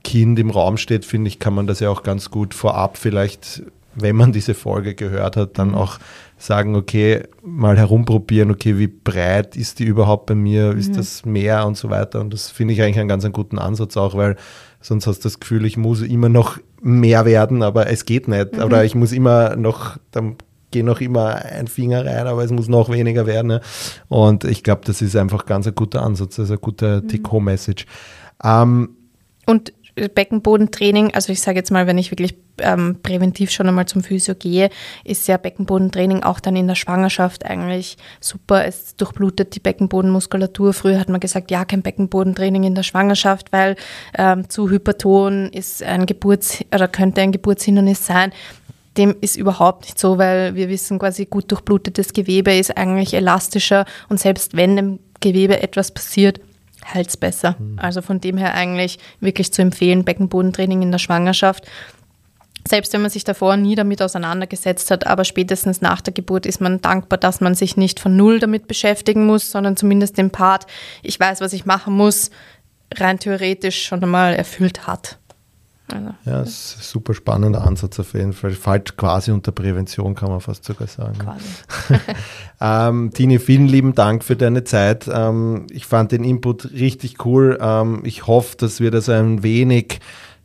Kind 0.03 0.37
im 0.37 0.49
Raum 0.49 0.75
steht, 0.75 1.05
finde 1.05 1.29
ich, 1.29 1.39
kann 1.39 1.53
man 1.53 1.67
das 1.67 1.79
ja 1.79 1.89
auch 1.89 2.03
ganz 2.03 2.31
gut 2.31 2.53
vorab 2.53 2.97
vielleicht, 2.97 3.63
wenn 3.95 4.17
man 4.17 4.33
diese 4.33 4.55
Folge 4.55 4.93
gehört 4.93 5.37
hat, 5.37 5.57
dann 5.57 5.69
mhm. 5.69 5.75
auch 5.75 5.99
sagen, 6.41 6.75
okay, 6.75 7.23
mal 7.43 7.77
herumprobieren, 7.77 8.51
okay, 8.51 8.77
wie 8.77 8.87
breit 8.87 9.55
ist 9.55 9.79
die 9.79 9.85
überhaupt 9.85 10.25
bei 10.25 10.35
mir, 10.35 10.71
ist 10.71 10.91
mhm. 10.91 10.97
das 10.97 11.25
mehr 11.25 11.65
und 11.65 11.77
so 11.77 11.89
weiter. 11.89 12.19
Und 12.19 12.33
das 12.33 12.49
finde 12.49 12.73
ich 12.73 12.81
eigentlich 12.81 12.99
einen 12.99 13.07
ganz 13.07 13.23
einen 13.23 13.33
guten 13.33 13.59
Ansatz 13.59 13.95
auch, 13.97 14.15
weil 14.15 14.35
sonst 14.81 15.07
hast 15.07 15.19
du 15.19 15.23
das 15.23 15.39
Gefühl, 15.39 15.65
ich 15.65 15.77
muss 15.77 16.01
immer 16.01 16.29
noch 16.29 16.57
mehr 16.81 17.25
werden, 17.25 17.61
aber 17.61 17.87
es 17.87 18.05
geht 18.05 18.27
nicht. 18.27 18.57
Mhm. 18.57 18.63
Oder 18.63 18.83
ich 18.83 18.95
muss 18.95 19.11
immer 19.11 19.55
noch, 19.55 19.97
dann 20.09 20.35
gehe 20.71 20.83
noch 20.83 21.01
immer 21.01 21.35
ein 21.35 21.67
Finger 21.67 22.05
rein, 22.05 22.27
aber 22.27 22.43
es 22.43 22.51
muss 22.51 22.67
noch 22.67 22.89
weniger 22.89 23.27
werden. 23.27 23.47
Ne? 23.47 23.61
Und 24.07 24.43
ich 24.43 24.63
glaube, 24.63 24.81
das 24.85 25.01
ist 25.01 25.15
einfach 25.15 25.45
ganz 25.45 25.67
ein 25.67 25.75
guter 25.75 26.01
Ansatz, 26.01 26.39
also 26.39 26.53
ein 26.53 26.61
guter 26.61 27.01
mhm. 27.01 27.07
Take-Home-Message. 27.07 27.85
Ähm, 28.43 28.95
und 29.45 29.73
Beckenbodentraining, 29.95 31.13
also 31.13 31.31
ich 31.31 31.41
sage 31.41 31.57
jetzt 31.57 31.71
mal, 31.71 31.87
wenn 31.87 31.97
ich 31.97 32.11
wirklich 32.11 32.35
ähm, 32.59 32.97
präventiv 33.01 33.51
schon 33.51 33.67
einmal 33.67 33.87
zum 33.87 34.03
Physio 34.03 34.35
gehe, 34.35 34.69
ist 35.03 35.27
ja 35.27 35.37
Beckenbodentraining 35.37 36.23
auch 36.23 36.39
dann 36.39 36.55
in 36.55 36.67
der 36.67 36.75
Schwangerschaft 36.75 37.45
eigentlich 37.45 37.97
super. 38.19 38.65
Es 38.65 38.95
durchblutet 38.95 39.55
die 39.55 39.59
Beckenbodenmuskulatur. 39.59 40.73
Früher 40.73 40.99
hat 40.99 41.09
man 41.09 41.19
gesagt, 41.19 41.51
ja, 41.51 41.65
kein 41.65 41.81
Beckenbodentraining 41.81 42.63
in 42.63 42.75
der 42.75 42.83
Schwangerschaft, 42.83 43.51
weil 43.51 43.75
ähm, 44.17 44.49
zu 44.49 44.69
hyperton 44.69 45.49
ist 45.49 45.83
ein 45.83 46.05
Geburts- 46.05 46.63
oder 46.73 46.87
könnte 46.87 47.21
ein 47.21 47.31
Geburtshindernis 47.31 48.05
sein. 48.05 48.31
Dem 48.97 49.15
ist 49.21 49.37
überhaupt 49.37 49.83
nicht 49.83 49.99
so, 49.99 50.17
weil 50.17 50.55
wir 50.55 50.67
wissen 50.67 50.99
quasi, 50.99 51.25
gut 51.25 51.49
durchblutetes 51.51 52.13
Gewebe 52.13 52.53
ist 52.53 52.75
eigentlich 52.77 53.13
elastischer 53.13 53.85
und 54.09 54.19
selbst 54.19 54.55
wenn 54.55 54.75
dem 54.75 54.99
Gewebe 55.21 55.61
etwas 55.61 55.91
passiert, 55.91 56.41
heilt 56.85 57.09
es 57.09 57.17
besser. 57.17 57.55
Mhm. 57.59 57.79
Also 57.79 58.01
von 58.01 58.19
dem 58.19 58.37
her 58.37 58.53
eigentlich 58.53 58.99
wirklich 59.19 59.53
zu 59.53 59.61
empfehlen, 59.61 60.03
Beckenbodentraining 60.03 60.81
in 60.81 60.91
der 60.91 60.99
Schwangerschaft. 60.99 61.65
Selbst 62.67 62.93
wenn 62.93 63.01
man 63.01 63.09
sich 63.09 63.23
davor 63.23 63.57
nie 63.57 63.75
damit 63.75 64.01
auseinandergesetzt 64.01 64.91
hat, 64.91 65.07
aber 65.07 65.23
spätestens 65.23 65.81
nach 65.81 66.01
der 66.01 66.13
Geburt 66.13 66.45
ist 66.45 66.61
man 66.61 66.79
dankbar, 66.79 67.17
dass 67.17 67.41
man 67.41 67.55
sich 67.55 67.75
nicht 67.75 67.99
von 67.99 68.15
Null 68.15 68.39
damit 68.39 68.67
beschäftigen 68.67 69.25
muss, 69.25 69.49
sondern 69.49 69.77
zumindest 69.77 70.17
den 70.17 70.29
Part, 70.29 70.67
ich 71.01 71.19
weiß, 71.19 71.41
was 71.41 71.53
ich 71.53 71.65
machen 71.65 71.95
muss, 71.95 72.29
rein 72.93 73.19
theoretisch 73.19 73.83
schon 73.85 74.03
einmal 74.03 74.35
erfüllt 74.35 74.85
hat. 74.85 75.17
Also, 75.93 76.09
ja, 76.25 76.41
ist 76.41 76.77
ein 76.77 76.83
super 76.83 77.13
spannender 77.13 77.65
Ansatz 77.65 77.99
auf 77.99 78.13
jeden 78.13 78.33
Fall. 78.33 78.51
Fällt 78.51 78.97
quasi 78.97 79.31
unter 79.31 79.51
Prävention, 79.51 80.15
kann 80.15 80.29
man 80.29 80.41
fast 80.41 80.63
sogar 80.65 80.87
sagen. 80.87 81.17
ähm, 82.61 83.11
Tini, 83.13 83.39
vielen 83.39 83.67
lieben 83.67 83.93
Dank 83.93 84.23
für 84.23 84.35
deine 84.35 84.63
Zeit. 84.63 85.09
Ähm, 85.11 85.67
ich 85.71 85.85
fand 85.85 86.11
den 86.11 86.23
Input 86.23 86.71
richtig 86.71 87.25
cool. 87.25 87.57
Ähm, 87.61 88.01
ich 88.03 88.27
hoffe, 88.27 88.57
dass 88.57 88.79
wir 88.79 88.91
das 88.91 89.09
ein 89.09 89.43
wenig 89.43 89.99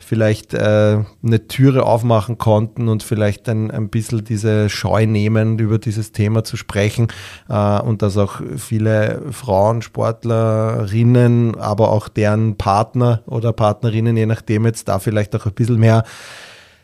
vielleicht 0.07 0.55
äh, 0.55 0.99
eine 1.25 1.49
Türe 1.49 1.85
aufmachen 1.85 2.39
konnten 2.39 2.89
und 2.89 3.03
vielleicht 3.03 3.49
ein, 3.49 3.73
ein 3.73 3.89
bisschen 3.89 4.23
diese 4.23 4.69
Scheu 4.69 5.05
nehmen, 5.05 5.59
über 5.59 5.79
dieses 5.79 6.13
Thema 6.13 6.45
zu 6.45 6.57
sprechen 6.57 7.09
äh, 7.49 7.81
und 7.81 8.03
dass 8.03 8.17
auch 8.17 8.41
viele 8.57 9.23
Frauen, 9.33 9.83
Sportlerinnen, 9.83 11.57
aber 11.57 11.91
auch 11.91 12.07
deren 12.07 12.57
Partner 12.57 13.23
oder 13.27 13.53
Partnerinnen, 13.53 14.17
je 14.17 14.27
nachdem 14.27 14.65
jetzt 14.65 14.87
da 14.87 15.01
vielleicht 15.01 15.35
auch 15.35 15.45
ein 15.45 15.55
bisschen 15.55 15.81
mehr 15.81 16.05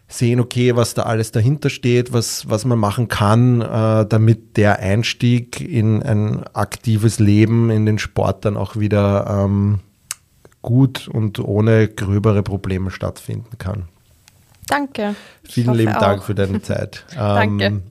sehen, 0.09 0.41
okay, 0.41 0.75
was 0.75 0.95
da 0.95 1.03
alles 1.03 1.31
dahinter 1.31 1.71
steht, 1.71 2.13
was, 2.13 2.51
was 2.51 2.65
man 2.65 2.81
machen 2.81 3.07
kann, 3.07 3.61
äh, 3.61 4.05
damit 4.05 4.57
der 4.57 4.81
Einstieg 4.81 5.61
in 5.61 6.03
ein 6.03 6.43
aktives 6.55 7.21
Leben 7.21 7.71
in 7.71 7.87
den 7.87 8.01
Sport 8.01 8.45
dann 8.45 8.57
auch 8.57 8.75
wieder 8.75 9.45
ähm, 9.45 9.79
gut 10.63 11.09
und 11.09 11.41
ohne 11.41 11.89
gröbere 11.89 12.43
Probleme 12.43 12.91
stattfinden 12.91 13.59
kann. 13.59 13.85
Danke. 14.69 15.15
Vielen 15.43 15.75
lieben 15.75 15.93
Dank 15.93 16.23
für 16.23 16.35
deine 16.35 16.63
Zeit. 16.63 17.05
Danke. 17.15 17.65
Ähm, 17.65 17.83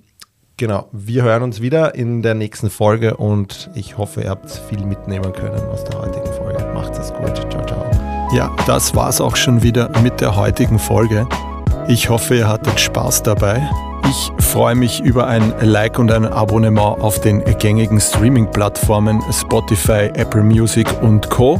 genau, 0.58 0.88
wir 0.92 1.24
hören 1.24 1.44
uns 1.44 1.62
wieder 1.62 1.96
in 1.96 2.22
der 2.22 2.34
nächsten 2.34 2.70
Folge 2.70 3.18
und 3.18 3.70
ich 3.76 3.98
hoffe, 3.98 4.22
ihr 4.22 4.30
habt 4.30 4.50
viel 4.70 4.84
mitnehmen 4.86 5.34
können 5.34 5.62
aus 5.68 5.84
der 5.84 6.02
heutigen 6.02 6.34
Folge. 6.34 6.66
Macht 6.74 6.98
es 6.98 7.14
gut. 7.14 7.36
Ciao, 7.52 7.66
ciao. 7.66 7.86
Ja, 8.34 8.56
das 8.66 8.96
war's 8.96 9.20
auch 9.20 9.36
schon 9.36 9.62
wieder 9.62 9.92
mit 10.00 10.22
der 10.22 10.38
heutigen 10.38 10.80
Folge. 10.80 11.28
Ich 11.88 12.10
hoffe, 12.10 12.36
ihr 12.36 12.48
hattet 12.48 12.80
Spaß 12.80 13.24
dabei. 13.24 13.62
Ich 14.10 14.32
freue 14.44 14.76
mich 14.76 15.02
über 15.02 15.28
ein 15.28 15.54
Like 15.62 16.00
und 16.00 16.12
ein 16.12 16.26
Abonnement 16.26 17.02
auf 17.02 17.20
den 17.20 17.44
gängigen 17.60 18.00
Streaming-Plattformen 18.00 19.22
Spotify, 19.32 20.10
Apple 20.16 20.44
Music 20.44 20.88
und 21.02 21.30
Co. 21.30 21.60